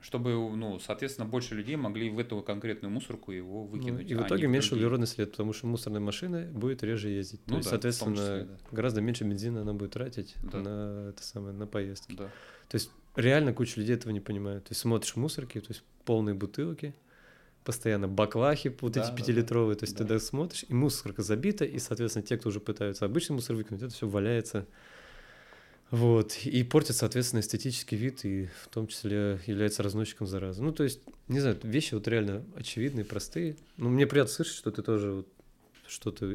Чтобы, 0.00 0.30
ну, 0.56 0.78
соответственно, 0.78 1.26
больше 1.26 1.56
людей 1.56 1.74
могли 1.74 2.08
в 2.08 2.20
эту 2.20 2.40
конкретную 2.40 2.92
мусорку 2.92 3.32
его 3.32 3.62
Ну, 3.64 3.66
выкинуть. 3.66 4.08
и 4.08 4.14
в 4.14 4.20
а 4.22 4.26
итоге 4.28 4.42
не 4.42 4.52
меньше 4.52 4.70
другие. 4.70 4.86
углеродный 4.86 5.06
след, 5.08 5.32
потому 5.32 5.52
что 5.52 5.66
мусорная 5.66 6.00
машина 6.00 6.42
будет 6.52 6.84
реже 6.84 7.08
ездить. 7.08 7.40
Ну 7.46 7.54
То 7.54 7.56
есть, 7.58 7.64
да, 7.66 7.70
том 7.70 7.80
соответственно, 7.82 8.14
числе, 8.16 8.44
да. 8.44 8.58
гораздо 8.76 9.00
меньше 9.00 9.24
бензина 9.24 9.62
она 9.62 9.72
будет 9.74 9.92
тратить 9.92 10.36
Да. 10.52 10.58
на 10.60 11.08
это 11.10 11.22
самое, 11.24 11.52
на 11.52 11.66
поездки. 11.66 12.14
Да. 12.14 12.26
То 12.68 12.74
есть 12.76 12.90
реально 13.16 13.52
куча 13.52 13.80
людей 13.80 13.96
этого 13.96 14.12
не 14.12 14.20
понимают. 14.20 14.64
То 14.66 14.70
есть 14.70 14.80
смотришь 14.82 15.16
мусорки, 15.16 15.58
то 15.60 15.70
есть 15.72 15.82
полные 16.04 16.34
бутылки, 16.36 16.94
постоянно 17.64 18.06
баклахи 18.06 18.72
вот 18.80 18.92
Да, 18.92 19.00
эти 19.02 19.08
да, 19.10 19.16
пятилитровые. 19.16 19.74
То 19.76 19.82
есть 19.82 19.94
да. 19.94 20.04
ты 20.04 20.08
тогда 20.10 20.24
смотришь, 20.24 20.64
и 20.68 20.74
мусорка 20.74 21.22
забита, 21.22 21.64
и, 21.64 21.76
соответственно, 21.80 22.24
те, 22.24 22.36
кто 22.36 22.50
уже 22.50 22.60
пытаются 22.60 23.04
обычный 23.04 23.32
мусор 23.32 23.56
выкинуть, 23.56 23.82
это 23.82 23.92
все 23.92 24.06
валяется. 24.06 24.64
Вот. 25.90 26.36
И 26.44 26.62
портит, 26.64 26.96
соответственно, 26.96 27.40
эстетический 27.40 27.96
вид, 27.96 28.24
и 28.24 28.48
в 28.64 28.68
том 28.68 28.86
числе 28.88 29.40
является 29.46 29.82
разносчиком 29.82 30.26
заразы. 30.26 30.62
Ну, 30.62 30.72
то 30.72 30.84
есть, 30.84 31.00
не 31.28 31.40
знаю, 31.40 31.58
вещи 31.62 31.94
вот 31.94 32.06
реально 32.08 32.44
очевидные, 32.56 33.04
простые. 33.04 33.56
Ну, 33.78 33.88
мне 33.88 34.06
приятно 34.06 34.32
слышать, 34.32 34.54
что 34.56 34.70
ты 34.70 34.82
тоже 34.82 35.12
вот 35.12 35.28
что-то 35.86 36.26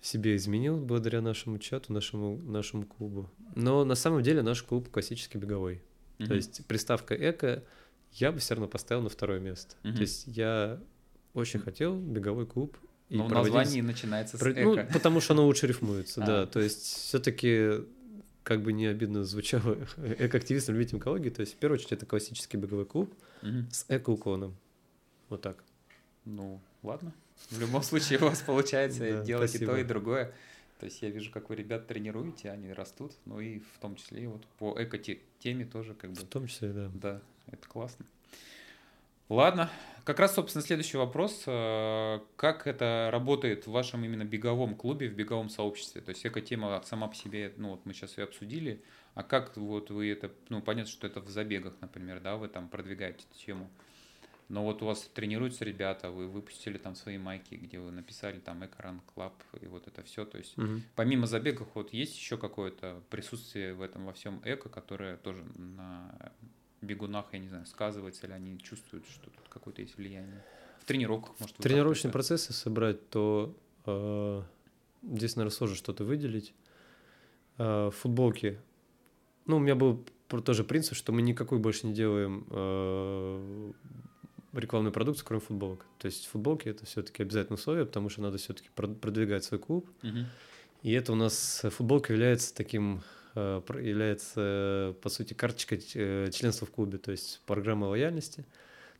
в 0.00 0.06
себе 0.06 0.36
изменил 0.36 0.76
благодаря 0.78 1.20
нашему 1.20 1.58
чату, 1.58 1.92
нашему, 1.92 2.36
нашему 2.38 2.84
клубу. 2.84 3.30
Но 3.56 3.84
на 3.84 3.94
самом 3.94 4.22
деле 4.22 4.42
наш 4.42 4.62
клуб 4.62 4.88
классический 4.90 5.38
беговой. 5.38 5.82
То 6.18 6.24
Мгм. 6.24 6.34
есть 6.34 6.66
приставка 6.66 7.14
эко 7.14 7.64
я 8.12 8.32
бы 8.32 8.38
все 8.38 8.54
равно 8.54 8.68
поставил 8.68 9.02
на 9.02 9.08
второе 9.08 9.38
место. 9.40 9.74
Мгм. 9.82 9.94
То 9.96 10.00
есть 10.02 10.24
я 10.26 10.80
очень 11.34 11.60
хотел 11.60 11.96
беговой 11.98 12.46
клуб. 12.46 12.76
и 13.08 13.16
Но 13.16 13.26
проводить- 13.26 13.54
названии 13.54 13.80
начинается 13.80 14.36
с 14.36 14.40
про- 14.40 14.52
эко. 14.52 14.62
Ну, 14.64 14.76
потому 14.92 15.20
что 15.22 15.32
оно 15.32 15.46
лучше 15.46 15.66
рифмуется, 15.66 16.22
А. 16.22 16.26
да. 16.26 16.46
То 16.46 16.60
есть 16.60 16.82
все-таки 16.82 17.84
как 18.48 18.62
бы 18.62 18.72
не 18.72 18.86
обидно 18.86 19.24
звучало 19.24 19.76
экоактивистам, 20.18 20.74
любителям 20.74 21.02
экологии, 21.02 21.28
то 21.28 21.42
есть 21.42 21.52
в 21.52 21.56
первую 21.58 21.78
очередь 21.78 21.92
это 21.92 22.06
классический 22.06 22.56
беговой 22.56 22.86
клуб 22.86 23.12
с 23.42 23.84
эко-уклоном. 23.90 24.56
Вот 25.28 25.42
так. 25.42 25.62
Ну, 26.24 26.58
ладно. 26.82 27.12
В 27.50 27.60
любом 27.60 27.82
случае 27.82 28.20
у 28.20 28.22
вас 28.22 28.40
получается 28.40 29.22
делать 29.22 29.54
и 29.54 29.66
то, 29.66 29.76
и 29.76 29.84
другое. 29.84 30.32
То 30.80 30.86
есть 30.86 31.02
я 31.02 31.10
вижу, 31.10 31.30
как 31.30 31.50
вы 31.50 31.56
ребят 31.56 31.88
тренируете, 31.88 32.50
они 32.50 32.72
растут. 32.72 33.12
Ну 33.26 33.38
и 33.38 33.58
в 33.58 33.78
том 33.82 33.96
числе 33.96 34.26
вот 34.28 34.46
по 34.58 34.74
эко-теме 34.82 35.66
тоже 35.66 35.92
как 35.92 36.12
бы 36.12 36.16
В 36.16 36.24
том 36.24 36.46
числе, 36.46 36.72
да. 36.72 36.90
Да, 36.94 37.20
это 37.48 37.68
классно. 37.68 38.06
Ладно, 39.28 39.70
как 40.04 40.20
раз, 40.20 40.34
собственно, 40.34 40.64
следующий 40.64 40.96
вопрос. 40.96 41.42
Э, 41.46 42.20
Как 42.36 42.66
это 42.66 43.10
работает 43.12 43.66
в 43.66 43.70
вашем 43.70 44.02
именно 44.04 44.24
беговом 44.24 44.74
клубе, 44.74 45.08
в 45.08 45.14
беговом 45.14 45.50
сообществе? 45.50 46.00
То 46.00 46.10
есть 46.10 46.24
эта 46.24 46.40
тема 46.40 46.80
сама 46.86 47.08
по 47.08 47.14
себе, 47.14 47.52
ну 47.58 47.70
вот 47.70 47.84
мы 47.84 47.92
сейчас 47.92 48.16
ее 48.16 48.24
обсудили, 48.24 48.82
а 49.14 49.22
как 49.22 49.54
вот 49.58 49.90
вы 49.90 50.10
это, 50.10 50.30
ну 50.48 50.62
понятно, 50.62 50.90
что 50.90 51.06
это 51.06 51.20
в 51.20 51.28
забегах, 51.28 51.74
например, 51.82 52.20
да, 52.20 52.36
вы 52.36 52.48
там 52.48 52.68
продвигаете 52.68 53.24
эту 53.30 53.38
тему. 53.38 53.70
Но 54.48 54.64
вот 54.64 54.80
у 54.80 54.86
вас 54.86 55.02
тренируются 55.12 55.66
ребята, 55.66 56.10
вы 56.10 56.26
выпустили 56.26 56.78
там 56.78 56.94
свои 56.94 57.18
майки, 57.18 57.54
где 57.54 57.78
вы 57.78 57.90
написали 57.90 58.38
там 58.38 58.64
Eco 58.64 58.83
Run 58.83 59.02
Club 59.12 59.34
и 59.60 59.66
вот 59.66 59.86
это 59.88 60.02
все. 60.04 60.24
То 60.24 60.38
есть 60.38 60.56
Мгм. 60.56 60.84
Помимо 60.96 61.26
забегов, 61.26 61.68
вот 61.74 61.92
есть 61.92 62.16
еще 62.16 62.38
какое-то 62.38 63.02
присутствие 63.10 63.74
в 63.74 63.82
этом 63.82 64.06
во 64.06 64.14
всем 64.14 64.40
эко, 64.46 64.70
которое 64.70 65.18
тоже 65.18 65.44
на 65.56 66.32
бегунах, 66.80 67.26
я 67.32 67.38
не 67.38 67.48
знаю, 67.48 67.66
сказывается, 67.66 68.26
или 68.26 68.32
они 68.32 68.58
чувствуют, 68.58 69.06
что 69.06 69.30
тут 69.30 69.48
какое-то 69.48 69.82
есть 69.82 69.96
влияние. 69.96 70.44
В 70.80 70.84
тренировках, 70.84 71.38
может, 71.38 71.56
вы 71.58 71.62
Тренировочные 71.62 72.12
процессы 72.12 72.52
собрать, 72.52 73.08
то 73.10 73.54
э, 73.86 74.42
здесь, 75.02 75.36
наверное, 75.36 75.54
сложно 75.54 75.76
что-то 75.76 76.04
выделить. 76.04 76.54
Э, 77.58 77.90
футболки. 77.92 78.58
Ну, 79.46 79.56
у 79.56 79.60
меня 79.60 79.74
был 79.74 80.04
тоже 80.44 80.64
принцип, 80.64 80.94
что 80.94 81.12
мы 81.12 81.22
никакой 81.22 81.58
больше 81.58 81.86
не 81.86 81.94
делаем 81.94 82.46
э, 82.50 83.72
рекламную 84.52 84.92
продукцию, 84.92 85.26
кроме 85.26 85.40
футболок. 85.40 85.86
То 85.98 86.06
есть 86.06 86.26
футболки 86.26 86.68
это 86.68 86.86
все-таки 86.86 87.22
обязательное 87.22 87.58
условие, 87.58 87.86
потому 87.86 88.08
что 88.08 88.22
надо 88.22 88.38
все-таки 88.38 88.68
продвигать 88.74 89.44
свой 89.44 89.58
клуб. 89.58 89.88
Мгм. 90.02 90.26
И 90.82 90.92
это 90.92 91.12
у 91.12 91.16
нас 91.16 91.64
э, 91.64 91.70
футболка 91.70 92.12
является 92.12 92.54
таким, 92.54 93.02
является, 93.80 94.34
э, 94.36 94.94
по 95.00 95.08
сути, 95.08 95.34
карточкой 95.34 95.84
э, 95.94 96.30
членства 96.32 96.66
в 96.66 96.70
клубе, 96.70 96.98
то 96.98 97.10
есть 97.10 97.40
программа 97.46 97.86
лояльности. 97.86 98.44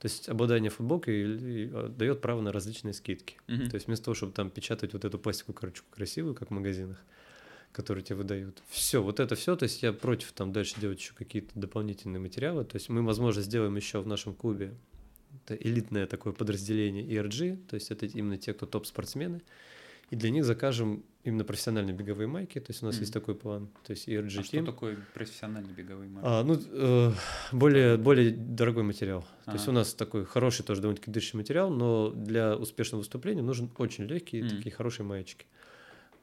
То 0.01 0.07
есть 0.07 0.29
обладание 0.29 0.71
футболкой 0.71 1.67
дает 1.89 2.21
право 2.21 2.41
на 2.41 2.53
различные 2.53 2.95
скидки. 2.95 3.37
Мгм. 3.49 3.69
То 3.69 3.75
есть 3.75 3.89
вместо 3.89 4.07
того, 4.07 4.15
чтобы 4.15 4.33
там 4.33 4.49
печатать 4.49 4.93
вот 4.93 5.05
эту 5.05 5.19
пластиковую 5.19 5.57
карточку 5.57 5.89
красивую, 5.91 6.37
как 6.37 6.51
в 6.51 6.53
магазинах, 6.53 7.03
которые 7.73 8.05
тебе 8.05 8.17
выдают. 8.17 8.63
Все, 8.69 9.03
вот 9.03 9.19
это 9.19 9.35
все. 9.35 9.57
То 9.57 9.65
есть 9.65 9.83
я 9.83 9.93
против 9.93 10.31
там 10.33 10.53
дальше 10.53 10.81
делать 10.81 11.01
еще 11.01 11.15
какие-то 11.15 11.51
дополнительные 11.57 12.21
материалы. 12.21 12.65
То 12.65 12.77
есть 12.77 12.89
мы, 12.89 13.03
возможно, 13.03 13.43
сделаем 13.43 13.75
еще 13.75 14.01
в 14.01 14.07
нашем 14.07 14.35
клубе 14.35 14.75
это 15.45 15.55
элитное 15.55 16.07
такое 16.07 16.33
подразделение 16.33 17.05
ERG, 17.05 17.67
то 17.69 17.75
есть 17.75 17.91
это 17.91 18.07
именно 18.07 18.39
те, 18.39 18.53
кто 18.53 18.67
топ-спортсмены. 18.67 19.43
И 20.11 20.17
для 20.17 20.31
них 20.31 20.45
закажем 20.45 21.05
именно 21.25 21.45
профессиональные 21.45 21.95
беговые 21.95 22.27
майки. 22.27 22.59
То 22.59 22.71
есть 22.71 22.83
у 22.83 22.87
нас 22.87 22.95
Мгм. 22.95 23.01
есть 23.03 23.13
такой 23.13 23.35
план. 23.35 23.69
То 23.85 23.91
есть 23.93 24.09
ERG 24.09 24.39
А 24.41 24.43
что 24.43 24.57
Team. 24.59 24.65
такое 24.65 24.97
профессиональный 25.13 25.73
беговой 25.73 26.09
майк? 26.09 26.27
А, 26.27 26.43
ну, 26.43 26.59
э, 26.59 27.13
более, 27.53 27.97
более 27.99 28.31
дорогой 28.31 28.85
материал. 28.85 29.27
То 29.45 29.53
есть 29.53 29.69
у 29.69 29.73
нас 29.73 29.93
такой 29.95 30.25
хороший, 30.25 30.65
тоже 30.65 30.81
довольно-таки 30.81 31.11
дышащий 31.11 31.37
материал, 31.37 31.71
но 31.71 32.11
для 32.11 32.57
успешного 32.57 33.01
выступления 33.01 33.43
нужен 33.43 33.71
очень 33.79 34.05
легкие, 34.05 34.45
Мгм. 34.45 34.57
такие 34.57 34.75
хорошие 34.75 35.05
маечки. 35.05 35.47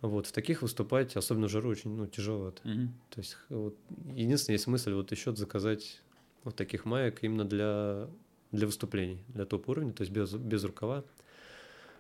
Вот, 0.02 0.28
в 0.28 0.32
таких 0.32 0.62
выступать, 0.62 1.16
особенно 1.16 1.48
в 1.48 1.52
жару, 1.52 1.70
очень 1.70 1.96
ну, 1.96 2.06
тяжеловато. 2.08 2.62
Мгм. 2.68 2.94
То 3.10 3.20
есть 3.20 3.38
вот, 3.50 3.76
единственная 4.14 4.56
есть 4.56 4.68
мысль 4.68 4.94
вот 4.94 5.12
еще 5.12 5.36
заказать 5.36 6.02
вот 6.44 6.56
таких 6.56 6.86
маек 6.86 7.24
именно 7.24 7.46
для, 7.46 8.08
для 8.52 8.66
выступлений, 8.68 9.24
для 9.30 9.46
топ-уровня, 9.46 9.94
то 9.94 10.02
есть 10.02 10.12
без, 10.12 10.34
без 10.34 10.64
рукава. 10.64 11.04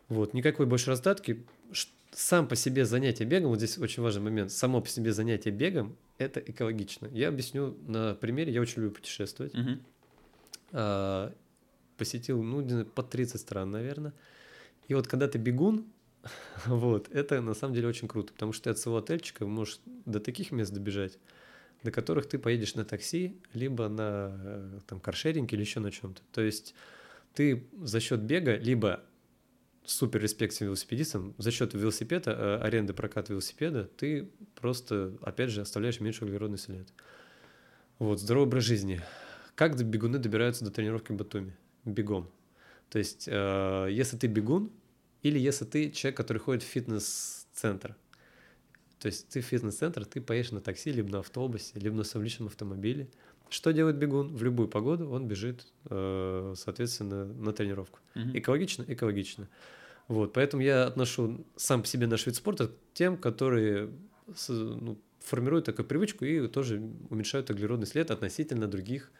Вот, 0.10 0.34
никакой 0.34 0.66
больше 0.66 0.89
раздатки. 0.89 1.45
Сам 2.12 2.47
по 2.47 2.56
себе 2.56 2.86
занятие 2.86 3.26
бегом, 3.26 3.49
вот 3.49 3.58
здесь 3.58 3.78
очень 3.78 4.01
важный 4.01 4.22
момент, 4.22 4.51
само 4.51 4.82
по 4.82 4.88
себе 4.88 5.12
занятие 5.12 5.51
бегом– 5.51 5.97
это 6.18 6.39
экологично. 6.39 7.08
Я 7.12 7.28
объясню 7.28 7.76
на 7.88 8.16
примере, 8.16 8.53
я 8.53 8.62
очень 8.62 8.76
люблю 8.76 8.91
путешествовать. 8.91 9.53
Мгм. 9.53 9.82
А, 10.72 11.34
посетил, 11.97 12.41
ну, 12.41 12.86
по 12.86 13.03
30 13.03 13.41
стран, 13.41 13.72
наверное. 13.72 14.14
И 14.88 14.93
вот 14.93 15.08
когда 15.08 15.28
ты 15.28 15.38
бегун, 15.38 15.86
вот, 16.66 17.10
это 17.12 17.41
на 17.41 17.53
самом 17.53 17.74
деле 17.74 17.88
очень 17.88 18.08
круто, 18.08 18.32
потому 18.32 18.53
что 18.53 18.66
ты 18.66 18.70
от 18.70 18.80
своего 18.80 18.99
отельчика 18.99 19.45
можешь 19.45 19.80
до 20.06 20.20
таких 20.20 20.51
мест 20.51 20.74
добежать, 20.74 21.20
до 21.84 21.91
которых 21.91 22.28
ты 22.28 22.39
поедешь 22.39 22.76
на 22.76 22.86
такси, 22.86 23.36
либо 23.53 23.89
на 23.89 24.32
э, 24.34 24.80
там 24.88 24.99
каршеринге 24.99 25.58
или 25.58 25.64
еще 25.64 25.80
на 25.80 25.91
чем-то. 25.91 26.22
То 26.32 26.41
есть 26.41 26.76
ты 27.34 27.68
за 27.82 27.99
счет 27.99 28.22
бега, 28.22 28.56
либо 28.56 29.03
супер 29.86 30.22
респект 30.22 30.60
велосипедистам, 30.60 31.34
за 31.38 31.52
счет 31.52 31.74
велосипеда, 31.74 32.32
э, 32.32 32.58
аренды 32.64 32.94
проката 32.94 33.34
велосипеда, 33.34 33.86
ты 33.98 34.30
просто, 34.56 35.14
опять 35.22 35.50
же, 35.50 35.62
оставляешь 35.62 36.00
меньше 36.00 36.26
углеродный 36.26 36.58
след. 36.58 36.88
Вот, 38.00 38.20
здоровый 38.20 38.48
образ 38.48 38.64
жизни. 38.64 39.02
Как 39.56 39.82
бегуны 39.82 40.20
добираются 40.20 40.66
до 40.66 40.72
тренировки 40.72 41.12
в 41.12 41.16
Батуми? 41.16 41.56
Бегом. 41.86 42.30
То 42.90 43.00
есть, 43.00 43.28
э, 43.32 43.88
если 43.92 44.18
ты 44.18 44.28
бегун, 44.28 44.72
или 45.24 45.40
если 45.40 45.66
ты 45.66 45.92
человек, 45.92 46.18
который 46.18 46.38
ходит 46.40 46.64
в 46.64 46.68
фитнес-центр. 46.68 47.96
То 49.00 49.08
есть 49.08 49.30
ты 49.30 49.42
в 49.42 49.46
фитнес-центр, 49.46 50.06
ты 50.06 50.22
поедешь 50.22 50.52
на 50.52 50.62
такси, 50.62 50.92
либо 50.92 51.10
на 51.10 51.20
автобусе, 51.20 51.80
либо 51.80 51.96
на 51.96 52.04
своем 52.04 52.26
личном 52.26 52.48
автомобиле. 52.48 53.08
Что 53.50 53.72
делает 53.72 53.98
бегун? 53.98 54.36
В 54.36 54.43
любую 54.43 54.68
погоду 54.68 55.10
он 55.10 55.28
бежит, 55.28 55.68
э, 55.89 56.54
соответственно, 56.58 57.26
на 57.26 57.54
тренировку. 57.54 58.00
Мгм. 58.16 58.38
Экологично? 58.38 58.86
Экологично. 58.88 59.48
Вот, 60.08 60.34
поэтому 60.34 60.62
я 60.62 60.86
отношу 60.86 61.46
сам 61.56 61.82
по 61.82 61.88
себе 61.88 62.08
наш 62.08 62.26
вид 62.26 62.36
спорта 62.36 62.68
к 62.68 62.72
тем, 62.93 63.18
которые 63.18 63.89
ну, 64.48 65.00
формируют 65.20 65.66
такую 65.66 65.86
привычку 65.86 66.26
и 66.26 66.48
тоже 66.48 66.82
уменьшают 67.10 67.50
углеродный 67.50 67.88
след 67.88 68.12
относительно 68.12 68.68
других 68.68 69.12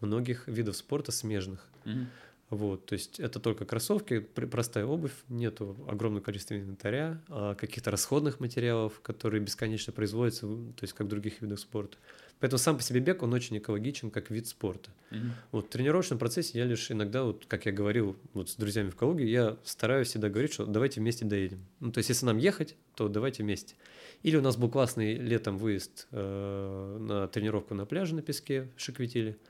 многих 0.00 0.48
видов 0.48 0.76
спорта 0.76 1.12
смежных. 1.12 1.66
Мгм. 1.84 2.06
Вот, 2.48 2.86
то 2.86 2.94
есть 2.94 3.20
это 3.20 3.38
только 3.38 3.64
кроссовки, 3.64 4.18
простая 4.18 4.84
обувь, 4.84 5.12
нету 5.28 5.76
огромного 5.86 6.22
количества 6.22 6.54
инвентаря, 6.54 7.22
а 7.28 7.54
каких-то 7.54 7.92
расходных 7.92 8.40
материалов, 8.40 9.00
которые 9.02 9.40
бесконечно 9.40 9.92
производятся, 9.92 10.46
то 10.48 10.82
есть 10.82 10.92
как 10.94 11.06
в 11.06 11.10
других 11.10 11.42
видах 11.42 11.60
спорта. 11.60 11.96
Поэтому 12.40 12.58
сам 12.58 12.76
по 12.76 12.82
себе 12.82 13.00
бег, 13.00 13.22
он 13.22 13.32
очень 13.32 13.58
экологичен 13.58 14.10
как 14.10 14.30
вид 14.30 14.48
спорта. 14.48 14.90
Mm-hmm. 15.10 15.30
Вот 15.52 15.66
в 15.66 15.68
тренировочном 15.68 16.18
процессе 16.18 16.58
я 16.58 16.64
лишь 16.64 16.90
иногда, 16.90 17.22
вот, 17.22 17.44
как 17.46 17.66
я 17.66 17.72
говорил 17.72 18.16
вот 18.32 18.50
с 18.50 18.56
друзьями 18.56 18.90
в 18.90 18.96
Калуге, 18.96 19.30
я 19.30 19.58
стараюсь 19.62 20.08
всегда 20.08 20.30
говорить, 20.30 20.52
что 20.52 20.66
давайте 20.66 21.00
вместе 21.00 21.24
доедем. 21.24 21.64
Ну, 21.80 21.92
то 21.92 21.98
есть 21.98 22.08
если 22.08 22.26
нам 22.26 22.38
ехать, 22.38 22.76
то 22.94 23.08
давайте 23.08 23.42
вместе. 23.42 23.74
Или 24.22 24.36
у 24.36 24.42
нас 24.42 24.56
был 24.56 24.70
классный 24.70 25.14
летом 25.14 25.58
выезд 25.58 26.08
э, 26.10 26.96
на 27.00 27.28
тренировку 27.28 27.74
на 27.74 27.86
пляже 27.86 28.14
на 28.14 28.22
песке 28.22 28.68
в 28.76 28.80
Шиквитиле– 28.80 29.36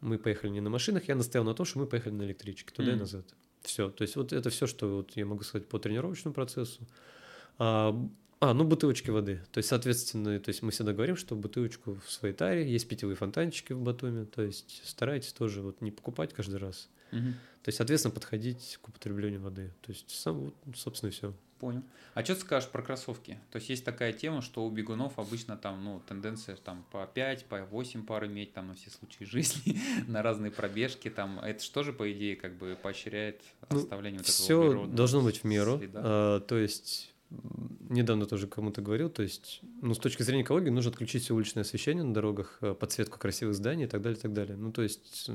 мы 0.00 0.18
поехали 0.18 0.50
не 0.50 0.60
на 0.60 0.70
машинах, 0.70 1.08
я 1.08 1.14
настоял 1.14 1.44
на 1.44 1.54
том, 1.54 1.66
что 1.66 1.78
мы 1.78 1.86
поехали 1.86 2.12
на 2.12 2.22
электричке 2.22 2.72
туда 2.72 2.92
mm. 2.92 2.94
и 2.94 2.98
назад. 2.98 3.24
Все, 3.62 3.90
то 3.90 4.02
есть 4.02 4.16
вот 4.16 4.32
это 4.32 4.50
все, 4.50 4.66
что 4.66 4.96
вот 4.96 5.16
я 5.16 5.26
могу 5.26 5.42
сказать 5.42 5.68
по 5.68 5.78
тренировочному 5.78 6.34
процессу. 6.34 6.86
А, 7.58 7.92
а, 8.40 8.54
ну 8.54 8.64
бутылочки 8.64 9.10
воды. 9.10 9.40
То 9.52 9.58
есть, 9.58 9.68
соответственно, 9.68 10.38
то 10.38 10.48
есть 10.48 10.62
мы 10.62 10.70
всегда 10.70 10.92
говорим, 10.92 11.16
что 11.16 11.34
бутылочку 11.34 11.94
в 12.04 12.10
своей 12.10 12.34
таре, 12.34 12.70
есть 12.70 12.88
питьевые 12.88 13.16
фонтанчики 13.16 13.72
в 13.72 13.80
Батуме, 13.80 14.26
то 14.26 14.42
есть 14.42 14.82
старайтесь 14.84 15.32
тоже 15.32 15.60
вот 15.60 15.80
не 15.80 15.90
покупать 15.90 16.32
каждый 16.32 16.58
раз. 16.58 16.88
Угу. 17.10 17.20
То 17.62 17.68
есть, 17.68 17.78
соответственно, 17.78 18.14
подходить 18.14 18.78
к 18.80 18.88
употреблению 18.88 19.40
воды. 19.40 19.72
То 19.80 19.90
есть, 19.90 20.10
сам, 20.10 20.38
вот, 20.38 20.54
собственно, 20.76 21.10
и 21.10 21.12
все. 21.12 21.34
Понял. 21.58 21.82
А 22.14 22.24
что 22.24 22.36
ты 22.36 22.42
скажешь 22.42 22.70
про 22.70 22.82
кроссовки? 22.82 23.40
То 23.50 23.56
есть 23.56 23.68
есть 23.68 23.84
такая 23.84 24.12
тема, 24.12 24.42
что 24.42 24.64
у 24.64 24.70
бегунов 24.70 25.18
обычно 25.18 25.56
там, 25.56 25.82
ну, 25.82 26.00
тенденция 26.06 26.54
там 26.56 26.84
по 26.92 27.04
5, 27.06 27.46
по 27.46 27.64
8 27.64 28.06
пар 28.06 28.26
иметь 28.26 28.52
там 28.52 28.68
на 28.68 28.74
все 28.74 28.90
случаи 28.90 29.24
жизни, 29.24 29.80
на 30.06 30.22
разные 30.22 30.52
пробежки 30.52 31.10
там. 31.10 31.40
Это 31.40 31.62
что 31.62 31.82
же, 31.82 31.92
по 31.92 32.10
идее, 32.12 32.36
как 32.36 32.56
бы 32.56 32.78
поощряет 32.80 33.42
ну, 33.70 33.78
оставление 33.78 34.18
вот 34.18 34.28
этого 34.28 34.44
Все 34.44 34.86
должно 34.86 35.22
быть 35.22 35.42
в 35.42 35.44
меру. 35.44 35.80
А, 35.94 36.40
то 36.40 36.56
есть 36.56 37.12
недавно 37.88 38.26
тоже 38.26 38.46
кому-то 38.46 38.80
говорил, 38.80 39.10
то 39.10 39.22
есть, 39.22 39.60
ну, 39.82 39.94
с 39.94 39.98
точки 39.98 40.22
зрения 40.22 40.42
экологии 40.42 40.70
нужно 40.70 40.90
отключить 40.90 41.24
все 41.24 41.34
уличное 41.34 41.62
освещение 41.62 42.02
на 42.02 42.14
дорогах, 42.14 42.58
э, 42.60 42.74
подсветку 42.74 43.18
красивых 43.18 43.54
зданий 43.54 43.84
и 43.84 43.88
так 43.88 44.02
далее, 44.02 44.18
и 44.18 44.22
так 44.22 44.32
далее. 44.32 44.56
Ну, 44.56 44.72
то 44.72 44.82
есть, 44.82 45.30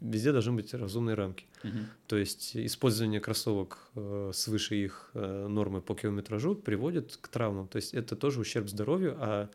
везде 0.00 0.32
должны 0.32 0.52
быть 0.52 0.74
разумные 0.74 1.14
рамки. 1.14 1.46
Угу. 1.64 1.78
То 2.08 2.16
есть, 2.16 2.56
использование 2.56 3.20
кроссовок 3.20 3.90
э, 3.94 4.30
свыше 4.34 4.76
их 4.76 5.10
э, 5.14 5.46
нормы 5.48 5.80
по 5.80 5.94
километражу 5.94 6.54
приводит 6.54 7.16
к 7.20 7.28
травмам. 7.28 7.68
То 7.68 7.76
есть, 7.76 7.94
это 7.94 8.16
тоже 8.16 8.40
ущерб 8.40 8.68
здоровью, 8.68 9.16
а 9.18 9.48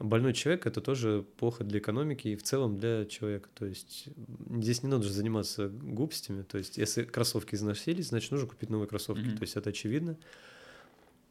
больной 0.00 0.32
человек 0.32 0.66
это 0.66 0.80
тоже 0.80 1.24
плохо 1.36 1.62
для 1.62 1.78
экономики 1.78 2.28
и 2.28 2.36
в 2.36 2.42
целом 2.42 2.78
для 2.78 3.04
человека. 3.04 3.48
То 3.54 3.66
есть 3.66 4.08
здесь 4.50 4.82
не 4.82 4.88
надо 4.88 5.04
же 5.04 5.12
заниматься 5.12 5.68
глупостями. 5.68 6.42
То 6.42 6.58
есть 6.58 6.78
если 6.78 7.04
кроссовки 7.04 7.54
износились, 7.54 8.08
значит 8.08 8.32
нужно 8.32 8.48
купить 8.48 8.70
новые 8.70 8.88
кроссовки. 8.88 9.22
Mm-hmm. 9.22 9.36
То 9.36 9.42
есть 9.42 9.56
это 9.56 9.70
очевидно 9.70 10.16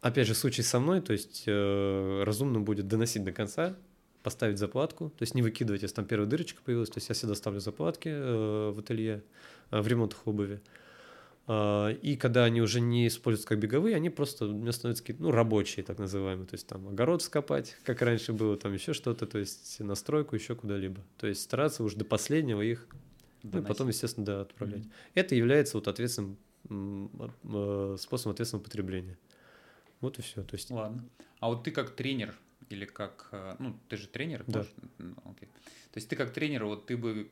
опять 0.04 0.28
же, 0.28 0.36
случай 0.36 0.62
со 0.62 0.80
мной, 0.80 1.02
то 1.02 1.14
есть 1.14 1.44
э, 1.48 2.24
разумно 2.24 2.60
будет 2.60 2.88
доносить 2.88 3.24
до 3.24 3.32
конца, 3.32 3.76
поставить 4.22 4.58
заплатку, 4.58 5.10
то 5.10 5.24
есть 5.24 5.34
не 5.34 5.42
выкидывать, 5.42 5.82
если 5.82 5.96
там 5.96 6.06
первая 6.06 6.30
дырочка 6.30 6.62
появилась, 6.64 6.90
то 6.90 6.98
есть 6.98 7.10
я 7.10 7.16
всегда 7.16 7.36
ставлю 7.36 7.60
заплатки 7.60 8.10
э, 8.10 8.72
в 8.72 8.80
ателье, 8.80 9.24
э, 9.72 9.82
в 9.82 9.88
ремонтах 9.88 10.28
обуви. 10.28 10.62
Э, 11.48 11.94
и 12.02 12.18
когда 12.18 12.44
они 12.44 12.62
уже 12.62 12.82
не 12.82 13.08
используются 13.08 13.48
как 13.48 13.60
беговые, 13.60 13.96
они 13.96 14.10
просто 14.10 14.46
у 14.46 14.52
меня 14.52 14.74
становятся 14.74 15.04
какие-то, 15.04 15.24
ну, 15.24 15.32
рабочие, 15.32 15.86
так 15.86 16.00
называемые, 16.00 16.48
то 16.48 16.56
есть 16.56 16.68
там 16.68 16.88
огород 16.88 17.24
скопать, 17.24 17.78
как 17.84 18.02
раньше 18.02 18.34
было, 18.34 18.58
там 18.58 18.74
еще 18.74 18.94
что-то, 18.94 19.26
то 19.26 19.38
есть 19.38 19.80
настройку, 19.80 20.36
еще 20.36 20.56
куда-либо. 20.56 21.02
То 21.18 21.28
есть 21.28 21.42
стараться 21.42 21.84
уже 21.84 21.98
до 21.98 22.06
последнего 22.06 22.62
их, 22.62 22.88
ну, 23.44 23.60
и 23.60 23.62
потом, 23.62 23.88
естественно, 23.88 24.26
да, 24.26 24.42
отправлять. 24.42 24.84
Mm-hmm. 24.84 25.12
Это 25.16 25.36
является 25.36 25.78
вот 25.78 25.88
ответственным 25.88 26.38
э, 26.70 27.98
способом 28.00 28.34
ответственного 28.34 28.64
потребления. 28.64 29.18
Вот 30.04 30.20
и 30.20 30.22
все. 30.22 30.44
То 30.44 30.56
есть... 30.56 30.70
Ладно. 30.70 31.04
А 31.40 31.48
вот 31.48 31.64
ты 31.64 31.72
как 31.72 31.96
тренер 31.96 32.38
или 32.70 32.86
как, 32.86 33.30
э, 33.32 33.56
ну, 33.60 33.78
ты 33.88 33.96
же 33.98 34.08
тренер, 34.08 34.44
да. 34.48 34.66
Ну, 34.98 35.16
окей. 35.26 35.48
То 35.92 35.98
есть 35.98 36.10
ты 36.10 36.16
как 36.16 36.34
тренер, 36.34 36.66
вот 36.66 36.86
ты 36.86 36.98
бы 36.98 37.30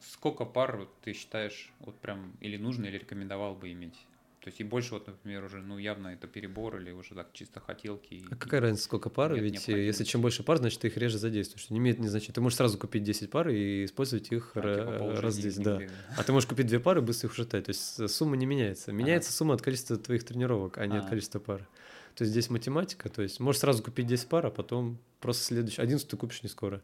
сколько 0.00 0.44
пар 0.46 0.78
вот, 0.78 0.88
ты 1.02 1.12
считаешь 1.12 1.72
вот 1.80 1.96
прям 1.96 2.32
или 2.40 2.56
нужно, 2.56 2.86
или 2.86 2.98
рекомендовал 2.98 3.54
бы 3.54 3.70
иметь? 3.72 3.98
То 4.40 4.48
есть 4.48 4.60
и 4.60 4.64
больше 4.64 4.92
вот, 4.92 5.06
например, 5.06 5.44
уже, 5.44 5.58
ну, 5.62 5.78
явно 5.78 6.08
это 6.08 6.26
перебор 6.26 6.76
или 6.76 6.90
уже 6.90 7.14
так 7.14 7.32
чисто 7.32 7.60
хотелки. 7.60 8.22
А 8.30 8.36
какая 8.36 8.60
разница, 8.60 8.84
сколько 8.84 9.08
пар? 9.08 9.34
Ведь 9.34 9.68
если 9.68 10.04
чем 10.04 10.20
больше 10.20 10.42
пар, 10.42 10.58
значит, 10.58 10.80
ты 10.80 10.88
их 10.88 10.98
реже 10.98 11.16
задействуешь. 11.16 11.70
Не 11.70 11.78
имеет 11.78 11.98
не 11.98 12.08
значения. 12.08 12.34
Ты 12.34 12.42
можешь 12.42 12.58
сразу 12.58 12.78
купить 12.78 13.02
10 13.04 13.30
пар 13.30 13.48
и 13.48 13.86
использовать 13.86 14.30
их 14.30 14.52
а, 14.54 14.60
типа 14.60 15.22
раз 15.22 15.38
10. 15.38 15.62
Да. 15.62 15.80
А 16.18 16.22
ты 16.22 16.32
можешь 16.32 16.46
купить 16.46 16.66
две 16.66 16.78
пары 16.78 17.00
и 17.00 17.04
быстро 17.04 17.28
их 17.28 17.32
ушатать. 17.32 17.64
То 17.64 17.70
есть 17.70 18.10
сумма 18.10 18.36
не 18.36 18.44
меняется. 18.44 18.92
Меняется 18.92 19.30
ага. 19.30 19.36
сумма 19.36 19.54
от 19.54 19.62
количества 19.62 19.96
твоих 19.96 20.24
тренировок, 20.24 20.76
а 20.76 20.86
не 20.86 20.98
а. 20.98 21.00
от 21.00 21.08
количества 21.08 21.38
пар. 21.38 21.66
То 22.14 22.22
есть 22.22 22.32
здесь 22.32 22.50
математика, 22.50 23.08
то 23.08 23.22
есть 23.22 23.40
можешь 23.40 23.60
сразу 23.60 23.82
купить 23.82 24.06
10 24.06 24.28
пар, 24.28 24.46
а 24.46 24.50
потом 24.50 24.98
просто 25.20 25.44
следующий, 25.44 25.82
11 25.82 26.08
ты 26.08 26.16
купишь 26.16 26.42
не 26.42 26.48
скоро. 26.48 26.80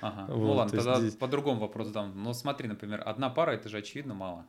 Ага. 0.00 0.26
Ну 0.28 0.36
вот, 0.38 0.46
ну 0.46 0.52
ладно, 0.54 0.76
тогда 0.76 1.00
здесь... 1.00 1.14
по-другому 1.14 1.60
вопрос 1.60 1.90
дам. 1.90 2.12
Но 2.16 2.32
смотри, 2.32 2.68
например, 2.68 3.02
одна 3.04 3.30
пара, 3.30 3.52
это 3.52 3.68
же 3.68 3.78
очевидно 3.78 4.14
мало. 4.14 4.44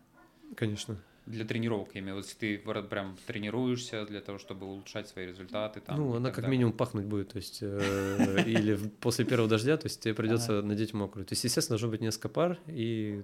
Конечно. 0.55 0.97
Для 1.25 1.45
тренировок, 1.45 1.89
я 1.93 2.01
имею 2.01 2.15
в 2.15 2.17
виду, 2.17 2.27
если 2.27 2.57
ты 2.57 2.83
прям 2.89 3.17
тренируешься 3.27 4.05
для 4.05 4.19
того, 4.19 4.39
чтобы 4.39 4.65
улучшать 4.65 5.07
свои 5.07 5.25
результаты. 5.25 5.79
Там, 5.79 5.97
ну, 5.97 6.15
она 6.15 6.29
как 6.31 6.43
далее. 6.43 6.51
минимум 6.51 6.73
пахнуть 6.73 7.05
будет, 7.05 7.29
то 7.29 7.37
есть, 7.37 7.59
э, 7.61 8.43
или 8.45 8.75
после 8.99 9.23
первого 9.23 9.47
дождя, 9.47 9.77
то 9.77 9.85
есть 9.85 10.01
тебе 10.01 10.13
придется 10.13 10.61
надеть 10.61 10.93
мокрую. 10.93 11.25
То 11.25 11.33
есть, 11.33 11.43
естественно, 11.43 11.77
должно 11.77 11.89
быть 11.89 12.01
несколько 12.01 12.27
пар, 12.27 12.59
и 12.67 13.23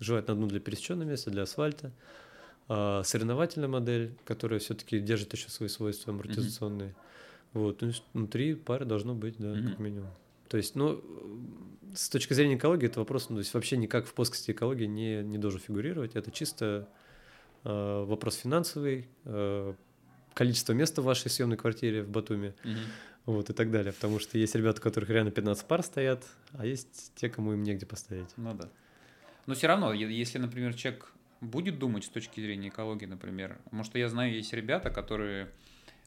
желательно 0.00 0.32
одну 0.32 0.46
для 0.48 0.58
пересеченного 0.58 1.08
места, 1.08 1.30
для 1.30 1.42
асфальта, 1.42 1.92
а, 2.68 3.02
соревновательная 3.04 3.68
модель, 3.68 4.16
которая 4.24 4.58
все-таки 4.58 4.98
держит 4.98 5.32
еще 5.32 5.48
свои 5.48 5.68
свойства 5.68 6.12
амортизационные. 6.12 6.90
Mm-hmm. 6.90 6.94
Вот, 7.52 7.82
есть 7.82 8.02
внутри 8.12 8.54
пары 8.54 8.84
должно 8.84 9.14
быть, 9.14 9.36
да, 9.38 9.48
mm-hmm. 9.48 9.68
как 9.68 9.78
минимум. 9.78 10.10
То 10.48 10.56
есть, 10.56 10.74
ну, 10.74 11.02
с 11.94 12.08
точки 12.08 12.34
зрения 12.34 12.56
экологии, 12.56 12.86
это 12.86 13.00
вопрос, 13.00 13.30
ну, 13.30 13.36
то 13.36 13.40
есть 13.40 13.54
вообще 13.54 13.76
никак 13.76 14.06
в 14.06 14.14
плоскости 14.14 14.50
экологии 14.50 14.84
не, 14.86 15.22
не 15.22 15.38
должен 15.38 15.60
фигурировать. 15.60 16.16
Это 16.16 16.30
чисто 16.30 16.88
э, 17.64 18.04
вопрос 18.06 18.36
финансовый, 18.36 19.08
э, 19.24 19.74
количество 20.34 20.72
места 20.72 21.02
в 21.02 21.04
вашей 21.04 21.30
съемной 21.30 21.56
квартире 21.56 22.02
в 22.02 22.10
Батуми, 22.10 22.54
mm-hmm. 22.62 22.76
вот, 23.26 23.50
и 23.50 23.52
так 23.52 23.70
далее. 23.70 23.92
Потому 23.92 24.18
что 24.18 24.38
есть 24.38 24.54
ребята, 24.54 24.80
у 24.80 24.82
которых 24.82 25.08
реально 25.08 25.30
15 25.30 25.66
пар 25.66 25.82
стоят, 25.82 26.24
а 26.52 26.66
есть 26.66 27.12
те, 27.14 27.28
кому 27.28 27.52
им 27.54 27.62
негде 27.62 27.86
поставить. 27.86 28.28
Ну 28.36 28.54
да. 28.54 28.68
Но 29.46 29.54
все 29.54 29.68
равно, 29.68 29.92
если, 29.92 30.38
например, 30.38 30.74
человек 30.74 31.12
будет 31.40 31.78
думать 31.78 32.04
с 32.04 32.08
точки 32.08 32.40
зрения 32.40 32.68
экологии, 32.68 33.06
например. 33.06 33.58
Потому 33.64 33.84
что 33.84 33.98
я 33.98 34.08
знаю, 34.08 34.32
есть 34.32 34.52
ребята, 34.52 34.90
которые 34.90 35.50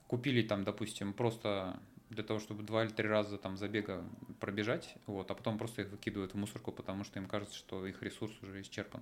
купили 0.08 0.42
там, 0.42 0.64
допустим, 0.64 1.14
просто 1.14 1.80
для 2.10 2.24
того, 2.24 2.40
чтобы 2.40 2.64
два 2.64 2.84
или 2.84 2.92
три 2.92 3.08
раза 3.08 3.38
там 3.38 3.58
забега 3.58 4.04
пробежать, 4.40 4.96
вот, 5.06 5.30
а 5.30 5.36
потом 5.36 5.58
просто 5.58 5.84
их 5.84 5.90
выкидывают 5.90 6.34
в 6.34 6.38
мусорку, 6.38 6.72
потому 6.72 7.04
что 7.04 7.20
им 7.20 7.28
кажется, 7.28 7.56
что 7.56 7.86
их 7.86 8.02
ресурс 8.02 8.34
уже 8.42 8.62
исчерпан. 8.62 9.02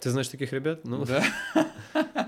Ты 0.00 0.10
знаешь 0.10 0.28
таких 0.28 0.52
ребят? 0.52 0.84
Ну, 0.84 1.06
да. 1.06 1.24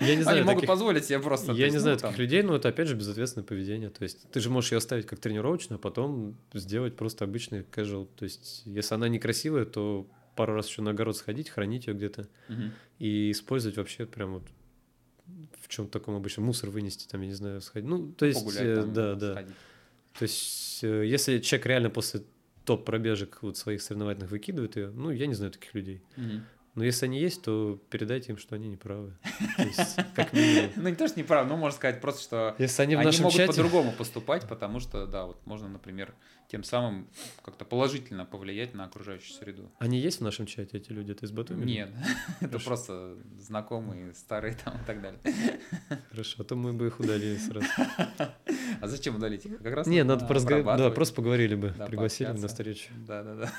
Я 0.00 0.14
не 0.14 0.22
знаю, 0.22 0.38
Они 0.38 0.46
могут 0.46 0.66
позволить 0.66 1.04
себе 1.04 1.18
просто. 1.18 1.52
Я 1.52 1.68
не 1.68 1.78
знаю 1.78 1.96
ну, 1.96 2.00
таких 2.00 2.18
людей, 2.18 2.42
но 2.42 2.56
это 2.56 2.68
опять 2.68 2.88
же 2.88 2.94
безответственное 2.94 3.44
поведение. 3.44 3.90
То 3.90 4.02
есть 4.02 4.30
ты 4.30 4.40
же 4.40 4.48
можешь 4.48 4.72
ее 4.72 4.78
оставить 4.78 5.06
как 5.06 5.18
тренировочную, 5.18 5.78
а 5.78 5.82
потом 5.82 6.36
сделать 6.54 6.96
просто 6.96 7.24
обычный 7.24 7.60
casual. 7.60 8.08
То 8.16 8.24
есть 8.24 8.62
если 8.64 8.94
она 8.94 9.08
некрасивая, 9.08 9.66
то 9.66 10.06
пару 10.36 10.54
раз 10.54 10.68
еще 10.68 10.82
на 10.82 10.92
огород 10.92 11.16
сходить, 11.16 11.48
хранить 11.48 11.86
ее 11.88 11.94
где-то 11.94 12.28
угу. 12.48 12.62
и 12.98 13.32
использовать 13.32 13.76
вообще 13.76 14.06
прям 14.06 14.34
вот 14.34 14.44
в 15.60 15.68
чем 15.68 15.88
таком 15.88 16.14
обычно 16.14 16.42
мусор 16.42 16.70
вынести, 16.70 17.08
там, 17.08 17.20
я 17.22 17.26
не 17.26 17.34
знаю, 17.34 17.60
сходить. 17.60 17.88
Ну, 17.88 18.12
то 18.12 18.26
есть, 18.26 18.38
Погулять, 18.38 18.62
э, 18.62 18.76
там, 18.76 18.92
да, 18.92 19.14
да. 19.14 19.32
Сходить. 19.32 19.54
То 20.18 20.22
есть, 20.22 20.84
э, 20.84 21.06
если 21.06 21.40
человек 21.40 21.66
реально 21.66 21.90
после 21.90 22.22
топ 22.64 22.84
пробежек 22.84 23.42
вот 23.42 23.56
своих 23.56 23.82
соревновательных 23.82 24.30
выкидывает 24.30 24.76
ее, 24.76 24.90
ну, 24.90 25.10
я 25.10 25.26
не 25.26 25.34
знаю 25.34 25.52
таких 25.52 25.74
людей. 25.74 26.02
Угу. 26.16 26.40
Но 26.76 26.84
если 26.84 27.06
они 27.06 27.18
есть, 27.18 27.42
то 27.42 27.80
передайте 27.88 28.32
им, 28.32 28.38
что 28.38 28.54
они 28.54 28.68
не 28.68 28.76
правы. 28.76 29.14
как 30.14 30.32
минимум. 30.34 30.70
Ну, 30.76 30.88
не 30.90 30.94
то, 30.94 31.08
что 31.08 31.18
не 31.18 31.24
правы, 31.24 31.48
но 31.48 31.56
можно 31.56 31.74
сказать 31.74 32.02
просто, 32.02 32.22
что 32.22 32.54
если 32.58 32.82
они, 32.82 32.94
они 32.96 33.18
могут 33.18 33.46
по-другому 33.46 33.92
поступать, 33.92 34.46
потому 34.46 34.78
что, 34.78 35.06
да, 35.06 35.24
вот 35.24 35.44
можно, 35.46 35.68
например, 35.68 36.14
тем 36.48 36.62
самым 36.62 37.08
как-то 37.42 37.64
положительно 37.64 38.26
повлиять 38.26 38.74
на 38.74 38.84
окружающую 38.84 39.32
среду. 39.32 39.72
Они 39.78 39.98
есть 39.98 40.18
в 40.18 40.20
нашем 40.22 40.44
чате, 40.44 40.76
эти 40.76 40.92
люди? 40.92 41.12
Это 41.12 41.24
из 41.24 41.32
Батуми? 41.32 41.64
Нет, 41.64 41.90
это 42.40 42.58
просто 42.58 43.16
знакомые, 43.38 44.12
старые 44.12 44.54
там 44.62 44.74
и 44.74 44.84
так 44.86 45.00
далее. 45.00 45.20
Хорошо, 46.10 46.42
а 46.42 46.44
то 46.44 46.56
мы 46.56 46.74
бы 46.74 46.88
их 46.88 47.00
удалили 47.00 47.38
сразу. 47.38 47.66
А 48.80 48.86
зачем 48.86 49.16
удалить 49.16 49.46
их? 49.46 49.58
Как 49.62 49.74
раз 49.74 49.86
Не, 49.86 50.04
надо 50.04 50.26
поразговаривать. 50.26 50.76
Да, 50.76 50.90
просто 50.90 51.14
поговорили 51.14 51.54
бы, 51.54 51.74
пригласили 51.86 52.32
бы 52.32 52.38
на 52.38 52.48
встречу. 52.48 52.90
Да-да-да. 53.06 53.50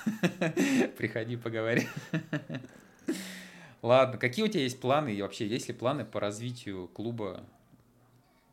Приходи, 0.98 1.36
поговори. 1.36 1.88
Ладно, 3.88 4.18
какие 4.18 4.44
у 4.44 4.50
тебя 4.50 4.64
есть 4.64 4.82
планы 4.82 5.14
и 5.16 5.22
вообще 5.22 5.48
есть 5.48 5.70
ли 5.70 5.74
планы 5.74 6.04
по 6.04 6.20
развитию 6.20 6.90
клуба 6.90 7.46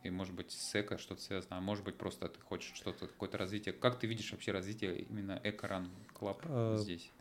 и, 0.01 0.09
может 0.09 0.33
быть, 0.33 0.51
с 0.51 0.79
эко 0.79 0.97
что-то 0.97 1.21
связано, 1.21 1.57
а 1.57 1.59
может 1.59 1.83
быть, 1.83 1.95
просто 1.95 2.29
ты 2.29 2.39
хочешь 2.39 2.71
что-то, 2.73 3.07
какое-то 3.07 3.37
развитие. 3.37 3.73
Как 3.73 3.99
ты 3.99 4.07
видишь 4.07 4.31
вообще 4.31 4.53
развитие 4.53 5.01
именно 5.01 5.41
Eco 5.43 5.67
Run 5.67 5.89
Club 6.13 6.41
здесь? 6.77 7.11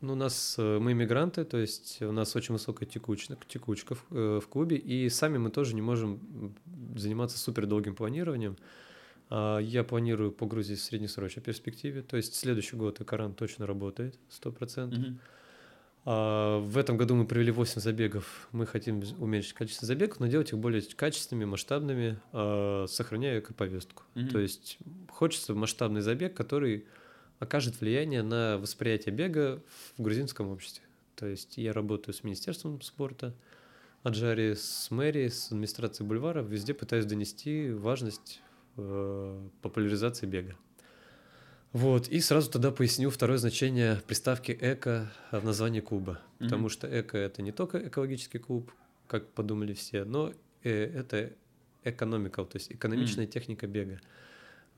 Ну, 0.00 0.14
у 0.14 0.16
нас 0.16 0.56
э, 0.58 0.78
мы 0.80 0.90
иммигранты, 0.90 1.44
то 1.44 1.56
есть 1.56 2.02
у 2.02 2.10
нас 2.10 2.34
очень 2.34 2.54
высокая 2.54 2.88
текучка, 2.88 3.38
текучка 3.46 3.94
в, 3.94 4.06
э, 4.10 4.40
в 4.40 4.48
клубе, 4.48 4.76
и 4.76 5.08
сами 5.08 5.38
мы 5.38 5.50
тоже 5.50 5.76
не 5.76 5.82
можем 5.82 6.56
заниматься 6.96 7.38
супер 7.38 7.66
долгим 7.66 7.94
планированием. 7.94 8.56
А, 9.30 9.58
я 9.60 9.84
планирую 9.84 10.32
по 10.32 10.46
Грузии 10.46 10.74
в 10.74 10.80
среднесрочной 10.80 11.44
перспективе, 11.44 12.02
то 12.02 12.16
есть 12.16 12.34
следующий 12.34 12.74
год 12.74 13.00
Eco 13.00 13.17
Run 13.17 13.34
точно 13.34 13.64
работает, 13.68 14.18
100%. 14.30 14.90
Mm-hmm. 14.90 15.16
А, 16.04 16.58
в 16.58 16.76
этом 16.78 16.96
году 16.96 17.14
мы 17.14 17.26
провели 17.26 17.50
8 17.50 17.80
забегов. 17.80 18.48
Мы 18.52 18.66
хотим 18.66 19.02
уменьшить 19.18 19.52
количество 19.52 19.86
забегов, 19.86 20.20
но 20.20 20.26
делать 20.26 20.50
их 20.50 20.58
более 20.58 20.82
качественными, 20.82 21.44
масштабными, 21.44 22.18
а, 22.32 22.86
сохраняя 22.88 23.38
эко-повестку. 23.38 24.02
Mm-hmm. 24.14 24.30
То 24.30 24.38
есть 24.38 24.78
хочется 25.10 25.54
масштабный 25.54 26.00
забег, 26.00 26.34
который 26.34 26.86
окажет 27.38 27.80
влияние 27.80 28.22
на 28.22 28.58
восприятие 28.58 29.14
бега 29.14 29.62
в 29.96 30.02
грузинском 30.02 30.48
обществе. 30.48 30.84
То 31.16 31.26
есть 31.26 31.56
я 31.58 31.72
работаю 31.72 32.14
с 32.14 32.24
Министерством 32.24 32.80
спорта, 32.80 33.34
Аджари, 34.02 34.54
с 34.54 34.90
мэрией, 34.90 35.30
с 35.30 35.48
администрацией 35.48 36.08
бульвара, 36.08 36.42
везде 36.42 36.74
пытаюсь 36.74 37.04
донести 37.04 37.70
важность 37.70 38.40
э, 38.76 39.48
популяризации 39.60 40.26
бега. 40.26 40.56
Вот, 41.72 42.08
и 42.08 42.20
сразу 42.20 42.50
тогда 42.50 42.70
поясню 42.70 43.08
второе 43.08 43.38
значение 43.38 44.00
приставки 44.06 44.56
«эко» 44.60 45.10
в 45.30 45.42
названии 45.42 45.80
клуба. 45.80 46.20
Mm-hmm. 46.38 46.44
Потому 46.44 46.68
что 46.68 47.00
«эко»— 47.00 47.16
это 47.18 47.40
не 47.40 47.50
только 47.50 47.88
экологический 47.88 48.38
клуб, 48.38 48.70
как 49.06 49.28
подумали 49.28 49.72
все, 49.72 50.04
но 50.04 50.34
э, 50.64 50.70
это 50.70 51.32
экономикал, 51.84 52.44
то 52.44 52.56
есть 52.56 52.72
экономичная 52.72 53.24
mm-hmm. 53.24 53.30
техника 53.30 53.66
бега. 53.66 54.00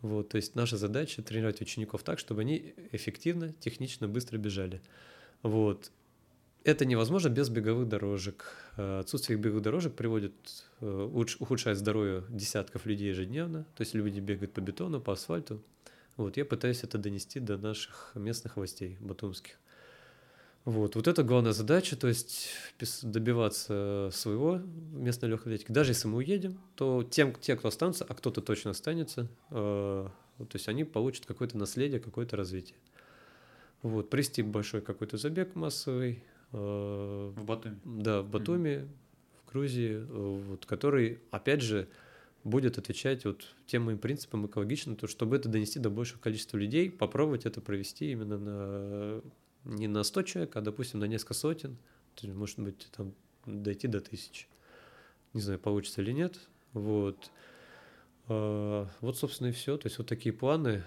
Вот, 0.03 0.29
то 0.29 0.37
есть 0.37 0.55
наша 0.55 0.77
задача 0.77 1.23
тренировать 1.23 1.61
учеников 1.61 2.05
так, 2.05 2.19
чтобы 2.19 2.43
они 2.43 2.75
эффективно, 2.93 3.53
технично, 3.55 4.07
быстро 4.07 4.39
бежали. 4.39 4.81
Вот. 5.43 5.91
Это 6.63 6.85
невозможно 6.87 7.29
без 7.29 7.49
беговых 7.49 7.89
дорожек. 7.89 8.57
Э, 8.77 9.01
отсутствие 9.01 9.37
беговых 9.37 9.63
дорожек 9.63 9.95
приводит, 9.95 10.33
э, 10.81 11.09
ухудшает 11.41 11.77
здоровье 11.77 12.23
десятков 12.29 12.87
людей 12.87 13.09
ежедневно. 13.09 13.65
То 13.75 13.81
есть 13.81 13.95
люди 13.95 14.21
бегают 14.21 14.53
по 14.53 14.61
бетону, 14.61 15.01
по 15.01 15.13
асфальту. 15.15 15.61
Вот, 16.17 16.37
я 16.37 16.45
пытаюсь 16.45 16.85
это 16.85 16.97
донести 16.99 17.41
до 17.41 17.57
наших 17.57 18.13
местных 18.15 18.57
властей 18.57 18.97
батумских. 19.01 19.59
Вот, 20.65 20.97
вот 20.97 21.09
это 21.09 21.23
главная 21.23 21.53
задача, 21.53 21.95
то 21.95 22.09
есть 22.09 22.49
добиваться 23.03 24.09
своего 24.13 24.63
местной 24.93 25.29
легкой 25.29 25.49
атлетики. 25.49 25.73
Даже 25.73 25.91
если 25.91 26.09
мы 26.09 26.19
уедем, 26.19 26.59
то 26.75 27.03
тем, 27.03 27.35
те, 27.35 27.55
кто 27.57 27.69
останутся, 27.69 28.07
а 28.09 28.15
кто-то 28.15 28.41
точно 28.41 28.71
останется, 28.71 29.29
э, 29.51 30.09
то 30.39 30.49
есть 30.55 30.69
они 30.69 30.85
получат 30.85 31.27
какое-то 31.27 31.59
наследие, 31.59 32.01
какое-то 32.01 32.37
развитие. 32.37 32.79
Вот, 33.83 34.09
привести 34.09 34.41
большой 34.41 34.81
какой-то 34.81 35.19
забег 35.19 35.55
массовый. 35.55 36.25
Э, 36.53 37.33
в 37.37 37.45
Батуми? 37.45 37.79
Да, 37.85 38.23
в 38.23 38.31
Батуми, 38.31 38.69
mm-hmm. 38.69 38.89
в 39.43 39.53
Грузии, 39.53 39.97
э, 39.97 40.05
вот, 40.49 40.65
который, 40.65 41.21
опять 41.31 41.61
же, 41.61 41.89
будет 42.45 42.79
отвечать 42.79 43.25
вот 43.25 43.47
тем 43.67 43.85
моим 43.85 43.99
принципам 43.99 44.47
экологично, 44.47 44.95
то 44.97 45.07
чтобы 45.07 45.37
это 45.37 45.49
донести 45.49 45.81
до 45.81 45.91
большего 45.91 46.21
количества 46.21 46.59
людей, 46.59 46.91
попробовать 46.91 47.47
это 47.47 47.61
провести 47.61 48.13
именно 48.13 48.39
на 48.39 49.23
не 49.65 49.89
на 49.89 50.03
100 50.03 50.23
человек, 50.23 50.57
а, 50.57 50.61
допустим, 50.61 51.01
на 51.01 51.07
несколько 51.07 51.35
сотен, 51.35 51.77
то 52.15 52.27
есть, 52.27 52.39
может 52.39 52.59
быть, 52.59 52.87
там 52.97 53.15
дойти 53.47 53.89
до 53.89 54.01
тысячи. 54.01 54.47
Не 55.33 55.41
знаю, 55.41 55.59
получится 55.59 56.03
или 56.03 56.13
нет. 56.13 56.39
Вот. 56.73 57.31
А, 58.29 58.89
вот, 59.01 59.17
собственно, 59.17 59.49
и 59.49 59.53
все. 59.53 59.77
То 59.77 59.87
есть 59.87 59.99
вот 59.99 60.07
такие 60.07 60.33
планы. 60.33 60.85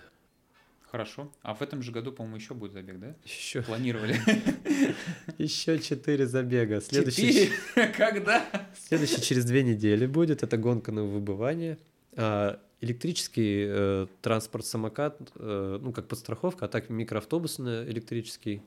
Хорошо. 0.91 1.31
А 1.41 1.53
в 1.53 1.61
этом 1.61 1.81
же 1.81 1.91
году, 1.91 2.11
по-моему, 2.11 2.37
еще 2.37 2.53
будет 2.53 2.71
забег, 2.71 2.99
да? 2.99 3.15
Еще. 3.25 3.61
Планировали. 3.61 4.15
Еще 5.37 5.79
четыре 5.79 6.25
забега. 6.27 6.79
Следующий... 6.79 7.51
Когда? 7.97 8.45
Следующий 8.87 9.21
через 9.21 9.43
две 9.45 9.63
недели 9.63 10.05
будет. 10.05 10.43
Это 10.43 10.57
гонка 10.57 10.93
на 10.93 11.03
выбывание. 11.03 11.77
А, 12.15 12.59
электрический 12.79 13.65
э, 13.67 14.07
транспорт, 14.21 14.65
самокат, 14.65 15.19
э, 15.35 15.79
ну, 15.81 15.91
как 15.91 16.07
подстраховка, 16.07 16.65
а 16.65 16.67
так 16.67 16.89
микроавтобус 16.89 17.59
электрический, 17.59 18.61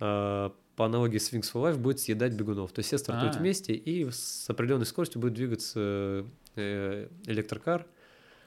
э, 0.00 0.50
по 0.76 0.86
аналогии 0.86 1.18
с 1.18 1.30
Wings 1.32 1.52
for 1.52 1.62
Life 1.62 1.76
будет 1.76 2.00
съедать 2.00 2.32
бегунов. 2.32 2.72
То 2.72 2.78
есть 2.78 2.88
все 2.88 2.96
стартуют 2.96 3.34
А-а-а. 3.34 3.40
вместе, 3.42 3.74
и 3.74 4.10
с 4.10 4.48
определенной 4.48 4.86
скоростью 4.86 5.20
будет 5.20 5.34
двигаться 5.34 6.24
э, 6.56 7.08
электрокар. 7.26 7.86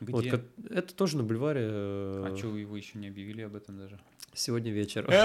Где? 0.03 0.31
Вот, 0.31 0.41
это 0.69 0.95
тоже 0.95 1.17
на 1.17 1.23
бульваре. 1.23 1.61
Э, 1.63 2.29
а 2.31 2.37
что 2.37 2.55
его 2.55 2.75
еще 2.75 2.97
не 2.99 3.07
объявили 3.07 3.41
об 3.41 3.55
этом 3.55 3.77
даже? 3.77 3.99
Сегодня 4.33 4.71
вечером. 4.71 5.11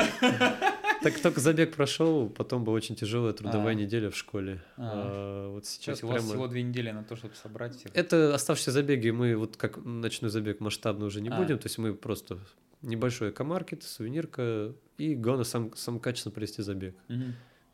Так 1.01 1.19
только 1.21 1.41
забег 1.41 1.77
прошел, 1.77 2.29
потом 2.29 2.65
была 2.65 2.75
очень 2.75 2.97
тяжелая 2.97 3.33
трудовая 3.33 3.73
а. 3.73 3.75
неделя 3.75 4.11
в 4.11 4.17
школе. 4.17 4.61
А. 4.77 5.47
А, 5.47 5.53
вот 5.53 5.65
сейчас 5.65 6.03
у 6.03 6.09
вас 6.09 6.25
всего 6.25 6.49
две 6.49 6.63
недели 6.63 6.91
на 6.91 7.05
то, 7.05 7.15
чтобы 7.15 7.35
собрать 7.37 7.77
всех? 7.77 7.93
Это 7.95 8.35
оставшиеся 8.35 8.73
забеги, 8.73 9.11
мы 9.11 9.37
вот 9.37 9.57
как 9.57 9.85
ночной 9.85 10.31
забег 10.31 10.61
масштабно 10.61 11.07
уже 11.07 11.21
не 11.21 11.31
будем, 11.31 11.59
то 11.59 11.67
есть 11.67 11.79
мы 11.79 11.95
просто 11.95 12.39
небольшой 12.83 13.31
экомаркет, 13.31 13.83
сувенирка 13.83 14.73
и 14.99 15.15
главное 15.15 15.45
сам, 15.45 15.75
сам 15.77 16.01
качественно 16.01 16.33
провести 16.33 16.63
забег. 16.63 16.97
Угу. 17.09 17.25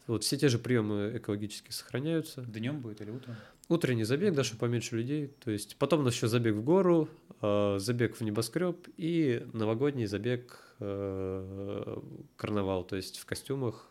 Вот 0.06 0.22
все 0.22 0.36
те 0.36 0.48
же 0.48 0.58
приемы 0.58 1.12
экологически 1.14 1.70
сохраняются. 1.70 2.42
Днем 2.42 2.80
будет 2.80 3.00
или 3.00 3.10
утром? 3.10 3.36
Утренний 3.68 4.04
забег, 4.04 4.34
да, 4.34 4.44
чтобы 4.44 4.60
поменьше 4.60 4.96
людей. 4.96 5.28
То 5.42 5.50
есть 5.50 5.76
потом 5.76 6.00
у 6.00 6.02
нас 6.02 6.14
еще 6.14 6.28
забег 6.28 6.54
в 6.56 6.62
гору, 6.62 7.08
э, 7.40 7.78
забег 7.78 8.16
в 8.16 8.20
небоскреб 8.20 8.86
и 8.98 9.46
новогодний 9.54 10.04
забег 10.04 10.60
э, 10.80 11.98
карнавал, 12.36 12.84
то 12.84 12.96
есть 12.96 13.18
в 13.18 13.24
костюмах 13.24 13.88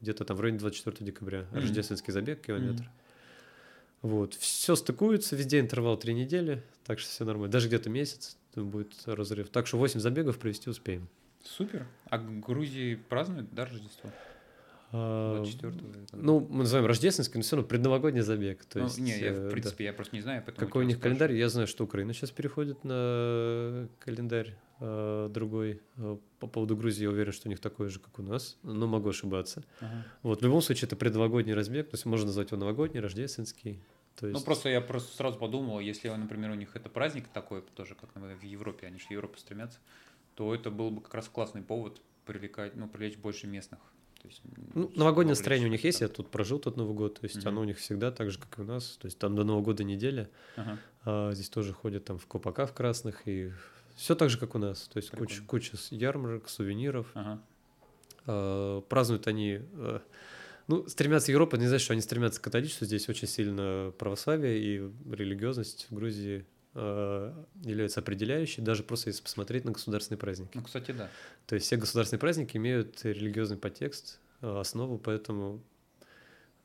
где-то 0.00 0.26
там 0.26 0.36
в 0.36 0.40
районе 0.40 0.58
24 0.58 1.06
декабря. 1.06 1.40
Mm-hmm. 1.40 1.60
Рождественский 1.60 2.12
забег, 2.12 2.42
километр. 2.42 2.82
Mm-hmm. 2.82 3.06
Вот. 4.02 4.34
Все 4.34 4.76
стыкуется, 4.76 5.36
везде 5.36 5.58
интервал 5.58 5.96
три 5.96 6.12
недели, 6.12 6.62
так 6.84 6.98
что 6.98 7.08
все 7.08 7.24
нормально. 7.24 7.50
Даже 7.50 7.68
где-то 7.68 7.88
месяц 7.88 8.36
будет 8.54 8.94
разрыв. 9.06 9.48
Так 9.48 9.66
что 9.66 9.78
8 9.78 10.00
забегов 10.00 10.38
провести 10.38 10.68
успеем. 10.68 11.08
Супер. 11.42 11.86
А 12.10 12.18
Грузии 12.18 12.96
празднуют, 12.96 13.54
да, 13.54 13.64
Рождество? 13.64 14.10
24 14.92 15.74
Ну, 16.12 16.46
мы 16.48 16.58
называем 16.58 16.86
рождественский, 16.86 17.38
но 17.38 17.42
все 17.42 17.56
равно 17.56 17.68
предновогодний 17.68 18.22
забег. 18.22 18.64
То 18.64 18.78
ну, 18.78 18.84
есть, 18.84 18.98
не, 18.98 19.18
я, 19.18 19.32
в 19.32 19.46
э, 19.46 19.50
принципе, 19.50 19.84
да. 19.84 19.84
я 19.84 19.92
просто 19.92 20.14
не 20.16 20.22
знаю. 20.22 20.44
Какой 20.56 20.84
у 20.84 20.86
них 20.86 21.00
календарь? 21.00 21.32
Я 21.32 21.48
знаю, 21.48 21.66
что 21.66 21.84
Украина 21.84 22.12
сейчас 22.12 22.30
переходит 22.30 22.84
на 22.84 23.88
календарь 23.98 24.56
э, 24.80 25.28
другой. 25.30 25.80
Э, 25.96 26.16
по 26.38 26.46
поводу 26.46 26.76
Грузии 26.76 27.02
я 27.02 27.10
уверен, 27.10 27.32
что 27.32 27.48
у 27.48 27.50
них 27.50 27.58
такой 27.58 27.88
же, 27.88 27.98
как 27.98 28.18
у 28.18 28.22
нас, 28.22 28.58
но 28.62 28.86
могу 28.86 29.08
ошибаться. 29.08 29.64
Ага. 29.80 30.04
Вот, 30.22 30.40
в 30.40 30.44
любом 30.44 30.62
случае, 30.62 30.86
это 30.86 30.96
предновогодний 30.96 31.54
разбег, 31.54 31.90
то 31.90 31.94
есть 31.94 32.06
можно 32.06 32.26
назвать 32.26 32.50
его 32.52 32.60
новогодний, 32.60 33.00
рождественский. 33.00 33.80
То 34.14 34.26
ну, 34.26 34.28
есть... 34.28 34.40
Ну, 34.40 34.44
просто 34.44 34.68
я 34.68 34.80
просто 34.80 35.16
сразу 35.16 35.38
подумал, 35.38 35.80
если, 35.80 36.08
например, 36.08 36.50
у 36.50 36.54
них 36.54 36.76
это 36.76 36.88
праздник 36.88 37.28
такой, 37.28 37.62
тоже 37.74 37.94
как 37.94 38.10
в 38.14 38.42
Европе, 38.42 38.86
они 38.86 38.98
же 38.98 39.06
в 39.06 39.10
Европу 39.10 39.38
стремятся, 39.38 39.78
то 40.36 40.54
это 40.54 40.70
был 40.70 40.90
бы 40.90 41.00
как 41.00 41.14
раз 41.14 41.28
классный 41.28 41.62
повод 41.62 42.00
привлекать, 42.24 42.76
ну, 42.76 42.88
привлечь 42.88 43.16
больше 43.16 43.46
местных 43.46 43.80
то 44.26 44.30
есть, 44.30 44.42
ну, 44.74 44.90
новогоднее 44.96 45.32
настроение 45.32 45.68
у 45.68 45.70
них 45.70 45.84
есть, 45.84 46.00
я 46.00 46.08
тут 46.08 46.30
прожил 46.30 46.58
тот 46.58 46.76
Новый 46.76 46.94
год, 46.94 47.20
то 47.20 47.24
есть 47.24 47.36
mm-hmm. 47.36 47.48
оно 47.48 47.60
у 47.60 47.64
них 47.64 47.78
всегда 47.78 48.10
так 48.10 48.30
же, 48.30 48.38
как 48.38 48.58
и 48.58 48.62
у 48.62 48.64
нас, 48.64 48.98
то 49.00 49.06
есть 49.06 49.18
там 49.18 49.36
до 49.36 49.44
Нового 49.44 49.62
года 49.62 49.84
неделя, 49.84 50.28
uh-huh. 50.56 50.78
а 51.04 51.32
здесь 51.32 51.48
тоже 51.48 51.72
ходят 51.72 52.04
там 52.04 52.18
в 52.18 52.26
копаках 52.26 52.74
красных 52.74 53.28
и 53.28 53.52
все 53.94 54.16
так 54.16 54.30
же, 54.30 54.38
как 54.38 54.54
у 54.56 54.58
нас, 54.58 54.88
то 54.88 54.96
есть 54.96 55.10
куча, 55.10 55.42
куча 55.46 55.76
ярмарок, 55.90 56.48
сувениров, 56.48 57.06
uh-huh. 57.14 57.38
а, 58.26 58.80
празднуют 58.82 59.28
они, 59.28 59.60
а, 59.74 60.02
ну, 60.66 60.88
стремятся 60.88 61.30
Европа, 61.30 61.56
не 61.56 61.66
знаю, 61.66 61.78
что 61.78 61.92
они 61.92 62.02
стремятся 62.02 62.40
к 62.40 62.44
католичеству, 62.44 62.84
здесь 62.84 63.08
очень 63.08 63.28
сильно 63.28 63.92
православие 63.96 64.58
и 64.58 64.90
религиозность 65.08 65.86
в 65.88 65.94
Грузии 65.94 66.44
являются 66.76 68.00
определяющей, 68.00 68.60
даже 68.60 68.82
просто 68.82 69.08
если 69.08 69.22
посмотреть 69.22 69.64
на 69.64 69.72
государственные 69.72 70.18
праздники. 70.18 70.50
Ну, 70.54 70.62
кстати, 70.62 70.92
да. 70.92 71.08
То 71.46 71.54
есть 71.54 71.66
все 71.66 71.76
государственные 71.76 72.20
праздники 72.20 72.56
имеют 72.56 73.04
религиозный 73.04 73.56
подтекст, 73.56 74.20
а, 74.42 74.60
основу, 74.60 74.98
поэтому 74.98 75.62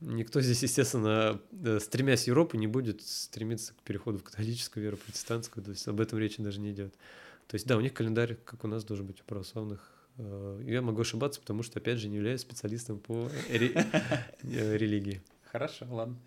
никто 0.02 0.42
здесь, 0.42 0.64
естественно, 0.64 1.40
э, 1.64 1.80
стремясь 1.80 2.24
в 2.24 2.28
Европу, 2.28 2.58
не 2.58 2.68
будет 2.68 3.02
стремиться 3.02 3.74
к 3.74 3.78
переходу 3.84 4.18
в 4.18 4.24
католическую 4.24 4.84
веру, 4.84 4.98
протестантскую, 4.98 5.64
то 5.64 5.72
есть 5.72 5.88
об 5.88 6.02
этом 6.02 6.20
речи 6.20 6.42
даже 6.42 6.60
не 6.60 6.72
идет. 6.72 6.94
То 7.48 7.56
есть, 7.56 7.66
да, 7.68 7.78
у 7.78 7.82
них 7.82 7.94
календарь, 7.94 8.36
как 8.44 8.64
у 8.64 8.68
нас, 8.68 8.84
должен 8.84 9.06
быть 9.06 9.22
у 9.22 9.24
православных. 9.24 9.92
Я 10.64 10.82
могу 10.82 11.02
ошибаться, 11.02 11.40
потому 11.40 11.64
что, 11.64 11.80
опять 11.80 11.98
же, 11.98 12.10
не 12.10 12.18
являюсь 12.18 12.42
специалистом 12.42 13.00
по 13.00 13.30
э, 13.50 14.78
религии. 14.78 15.22
Хорошо, 15.52 15.86
ладно. 15.90 16.18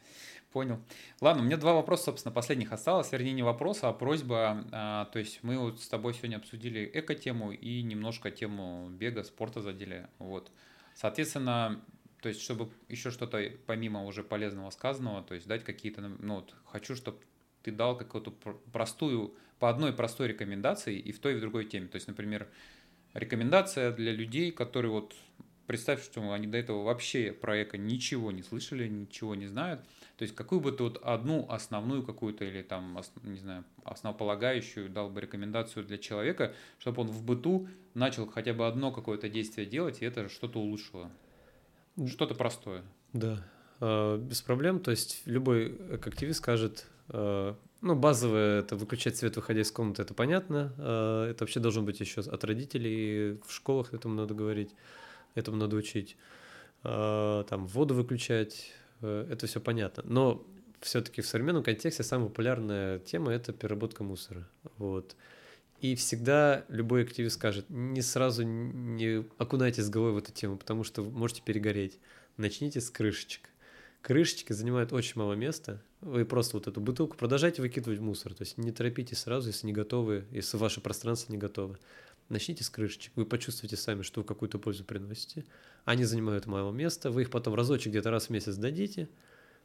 Понял. 0.55 0.81
Ладно, 1.21 1.43
у 1.43 1.47
меня 1.47 1.57
два 1.57 1.75
вопроса, 1.75 2.05
собственно, 2.05 2.33
последних 2.33 2.71
осталось. 2.71 3.11
Вернее, 3.11 3.33
не 3.33 3.43
вопроса, 3.43 3.89
а 3.89 3.93
просьба. 3.93 4.65
А, 4.71 5.07
то 5.07 5.19
есть 5.19 5.43
мы 5.43 5.59
вот 5.59 5.83
с 5.83 5.89
тобой 5.89 6.15
сегодня 6.15 6.37
обсудили 6.37 6.89
эко-тему 6.95 7.51
и 7.51 7.83
немножко 7.83 8.31
тему 8.31 8.89
бега, 8.89 9.25
спорта 9.25 9.63
задели. 9.63 10.07
Вот. 10.21 10.53
Соответственно, 10.95 11.83
то 12.23 12.29
есть, 12.29 12.41
чтобы 12.41 12.71
еще 12.89 13.11
что-то 13.11 13.43
помимо 13.67 14.05
уже 14.05 14.23
полезного 14.23 14.71
сказанного, 14.71 15.25
то 15.25 15.35
есть 15.35 15.49
дать 15.49 15.65
какие-то, 15.65 16.03
ну 16.03 16.37
вот, 16.37 16.55
хочу, 16.67 16.95
чтобы 16.95 17.19
ты 17.65 17.73
дал 17.73 17.99
какую-то 17.99 18.31
простую, 18.73 19.35
по 19.59 19.69
одной 19.69 19.93
простой 19.93 20.29
рекомендации 20.29 20.97
и 20.97 21.11
в 21.11 21.19
той, 21.19 21.33
и 21.33 21.37
в 21.37 21.41
другой 21.41 21.65
теме. 21.65 21.89
То 21.89 21.97
есть, 21.97 22.07
например, 22.07 22.47
рекомендация 23.13 23.91
для 23.91 24.13
людей, 24.13 24.53
которые 24.53 24.93
вот 24.93 25.17
представь, 25.67 26.03
что 26.03 26.33
они 26.33 26.47
до 26.47 26.59
этого 26.59 26.83
вообще 26.83 27.33
про 27.33 27.63
эко 27.63 27.79
ничего 27.79 28.33
не 28.33 28.43
слышали, 28.43 28.89
ничего 28.89 29.35
не 29.35 29.47
знают. 29.47 29.81
То 30.17 30.23
есть 30.23 30.35
какую 30.35 30.61
бы 30.61 30.73
ты 30.73 30.83
вот 30.83 31.01
одну 31.03 31.47
основную 31.49 32.03
какую-то 32.03 32.45
или 32.45 32.63
там, 32.63 32.99
не 33.23 33.39
знаю, 33.39 33.65
основополагающую 33.85 34.89
дал 34.89 35.11
бы 35.11 35.21
рекомендацию 35.21 35.85
для 35.85 35.99
человека, 35.99 36.55
чтобы 36.79 37.03
он 37.03 37.09
в 37.09 37.25
быту 37.25 37.69
начал 37.95 38.27
хотя 38.27 38.53
бы 38.55 38.67
одно 38.67 38.93
какое-то 38.93 39.29
действие 39.29 39.67
делать, 39.67 40.03
и 40.03 40.05
это 40.05 40.29
что-то 40.29 40.61
улучшило. 40.61 41.11
Что-то 42.07 42.35
простое. 42.35 42.83
Да, 43.13 43.45
а, 43.81 44.19
без 44.19 44.43
проблем. 44.43 44.81
То 44.81 44.91
есть 44.91 45.23
любой 45.27 45.77
активист 45.93 46.39
скажет, 46.39 46.87
а, 47.09 47.57
ну, 47.81 47.95
базовое 47.95 48.61
это 48.61 48.77
выключать 48.77 49.17
свет, 49.17 49.37
выходя 49.37 49.61
из 49.61 49.71
комнаты, 49.71 50.03
это 50.03 50.15
понятно. 50.15 50.73
А, 50.79 51.29
это 51.29 51.45
вообще 51.45 51.61
должно 51.61 51.83
быть 51.83 52.01
еще 52.01 52.21
от 52.21 52.45
родителей, 52.45 53.39
в 53.47 53.53
школах 53.53 53.95
этому 53.95 54.15
надо 54.15 54.35
говорить, 54.35 54.71
этому 55.35 55.57
надо 55.57 55.77
учить. 55.77 56.17
Там 56.83 57.67
воду 57.67 57.95
выключать, 57.95 58.73
э, 59.01 59.27
это 59.31 59.47
все 59.47 59.59
понятно. 59.59 60.03
Но 60.07 60.47
все-таки 60.81 61.23
в 61.23 61.27
современном 61.27 61.63
контексте 61.63 62.03
самая 62.03 62.29
популярная 62.29 62.99
тема 62.99 63.33
это 63.33 63.55
переработка 63.55 64.05
мусора. 64.05 64.47
Вот. 64.77 65.17
И 65.81 65.95
всегда 65.97 66.65
любой 66.69 67.05
активист 67.05 67.37
скажет, 67.37 67.65
не 67.71 68.03
сразу 68.03 68.43
не 68.43 69.25
окунайтесь 69.39 69.85
с 69.85 69.91
головой 69.91 70.13
в 70.13 70.19
эту 70.19 70.33
тему, 70.33 70.59
потому 70.59 70.85
что 70.85 71.03
можете 71.03 71.43
перегореть. 71.43 71.99
Начните 72.37 72.81
с 72.81 72.91
крышечек. 72.91 73.49
Крышечки 74.03 74.53
занимают 74.53 74.93
очень 74.93 75.15
мало 75.17 75.33
места. 75.33 75.83
Вы 76.03 76.27
просто 76.27 76.59
вот 76.59 76.67
эту 76.67 76.83
бутылку 76.83 77.17
продолжайте 77.17 77.63
выкидывать 77.63 77.99
в 77.99 78.03
мусор. 78.03 78.35
То 78.35 78.43
есть 78.43 78.59
не 78.59 78.73
торопитесь 78.73 79.21
сразу, 79.21 79.49
если 79.49 79.67
не 79.67 79.73
готовы, 79.73 80.27
если 80.31 80.59
ваше 80.59 80.83
пространство 80.83 81.33
не 81.33 81.39
готово. 81.39 81.79
Начните 82.29 82.65
с 82.65 82.71
крышечек. 82.71 83.13
Вы 83.17 83.27
почувствуете 83.27 83.77
сами, 83.77 84.03
что 84.03 84.23
вы 84.23 84.27
какую-то 84.27 84.59
пользу 84.59 84.85
приносите. 84.85 85.45
Они 85.85 86.05
занимают 86.05 86.47
мало 86.47 86.73
места. 86.73 87.11
Вы 87.11 87.23
их 87.23 87.31
потом 87.31 87.55
разочек 87.55 87.91
где-то 87.93 88.11
раз 88.11 88.27
в 88.27 88.31
месяц 88.31 88.57
дадите. 88.57 89.09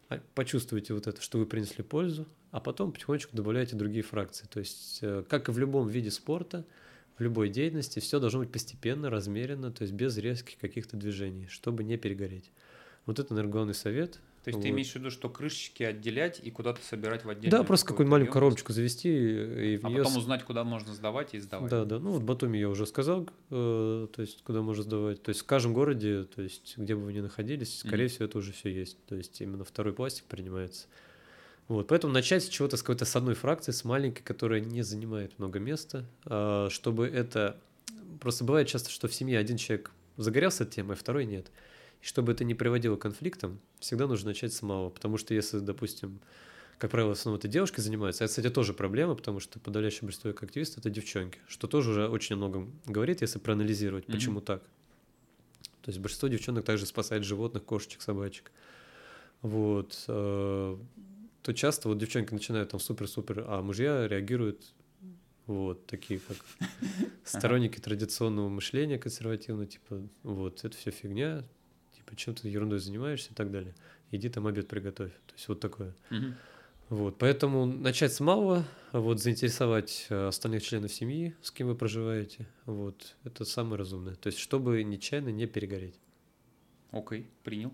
А, 0.10 0.20
почувствуете 0.36 0.94
вот 0.94 1.08
это, 1.08 1.22
что 1.22 1.38
вы 1.38 1.46
принесли 1.46 1.84
пользу. 1.84 2.28
А 2.52 2.60
потом 2.60 2.92
потихонечку 2.92 3.36
добавляете 3.36 3.76
другие 3.76 4.04
фракции. 4.04 4.46
То 4.48 4.60
есть, 4.60 5.00
э, 5.02 5.24
как 5.30 5.48
и 5.48 5.52
в 5.52 5.60
любом 5.60 5.88
виде 5.88 6.12
спорта, 6.12 6.66
в 7.18 7.22
любой 7.22 7.50
деятельности, 7.50 8.00
все 8.00 8.20
должно 8.20 8.40
быть 8.40 8.52
постепенно, 8.52 9.10
размеренно, 9.10 9.72
то 9.72 9.84
есть 9.84 9.94
без 9.94 10.18
резких 10.18 10.58
каких-то 10.58 10.98
движений, 10.98 11.48
чтобы 11.48 11.84
не 11.84 11.98
перегореть. 11.98 12.52
Вот 13.06 13.20
это, 13.20 13.34
наверное, 13.34 13.52
главный 13.52 13.74
совет. 13.74 14.20
То 14.50 14.52
есть 14.52 14.58
вот. 14.58 14.64
ты 14.64 14.70
имеешь 14.70 14.92
в 14.92 14.96
виду, 14.96 15.12
что 15.12 15.30
крышечки 15.30 15.84
отделять 15.84 16.40
и 16.42 16.50
куда-то 16.50 16.84
собирать 16.84 17.24
в 17.24 17.30
отдельную 17.30 17.52
Да, 17.52 17.64
просто 17.64 17.86
какую-нибудь 17.86 18.12
маленькую 18.12 18.34
коробочку 18.34 18.74
завести 18.74 19.10
и 19.10 19.78
в 19.78 19.86
а 19.86 19.90
нее... 19.90 20.04
потом 20.04 20.18
узнать, 20.18 20.44
куда 20.44 20.64
можно 20.64 20.92
сдавать 20.94 21.36
и 21.36 21.40
сдавать. 21.40 21.70
Да, 21.70 21.86
да. 21.86 22.00
Ну 22.00 22.14
вот 22.14 22.24
Батуми 22.24 22.58
я 22.58 22.68
уже 22.68 22.88
сказал, 22.88 23.30
э, 23.52 24.08
то 24.12 24.22
есть 24.22 24.42
куда 24.42 24.64
можно 24.64 24.82
сдавать. 24.82 25.22
То 25.22 25.30
есть 25.30 25.42
в 25.42 25.46
каждом 25.46 25.74
городе, 25.74 26.24
то 26.24 26.42
есть 26.42 26.74
где 26.78 26.96
бы 26.96 27.04
вы 27.04 27.14
ни 27.14 27.20
находились, 27.20 27.78
скорее 27.78 28.06
mm-hmm. 28.06 28.08
всего 28.08 28.26
это 28.26 28.38
уже 28.40 28.52
все 28.52 28.70
есть. 28.70 28.98
То 29.06 29.16
есть 29.16 29.40
именно 29.40 29.64
второй 29.64 29.94
пластик 29.94 30.24
принимается. 30.26 30.88
Вот, 31.68 31.88
поэтому 31.88 32.12
начать 32.12 32.44
с 32.44 32.48
чего-то, 32.48 32.76
с 32.76 32.82
какой-то 32.82 33.06
с 33.06 33.16
одной 33.16 33.36
фракции, 33.36 33.72
с 33.72 33.84
маленькой, 33.84 34.24
которая 34.24 34.62
не 34.62 34.82
занимает 34.82 35.38
много 35.38 35.60
места, 35.60 36.06
э, 36.26 36.70
чтобы 36.72 37.06
это... 37.06 37.58
Просто 38.20 38.44
бывает 38.46 38.68
часто, 38.68 38.90
что 38.90 39.08
в 39.08 39.14
семье 39.14 39.38
один 39.38 39.58
человек 39.58 39.92
загорелся 40.18 40.64
этой 40.64 40.78
темой, 40.78 40.96
а 40.96 41.00
второй 41.00 41.26
нет. 41.26 41.52
И 42.02 42.06
чтобы 42.06 42.32
это 42.32 42.44
не 42.44 42.56
приводило 42.56 42.96
к 42.96 43.02
конфликтам, 43.02 43.60
всегда 43.80 44.08
нужно 44.08 44.30
начать 44.30 44.54
с 44.54 44.62
малого. 44.62 44.90
Потому 44.90 45.18
что 45.18 45.34
если, 45.34 45.60
допустим, 45.60 46.20
как 46.78 46.92
правило, 46.92 47.10
в 47.10 47.20
основном 47.20 47.40
это 47.40 47.48
девушки 47.48 47.82
занимаются, 47.82 48.24
это, 48.24 48.32
кстати, 48.32 48.50
тоже 48.50 48.74
проблема, 48.74 49.16
потому 49.16 49.40
что 49.40 49.60
подавляющее 49.60 50.04
большинство 50.04 50.30
активистов– 50.30 50.78
это 50.80 50.90
девчонки, 50.90 51.40
что 51.48 51.68
тоже 51.68 51.92
уже 51.92 52.08
очень 52.08 52.38
много 52.38 52.68
говорит, 52.86 53.22
если 53.22 53.40
проанализировать, 53.40 54.06
mm-hmm. 54.06 54.14
почему 54.14 54.42
так. 54.42 54.64
То 55.82 55.90
есть 55.90 56.00
большинство 56.00 56.30
девчонок 56.30 56.66
также 56.66 56.86
спасает 56.86 57.24
животных, 57.24 57.66
кошечек, 57.66 58.02
собачек. 58.02 58.52
Вот. 59.42 60.06
Э, 60.08 60.78
то 61.42 61.54
часто 61.54 61.90
вот 61.90 61.98
девчонки 61.98 62.34
начинают 62.34 62.70
там 62.70 62.80
супер-супер, 62.80 63.46
а 63.48 63.62
мужья 63.62 64.08
реагируют 64.08 64.62
вот, 65.48 65.86
такие 65.88 66.20
как 66.20 66.38
сторонники 67.24 67.80
традиционного 67.80 68.50
мышления 68.50 69.00
консервативного, 69.00 69.66
типа, 69.66 70.02
вот, 70.24 70.64
это 70.64 70.78
все 70.78 70.92
фигня, 70.92 71.44
чем 72.16 72.36
ты 72.36 72.48
ерундой 72.48 72.80
занимаешься 72.80 73.32
и 73.32 73.34
так 73.34 73.52
далее. 73.52 73.76
Иди 74.12 74.30
там 74.30 74.48
обед 74.48 74.68
приготовь. 74.68 75.12
То 75.28 75.34
есть 75.34 75.48
вот 75.48 75.60
такое. 75.60 75.94
Угу. 76.12 76.34
Вот, 76.90 77.18
поэтому 77.20 77.66
начать 77.66 78.14
с 78.14 78.20
малого, 78.20 78.66
вот 78.94 79.20
заинтересовать 79.20 80.08
э, 80.10 80.28
остальных 80.28 80.64
членов 80.64 80.92
семьи, 80.92 81.36
с 81.44 81.52
кем 81.52 81.68
вы 81.68 81.76
проживаете, 81.76 82.48
вот, 82.66 83.16
это 83.24 83.46
самое 83.46 83.76
разумное. 83.78 84.16
То 84.16 84.28
есть, 84.28 84.40
чтобы 84.40 84.84
нечаянно 84.84 85.30
не 85.30 85.46
перегореть. 85.46 86.00
Окей, 86.92 87.22
okay, 87.22 87.26
принял. 87.44 87.72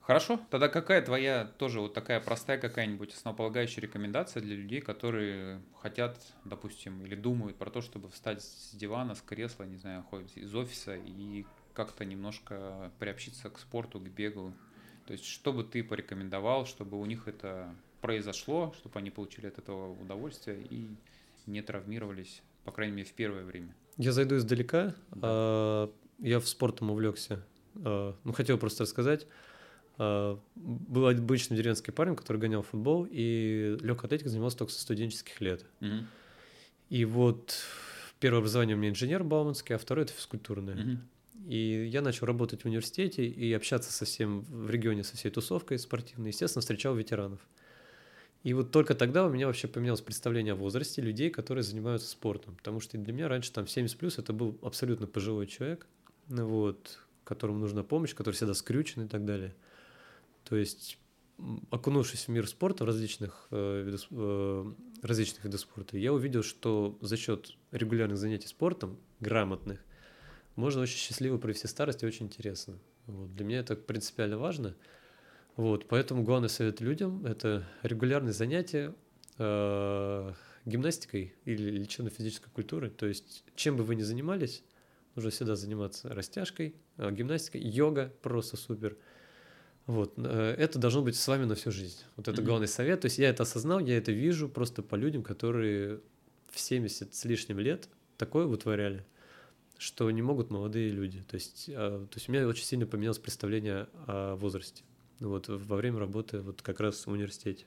Хорошо, 0.00 0.40
тогда 0.50 0.68
какая 0.68 1.02
твоя 1.02 1.44
тоже 1.44 1.80
вот 1.80 1.92
такая 1.92 2.20
простая 2.20 2.58
какая-нибудь 2.58 3.12
основополагающая 3.12 3.82
рекомендация 3.82 4.40
для 4.40 4.54
людей, 4.54 4.80
которые 4.80 5.60
хотят, 5.80 6.16
допустим, 6.44 7.04
или 7.04 7.16
думают 7.16 7.56
про 7.56 7.70
то, 7.70 7.80
чтобы 7.80 8.08
встать 8.10 8.42
с 8.42 8.72
дивана, 8.72 9.16
с 9.16 9.20
кресла, 9.20 9.64
не 9.64 9.76
знаю, 9.76 10.04
ходить 10.08 10.36
из 10.36 10.54
офиса 10.54 10.94
и 10.94 11.44
как-то 11.76 12.06
немножко 12.06 12.90
приобщиться 12.98 13.50
к 13.50 13.58
спорту, 13.58 14.00
к 14.00 14.08
бегу. 14.08 14.54
То 15.06 15.12
есть, 15.12 15.26
что 15.26 15.52
бы 15.52 15.62
ты 15.62 15.84
порекомендовал, 15.84 16.64
чтобы 16.64 16.98
у 16.98 17.04
них 17.04 17.28
это 17.28 17.72
произошло, 18.00 18.74
чтобы 18.78 18.98
они 18.98 19.10
получили 19.10 19.46
от 19.46 19.58
этого 19.58 19.92
удовольствие 19.92 20.66
и 20.70 20.88
не 21.44 21.60
травмировались, 21.60 22.42
по 22.64 22.72
крайней 22.72 22.96
мере, 22.96 23.08
в 23.08 23.12
первое 23.12 23.44
время? 23.44 23.74
Я 23.98 24.12
зайду 24.12 24.36
издалека. 24.36 24.94
Да. 25.10 25.90
Я 26.18 26.40
в 26.40 26.48
спортом 26.48 26.90
увлекся. 26.90 27.44
А, 27.84 28.16
ну, 28.24 28.32
хотел 28.32 28.56
просто 28.56 28.84
рассказать. 28.84 29.26
А, 29.98 30.40
был 30.54 31.06
обычный 31.08 31.58
деревенский 31.58 31.92
парень, 31.92 32.16
который 32.16 32.38
гонял 32.38 32.62
футбол, 32.62 33.06
и 33.08 33.76
легкой 33.82 34.06
атлетикой 34.06 34.30
занимался 34.30 34.58
только 34.58 34.72
со 34.72 34.80
студенческих 34.80 35.40
лет. 35.42 35.66
Угу. 35.82 36.06
И 36.88 37.04
вот 37.04 37.54
первое 38.18 38.40
образование 38.40 38.76
у 38.76 38.78
меня 38.78 38.90
инженер 38.90 39.24
Бауманский, 39.24 39.74
а 39.74 39.78
второе 39.78 40.06
это 40.06 40.14
физкультурное. 40.14 40.74
Угу. 40.74 40.98
И 41.46 41.86
я 41.86 42.02
начал 42.02 42.26
работать 42.26 42.62
в 42.62 42.66
университете 42.66 43.24
и 43.24 43.52
общаться 43.52 43.92
со 43.92 44.04
всем 44.04 44.40
в 44.40 44.68
регионе, 44.68 45.04
со 45.04 45.16
всей 45.16 45.30
тусовкой 45.30 45.78
спортивной. 45.78 46.30
Естественно, 46.30 46.60
встречал 46.60 46.96
ветеранов. 46.96 47.38
И 48.42 48.52
вот 48.52 48.72
только 48.72 48.96
тогда 48.96 49.26
у 49.26 49.30
меня 49.30 49.46
вообще 49.46 49.68
поменялось 49.68 50.00
представление 50.00 50.54
о 50.54 50.56
возрасте 50.56 51.02
людей, 51.02 51.30
которые 51.30 51.62
занимаются 51.62 52.08
спортом. 52.08 52.56
Потому 52.56 52.80
что 52.80 52.98
для 52.98 53.12
меня 53.12 53.28
раньше 53.28 53.52
там 53.52 53.68
70 53.68 53.96
плюс 53.96 54.18
это 54.18 54.32
был 54.32 54.58
абсолютно 54.60 55.06
пожилой 55.06 55.46
человек, 55.46 55.86
вот, 56.26 56.98
которому 57.22 57.60
нужна 57.60 57.84
помощь, 57.84 58.14
который 58.14 58.34
всегда 58.34 58.54
скрючен 58.54 59.02
и 59.02 59.08
так 59.08 59.24
далее. 59.24 59.54
То 60.48 60.56
есть, 60.56 60.98
окунувшись 61.70 62.26
в 62.26 62.28
мир 62.28 62.48
спорта, 62.48 62.84
различных, 62.84 63.46
э, 63.52 63.82
видов, 63.84 64.06
э, 64.10 64.72
различных 65.02 65.44
видов 65.44 65.60
спорта, 65.60 65.96
я 65.96 66.12
увидел, 66.12 66.42
что 66.42 66.98
за 67.00 67.16
счет 67.16 67.56
регулярных 67.70 68.18
занятий 68.18 68.48
спортом, 68.48 68.98
грамотных, 69.20 69.84
можно 70.56 70.82
очень 70.82 70.96
счастливо 70.96 71.38
провести 71.38 71.68
старость 71.68 72.02
и 72.02 72.06
очень 72.06 72.26
интересно. 72.26 72.78
Вот. 73.06 73.34
Для 73.34 73.44
меня 73.44 73.58
это 73.60 73.76
принципиально 73.76 74.38
важно. 74.38 74.74
Вот. 75.54 75.86
Поэтому 75.88 76.22
главный 76.22 76.48
совет 76.48 76.80
людям– 76.80 77.24
это 77.26 77.66
регулярные 77.82 78.32
занятия 78.32 78.94
э, 79.38 80.32
гимнастикой 80.64 81.34
или 81.44 81.70
лечебно-физической 81.70 82.50
культурой. 82.50 82.90
То 82.90 83.06
есть 83.06 83.44
чем 83.54 83.76
бы 83.76 83.84
вы 83.84 83.94
ни 83.94 84.02
занимались, 84.02 84.64
нужно 85.14 85.30
всегда 85.30 85.56
заниматься 85.56 86.08
растяжкой, 86.08 86.74
э, 86.96 87.10
гимнастикой, 87.12 87.60
йога– 87.60 88.12
просто 88.22 88.56
супер. 88.56 88.96
Вот. 89.86 90.14
Э, 90.16 90.54
это 90.58 90.78
должно 90.78 91.02
быть 91.02 91.16
с 91.16 91.28
вами 91.28 91.44
на 91.44 91.54
всю 91.54 91.70
жизнь. 91.70 92.00
Вот 92.16 92.28
это 92.28 92.40
mm-hmm. 92.40 92.44
главный 92.44 92.68
совет. 92.68 93.02
То 93.02 93.06
есть 93.06 93.18
я 93.18 93.28
это 93.28 93.42
осознал, 93.42 93.80
я 93.80 93.98
это 93.98 94.10
вижу 94.10 94.48
просто 94.48 94.82
по 94.82 94.94
людям, 94.94 95.22
которые 95.22 96.00
в 96.50 96.58
70 96.58 97.14
с 97.14 97.24
лишним 97.26 97.58
лет 97.58 97.88
такое 98.16 98.46
вытворяли 98.46 99.04
что 99.78 100.10
не 100.10 100.22
могут 100.22 100.50
молодые 100.50 100.90
люди. 100.90 101.22
То 101.28 101.34
есть, 101.34 101.70
а, 101.72 102.06
то 102.06 102.16
есть 102.16 102.28
у 102.28 102.32
меня 102.32 102.46
очень 102.46 102.64
сильно 102.64 102.86
поменялось 102.86 103.18
представление 103.18 103.88
о 104.06 104.36
возрасте. 104.36 104.82
Вот 105.20 105.48
во 105.48 105.76
время 105.76 105.98
работы 105.98 106.40
вот 106.40 106.62
как 106.62 106.80
раз 106.80 107.06
в 107.06 107.10
университете. 107.10 107.64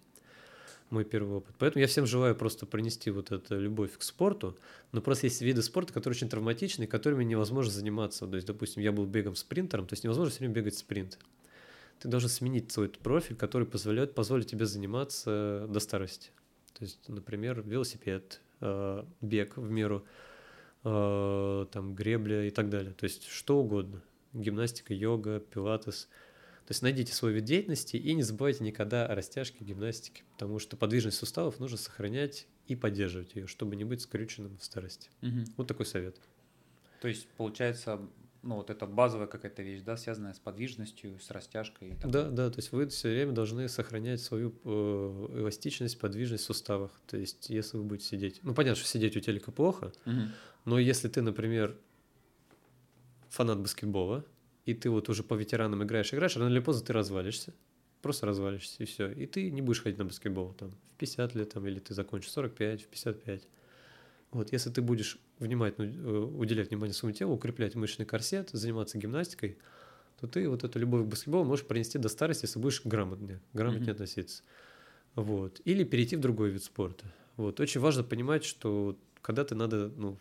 Мой 0.89 1.05
первый 1.05 1.37
опыт. 1.37 1.55
Поэтому 1.59 1.81
я 1.81 1.87
всем 1.87 2.07
желаю 2.07 2.35
просто 2.35 2.65
принести 2.65 3.11
вот 3.11 3.31
эту 3.31 3.59
любовь 3.59 3.95
к 3.97 4.01
спорту. 4.01 4.57
Но 4.91 5.01
просто 5.01 5.27
есть 5.27 5.41
виды 5.41 5.61
спорта, 5.61 5.93
которые 5.93 6.15
очень 6.15 6.29
травматичны, 6.29 6.87
которыми 6.87 7.23
невозможно 7.23 7.71
заниматься. 7.71 8.27
То 8.27 8.35
есть, 8.35 8.47
допустим, 8.47 8.81
я 8.81 8.91
был 8.91 9.05
бегом 9.05 9.35
спринтером, 9.35 9.85
то 9.85 9.93
есть 9.93 10.03
невозможно 10.03 10.31
все 10.31 10.39
время 10.39 10.55
бегать 10.55 10.77
спринт. 10.77 11.19
Ты 11.99 12.07
должен 12.07 12.29
сменить 12.29 12.71
свой 12.71 12.89
профиль, 12.89 13.35
который 13.35 13.67
позволяет, 13.67 14.15
позволит 14.15 14.47
тебе 14.47 14.65
заниматься 14.65 15.67
до 15.69 15.79
старости. 15.79 16.31
То 16.73 16.85
есть, 16.85 17.07
например, 17.07 17.61
велосипед, 17.61 18.41
а, 18.61 19.05
бег 19.21 19.57
в 19.57 19.69
меру 19.69 20.05
э, 20.83 21.65
там 21.71 21.95
гребля 21.95 22.45
и 22.45 22.49
так 22.49 22.69
далее. 22.69 22.93
То 22.93 23.05
есть 23.05 23.27
что 23.27 23.59
угодно. 23.59 24.03
Гимнастика, 24.33 24.93
йога, 24.93 25.39
пилатес. 25.39 26.07
То 26.65 26.71
есть 26.71 26.83
найдите 26.83 27.13
свой 27.13 27.33
вид 27.33 27.45
деятельности 27.45 27.97
и 27.97 28.13
не 28.13 28.21
забывайте 28.21 28.63
никогда 28.63 29.07
о 29.07 29.15
растяжке, 29.15 29.63
гимнастике, 29.63 30.23
потому 30.33 30.59
что 30.59 30.77
подвижность 30.77 31.17
суставов 31.17 31.59
нужно 31.59 31.77
сохранять 31.77 32.45
и 32.67 32.75
поддерживать 32.75 33.35
ее, 33.35 33.47
чтобы 33.47 33.75
не 33.75 33.83
быть 33.83 34.01
скрюченным 34.01 34.57
в 34.59 34.63
старости. 34.63 35.09
Угу. 35.23 35.45
Вот 35.57 35.67
такой 35.67 35.87
совет. 35.87 36.21
То 37.01 37.07
есть, 37.07 37.27
получается, 37.37 37.99
ну, 38.41 38.55
вот 38.55 38.69
это 38.69 38.85
базовая 38.85 39.27
какая-то 39.27 39.61
вещь, 39.61 39.81
да, 39.81 39.97
связанная 39.97 40.33
с 40.33 40.39
подвижностью, 40.39 41.19
с 41.19 41.29
растяжкой. 41.31 41.95
Там. 42.01 42.11
Да, 42.11 42.29
да, 42.29 42.49
то 42.49 42.57
есть 42.57 42.71
вы 42.71 42.87
все 42.87 43.09
время 43.09 43.33
должны 43.33 43.67
сохранять 43.67 44.21
свою 44.21 44.53
э, 44.63 44.69
эластичность, 45.39 45.99
подвижность 45.99 46.43
в 46.43 46.47
суставах. 46.47 46.91
То 47.07 47.17
есть 47.17 47.49
если 47.49 47.77
вы 47.77 47.83
будете 47.83 48.07
сидеть, 48.07 48.39
ну, 48.43 48.53
понятно, 48.53 48.75
что 48.79 48.87
сидеть 48.87 49.17
у 49.17 49.19
телека 49.19 49.51
плохо, 49.51 49.91
угу. 50.05 50.21
но 50.65 50.79
если 50.79 51.09
ты, 51.09 51.21
например, 51.21 51.77
фанат 53.29 53.59
баскетбола, 53.59 54.25
и 54.65 54.73
ты 54.73 54.89
вот 54.89 55.09
уже 55.09 55.23
по 55.23 55.33
ветеранам 55.33 55.83
играешь, 55.83 56.13
играешь, 56.13 56.37
рано 56.37 56.49
или 56.49 56.59
поздно 56.59 56.85
ты 56.85 56.93
развалишься, 56.93 57.53
просто 58.01 58.25
развалишься, 58.25 58.83
и 58.83 58.85
все. 58.85 59.11
И 59.11 59.25
ты 59.25 59.51
не 59.51 59.61
будешь 59.61 59.81
ходить 59.81 59.97
на 59.97 60.05
баскетбол 60.05 60.53
там 60.53 60.71
в 60.71 60.97
50 60.97 61.35
лет, 61.35 61.49
там, 61.53 61.67
или 61.67 61.79
ты 61.79 61.93
закончишь 61.93 62.31
45, 62.31 62.83
в 62.83 62.87
55. 62.87 63.47
Вот, 64.31 64.51
если 64.51 64.69
ты 64.69 64.81
будешь 64.81 65.17
внимательно 65.39 65.85
э, 65.85 66.17
уделять 66.19 66.69
внимание 66.69 66.93
своему 66.93 67.17
телу, 67.17 67.33
укреплять 67.33 67.75
мышечный 67.75 68.05
корсет, 68.05 68.49
заниматься 68.51 68.97
гимнастикой, 68.97 69.57
то 70.19 70.27
ты 70.27 70.47
вот 70.47 70.63
эту 70.63 70.77
любовь 70.77 71.05
к 71.05 71.07
баскетболу 71.07 71.45
можешь 71.45 71.65
пронести 71.65 71.97
до 71.97 72.09
старости, 72.09 72.45
если 72.45 72.59
будешь 72.59 72.81
грамотнее, 72.83 73.41
грамотнее 73.53 73.89
mm-hmm. 73.89 73.93
относиться. 73.93 74.43
Вот. 75.15 75.61
Или 75.65 75.83
перейти 75.83 76.15
в 76.15 76.19
другой 76.19 76.51
вид 76.51 76.63
спорта. 76.63 77.05
Вот. 77.37 77.59
Очень 77.59 77.81
важно 77.81 78.03
понимать, 78.03 78.43
что 78.43 78.97
когда 79.21 79.43
ты 79.43 79.55
надо, 79.55 79.91
ну, 79.95 80.17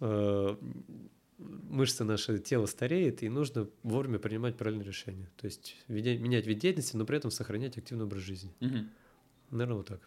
э, 0.00 0.56
мышцы 1.38 2.04
наше 2.04 2.38
тело 2.38 2.66
стареет, 2.66 3.22
и 3.22 3.28
нужно 3.28 3.68
вовремя 3.82 4.18
принимать 4.18 4.56
правильные 4.56 4.86
решения. 4.86 5.30
То 5.36 5.46
есть 5.46 5.76
менять 5.88 6.46
вид 6.46 6.58
деятельности, 6.58 6.96
но 6.96 7.06
при 7.06 7.16
этом 7.16 7.30
сохранять 7.30 7.78
активный 7.78 8.04
образ 8.04 8.22
жизни. 8.22 8.52
Угу. 8.60 8.78
Наверное, 9.52 9.76
вот 9.76 9.86
так. 9.86 10.00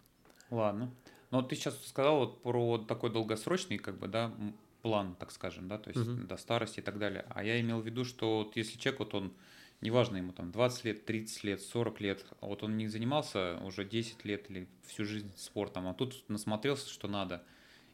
Ладно. 0.50 0.92
Но 1.30 1.38
ну, 1.38 1.42
вот 1.42 1.48
ты 1.48 1.56
сейчас 1.56 1.86
сказал 1.86 2.18
вот 2.18 2.42
про 2.42 2.78
такой 2.78 3.10
долгосрочный, 3.10 3.78
как 3.78 3.98
бы, 3.98 4.08
да, 4.08 4.34
план, 4.82 5.14
так 5.14 5.30
скажем, 5.30 5.68
да, 5.68 5.78
то 5.78 5.90
есть 5.90 6.00
угу. 6.00 6.26
до 6.26 6.36
старости 6.36 6.80
и 6.80 6.82
так 6.82 6.98
далее. 6.98 7.24
А 7.30 7.44
я 7.44 7.60
имел 7.60 7.80
в 7.80 7.86
виду, 7.86 8.04
что 8.04 8.38
вот 8.38 8.56
если 8.56 8.78
человек, 8.78 9.00
вот 9.00 9.14
он, 9.14 9.32
неважно 9.80 10.16
ему 10.16 10.32
там 10.32 10.50
20 10.50 10.84
лет, 10.84 11.04
30 11.04 11.44
лет, 11.44 11.62
40 11.62 12.00
лет, 12.00 12.26
а 12.40 12.46
вот 12.46 12.62
он 12.62 12.76
не 12.76 12.88
занимался 12.88 13.60
уже 13.62 13.84
10 13.84 14.24
лет 14.24 14.50
или 14.50 14.68
всю 14.86 15.04
жизнь 15.04 15.30
спортом, 15.36 15.86
а 15.86 15.94
тут 15.94 16.24
насмотрелся, 16.28 16.88
что 16.88 17.08
надо, 17.08 17.44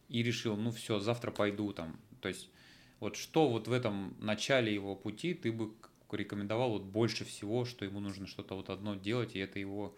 и 0.09 0.22
решил, 0.22 0.57
ну 0.57 0.70
все, 0.70 0.99
завтра 0.99 1.30
пойду 1.30 1.72
там. 1.72 1.99
То 2.20 2.28
есть 2.28 2.49
вот 3.01 3.16
что 3.16 3.49
вот 3.49 3.68
в 3.68 3.72
этом 3.72 4.16
начале 4.18 4.72
его 4.72 4.97
пути 4.97 5.34
ты 5.34 5.53
бы 5.53 5.74
рекомендовал 6.11 6.70
вот 6.70 6.84
больше 6.84 7.24
всего, 7.24 7.64
что 7.64 7.84
ему 7.84 8.01
нужно 8.01 8.26
что-то 8.26 8.55
вот 8.55 8.70
одно 8.70 8.95
делать, 8.95 9.34
и 9.34 9.41
это 9.41 9.59
его 9.59 9.95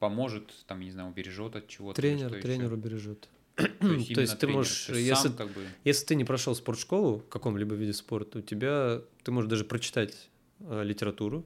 поможет, 0.00 0.52
там, 0.66 0.80
не 0.80 0.90
знаю, 0.90 1.10
убережет 1.10 1.54
от 1.54 1.68
чего-то. 1.68 2.00
Тренер, 2.00 2.40
тренер 2.40 2.72
убережет. 2.72 3.28
То 3.56 3.86
есть, 3.86 4.14
То 4.14 4.20
есть 4.22 4.38
ты 4.38 4.48
можешь, 4.48 4.88
если, 4.88 5.28
сам, 5.28 5.36
как 5.36 5.48
бы... 5.48 5.62
если 5.84 6.06
ты 6.06 6.14
не 6.16 6.24
прошел 6.24 6.54
спортшколу 6.54 7.18
в 7.18 7.28
каком-либо 7.28 7.74
виде 7.74 7.92
спорта, 7.92 8.38
у 8.38 8.42
тебя, 8.42 9.02
ты 9.22 9.30
можешь 9.30 9.50
даже 9.50 9.64
прочитать 9.64 10.30
э, 10.60 10.82
литературу, 10.82 11.44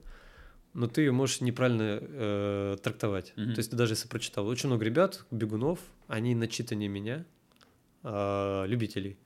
но 0.72 0.86
ты 0.86 1.02
ее 1.02 1.12
можешь 1.12 1.40
неправильно 1.40 1.98
э, 2.00 2.76
трактовать. 2.80 3.32
Mm-hmm. 3.36 3.52
То 3.54 3.58
есть 3.58 3.70
ты 3.70 3.76
даже 3.76 3.94
если 3.94 4.08
прочитал, 4.08 4.46
очень 4.46 4.68
много 4.68 4.84
ребят, 4.84 5.26
бегунов, 5.32 5.80
они 6.06 6.36
начитаннее 6.36 6.88
меня, 6.88 7.24
э, 8.04 8.64
любителей. 8.68 9.18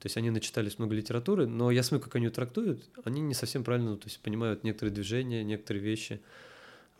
То 0.00 0.06
есть 0.06 0.16
они 0.16 0.30
начитались 0.30 0.78
много 0.78 0.96
литературы, 0.96 1.46
но 1.46 1.70
я 1.70 1.84
смотрю, 1.84 2.04
как 2.04 2.16
они 2.16 2.26
ее 2.26 2.30
трактуют, 2.30 2.90
они 3.04 3.20
не 3.20 3.34
совсем 3.34 3.62
правильно 3.62 3.96
то 3.96 4.06
есть, 4.06 4.20
понимают 4.20 4.64
некоторые 4.64 4.92
движения, 4.92 5.44
некоторые 5.44 5.82
вещи. 5.84 6.20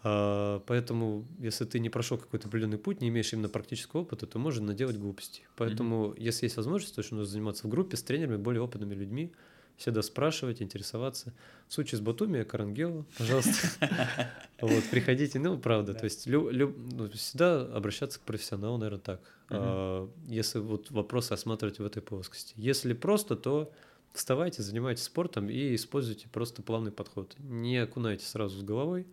А, 0.06 0.60
поэтому, 0.66 1.26
если 1.38 1.64
ты 1.64 1.78
не 1.78 1.88
прошел 1.88 2.18
какой-то 2.18 2.48
определенный 2.48 2.76
путь, 2.76 3.00
не 3.00 3.08
имеешь 3.08 3.32
именно 3.32 3.48
практического 3.48 4.02
опыта, 4.02 4.26
то 4.26 4.38
можно 4.38 4.66
наделать 4.66 4.98
глупости. 4.98 5.42
Поэтому, 5.56 6.10
mm-hmm. 6.10 6.20
если 6.20 6.44
есть 6.44 6.56
возможность, 6.58 6.94
то 6.94 7.00
нужно 7.00 7.24
заниматься 7.24 7.66
в 7.66 7.70
группе 7.70 7.96
с 7.96 8.02
тренерами, 8.02 8.36
более 8.36 8.60
опытными 8.60 8.94
людьми, 8.94 9.32
всегда 9.78 10.02
спрашивать, 10.02 10.60
интересоваться. 10.60 11.32
В 11.68 11.72
случае 11.72 11.98
с 11.98 12.02
Батуми, 12.02 12.42
Карангелу, 12.42 13.06
пожалуйста, 13.16 13.66
вот, 14.60 14.84
приходите, 14.90 15.38
ну, 15.38 15.56
правда, 15.56 15.94
то 15.94 16.04
есть 16.04 16.26
ну, 16.26 17.08
всегда 17.14 17.62
обращаться 17.62 18.18
к 18.20 18.22
профессионалу, 18.22 18.76
наверное, 18.76 19.00
так, 19.00 19.20
а, 19.48 20.08
если 20.26 20.58
вот 20.58 20.90
вопросы 20.90 21.32
осматривать 21.32 21.78
в 21.78 21.84
этой 21.84 22.02
плоскости. 22.02 22.52
Если 22.56 22.92
просто, 22.92 23.36
то 23.36 23.72
вставайте, 24.12 24.62
занимайтесь 24.62 25.04
спортом 25.04 25.48
и 25.48 25.74
используйте 25.74 26.28
просто 26.28 26.62
плавный 26.62 26.92
подход. 26.92 27.34
Не 27.38 27.78
окунайте 27.78 28.26
сразу 28.26 28.58
с 28.58 28.62
головой, 28.62 29.06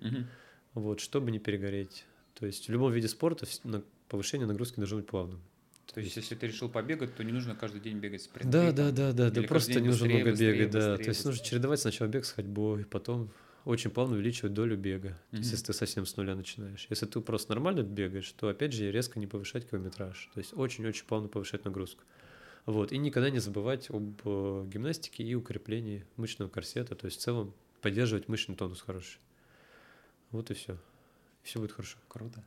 вот, 0.74 1.00
чтобы 1.00 1.32
не 1.32 1.40
перегореть. 1.40 2.06
То 2.34 2.46
есть 2.46 2.68
в 2.68 2.72
любом 2.72 2.92
виде 2.92 3.08
спорта 3.08 3.46
повышение 4.08 4.48
нагрузки 4.48 4.78
должно 4.78 4.98
быть 4.98 5.08
плавным. 5.08 5.42
То 5.94 6.00
есть, 6.00 6.16
если 6.16 6.36
ты 6.36 6.48
решил 6.48 6.70
побегать, 6.70 7.16
то 7.16 7.24
не 7.24 7.34
нужно 7.34 7.54
каждый 7.54 7.82
день 7.82 7.98
бегать 7.98 8.22
спринт. 8.22 8.50
Да, 8.50 8.72
да, 8.72 8.92
да, 8.92 9.12
да, 9.12 9.30
да, 9.30 9.42
просто 9.44 9.80
не 9.82 9.88
нужно 9.88 10.08
много 10.08 10.34
бегать, 10.34 10.72
да. 10.72 10.98
То 10.98 11.10
есть 11.10 11.26
нужно 11.26 11.44
чередовать 11.44 11.80
сначала 11.82 12.08
бег 12.08 12.26
с 12.26 12.32
ходьбой, 12.32 12.86
потом 12.86 13.32
очень 13.66 13.92
плавно 13.92 14.16
увеличивать 14.16 14.54
долю 14.54 14.78
бега. 14.78 15.10
Mm-hmm. 15.10 15.32
То 15.32 15.38
есть, 15.38 15.52
если 15.52 15.66
ты 15.66 15.74
совсем 15.74 16.06
с 16.06 16.18
нуля 16.18 16.36
начинаешь. 16.36 16.88
Если 16.90 17.06
ты 17.06 17.20
просто 17.22 17.52
нормально 17.52 17.84
бегаешь, 17.84 18.32
то 18.32 18.48
опять 18.48 18.74
же 18.74 18.92
резко 18.92 19.20
не 19.20 19.28
повышать 19.28 19.70
километраж. 19.70 20.30
То 20.34 20.40
есть 20.40 20.54
очень-очень 20.54 21.06
плавно 21.06 21.28
повышать 21.28 21.66
нагрузку. 21.66 22.04
Вот. 22.66 22.92
И 22.92 22.98
никогда 22.98 23.30
не 23.30 23.40
забывать 23.40 23.90
об 23.90 24.20
э, 24.24 24.66
гимнастике 24.72 25.24
и 25.24 25.36
укреплении 25.36 26.06
мышечного 26.16 26.50
корсета. 26.50 26.96
То 26.96 27.06
есть 27.06 27.20
в 27.20 27.22
целом 27.22 27.54
поддерживать 27.82 28.28
мышечный 28.28 28.56
тонус 28.56 28.82
хороший. 28.82 29.20
Вот 30.32 30.52
и 30.52 30.54
все. 30.54 30.78
Все 31.44 31.60
будет 31.60 31.72
хорошо. 31.72 31.98
Круто. 32.08 32.44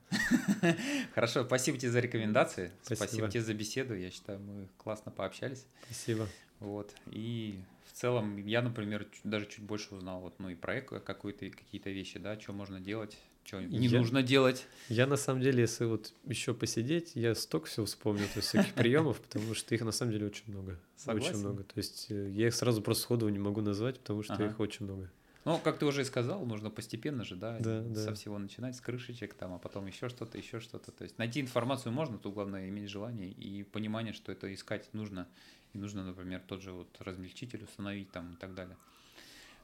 Хорошо, 1.15 1.45
спасибо 1.45 1.79
тебе 1.79 1.91
за 1.91 2.01
рекомендации. 2.01 2.71
Спасибо. 2.83 3.07
спасибо 3.07 3.29
тебе 3.29 3.43
за 3.43 3.55
беседу. 3.55 3.95
Я 3.95 4.11
считаю, 4.11 4.39
мы 4.39 4.69
классно 4.79 5.11
пообщались. 5.11 5.67
Спасибо. 5.87 6.29
Вот. 6.61 6.95
И 7.11 7.61
в 7.87 7.93
целом 7.93 8.37
я, 8.47 8.63
например, 8.63 9.07
даже 9.25 9.47
чуть 9.47 9.65
больше 9.65 9.95
узнал 9.95 10.21
вот, 10.21 10.39
ну 10.39 10.49
и 10.49 10.55
про 10.55 10.81
какой-то 10.81 11.51
какие-то 11.51 11.91
вещи, 11.91 12.19
да, 12.19 12.39
что 12.39 12.53
можно 12.53 12.81
делать, 12.81 13.19
что 13.45 13.61
не 13.61 13.89
я, 13.89 13.99
нужно 13.99 14.23
делать. 14.23 14.67
Я 14.89 15.07
на 15.07 15.17
самом 15.17 15.43
деле, 15.43 15.63
если 15.63 15.85
вот 15.85 16.13
еще 16.25 16.55
посидеть, 16.55 17.13
я 17.15 17.35
столько 17.35 17.67
всего 17.67 17.87
вспомню, 17.87 18.25
то 18.25 18.37
есть 18.37 18.49
всяких 18.49 18.73
приемов, 18.75 19.21
потому 19.21 19.55
что 19.55 19.75
их 19.75 19.83
на 19.83 19.93
самом 19.93 20.13
деле 20.13 20.27
очень 20.27 20.45
много. 20.47 20.81
Согласен. 20.97 21.31
Очень 21.31 21.41
много. 21.41 21.65
То 21.65 21.79
есть 21.79 22.07
э, 22.11 22.31
я 22.31 22.47
их 22.47 22.55
сразу 22.55 22.81
просто 22.81 23.03
сходу 23.03 23.29
не 23.29 23.39
могу 23.39 23.61
назвать, 23.61 23.99
потому 23.99 24.23
что 24.23 24.35
ага. 24.35 24.47
их 24.47 24.61
очень 24.61 24.87
много. 24.87 25.11
Ну, 25.45 25.59
как 25.59 25.79
ты 25.79 25.85
уже 25.85 26.03
и 26.03 26.05
сказал, 26.05 26.45
нужно 26.47 26.71
постепенно 26.71 27.25
же, 27.25 27.37
да, 27.37 27.59
да, 27.59 27.83
со 27.95 28.07
да. 28.07 28.15
всего 28.15 28.39
начинать, 28.39 28.77
с 28.77 28.81
крышечек 28.81 29.35
там, 29.35 29.53
а 29.53 29.59
потом 29.59 29.87
еще 29.87 30.09
что-то, 30.09 30.39
еще 30.39 30.59
что-то. 30.59 30.91
То 30.91 31.05
есть 31.05 31.19
найти 31.19 31.41
информацию 31.41 31.93
можно, 31.93 32.17
тут 32.19 32.33
главное 32.33 32.69
иметь 32.69 32.89
желание 32.89 33.31
и 33.31 33.63
понимание, 33.63 34.15
что 34.15 34.33
это 34.33 34.53
искать 34.55 34.89
нужно. 34.95 35.29
И 35.75 35.79
нужно, 35.79 36.05
например, 36.05 36.41
тот 36.47 36.63
же 36.63 36.73
вот 36.73 36.89
размельчитель 37.01 37.63
установить 37.65 38.11
там 38.11 38.33
и 38.33 38.37
так 38.37 38.55
далее. 38.55 38.77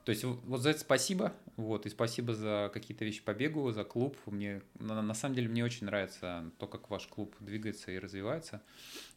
То 0.05 0.11
есть 0.11 0.25
вот 0.25 0.61
за 0.61 0.71
это 0.71 0.81
спасибо, 0.81 1.35
вот, 1.57 1.87
и 1.87 1.91
спасибо 1.91 2.35
за 2.35 2.71
какие-то 2.73 3.05
вещи 3.05 3.23
по 3.23 3.33
бегу, 3.33 3.71
за 3.71 3.85
клуб. 3.85 4.17
Мне, 4.27 4.63
на, 4.79 5.03
на 5.03 5.15
самом 5.15 5.35
деле, 5.35 5.49
мне 5.49 5.65
очень 5.65 5.87
нравится 5.87 6.51
то, 6.59 6.67
как 6.67 6.91
ваш 6.91 7.07
клуб 7.07 7.35
двигается 7.41 7.93
и 7.93 7.99
развивается. 7.99 8.63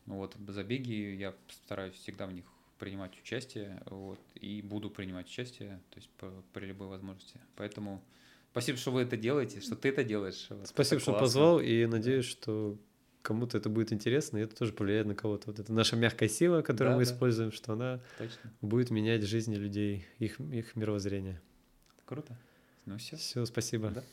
Вот, 0.05 0.35
за 0.47 0.63
беги 0.63 1.15
я 1.15 1.33
стараюсь 1.49 1.95
всегда 1.95 2.27
в 2.27 2.33
них 2.33 2.45
принимать 2.83 3.17
участие, 3.17 3.81
вот, 3.85 4.19
и 4.35 4.61
буду 4.61 4.89
принимать 4.89 5.27
участие, 5.27 5.79
то 5.89 5.95
есть 5.95 6.09
по, 6.17 6.29
при 6.51 6.65
любой 6.65 6.89
возможности. 6.89 7.39
Поэтому 7.55 8.03
спасибо, 8.51 8.77
что 8.77 8.91
вы 8.91 9.03
это 9.03 9.15
делаете, 9.15 9.61
что 9.61 9.77
ты 9.77 9.87
это 9.87 10.03
делаешь. 10.03 10.49
Спасибо, 10.65 10.99
что 10.99 11.13
позвал, 11.13 11.61
и 11.61 11.85
надеюсь, 11.85 12.25
что 12.25 12.77
кому-то 13.21 13.57
это 13.57 13.69
будет 13.69 13.93
интересно, 13.93 14.37
и 14.37 14.41
это 14.41 14.53
тоже 14.53 14.73
повлияет 14.73 15.07
на 15.07 15.15
кого-то. 15.15 15.47
Вот 15.47 15.59
это 15.59 15.71
наша 15.71 15.95
мягкая 15.95 16.27
сила, 16.27 16.61
которую 16.61 16.95
да, 16.95 16.97
мы 16.97 17.05
да. 17.05 17.11
используем, 17.13 17.53
что 17.53 17.71
она 17.71 18.01
Точно. 18.17 18.51
будет 18.59 18.89
менять 18.89 19.23
жизни 19.23 19.55
людей, 19.55 20.05
их, 20.19 20.41
их 20.41 20.75
мировоззрение. 20.75 21.41
Круто. 22.03 22.37
Ну 22.85 22.97
все. 22.97 23.15
Все, 23.15 23.45
спасибо. 23.45 23.91
Да. 23.91 24.03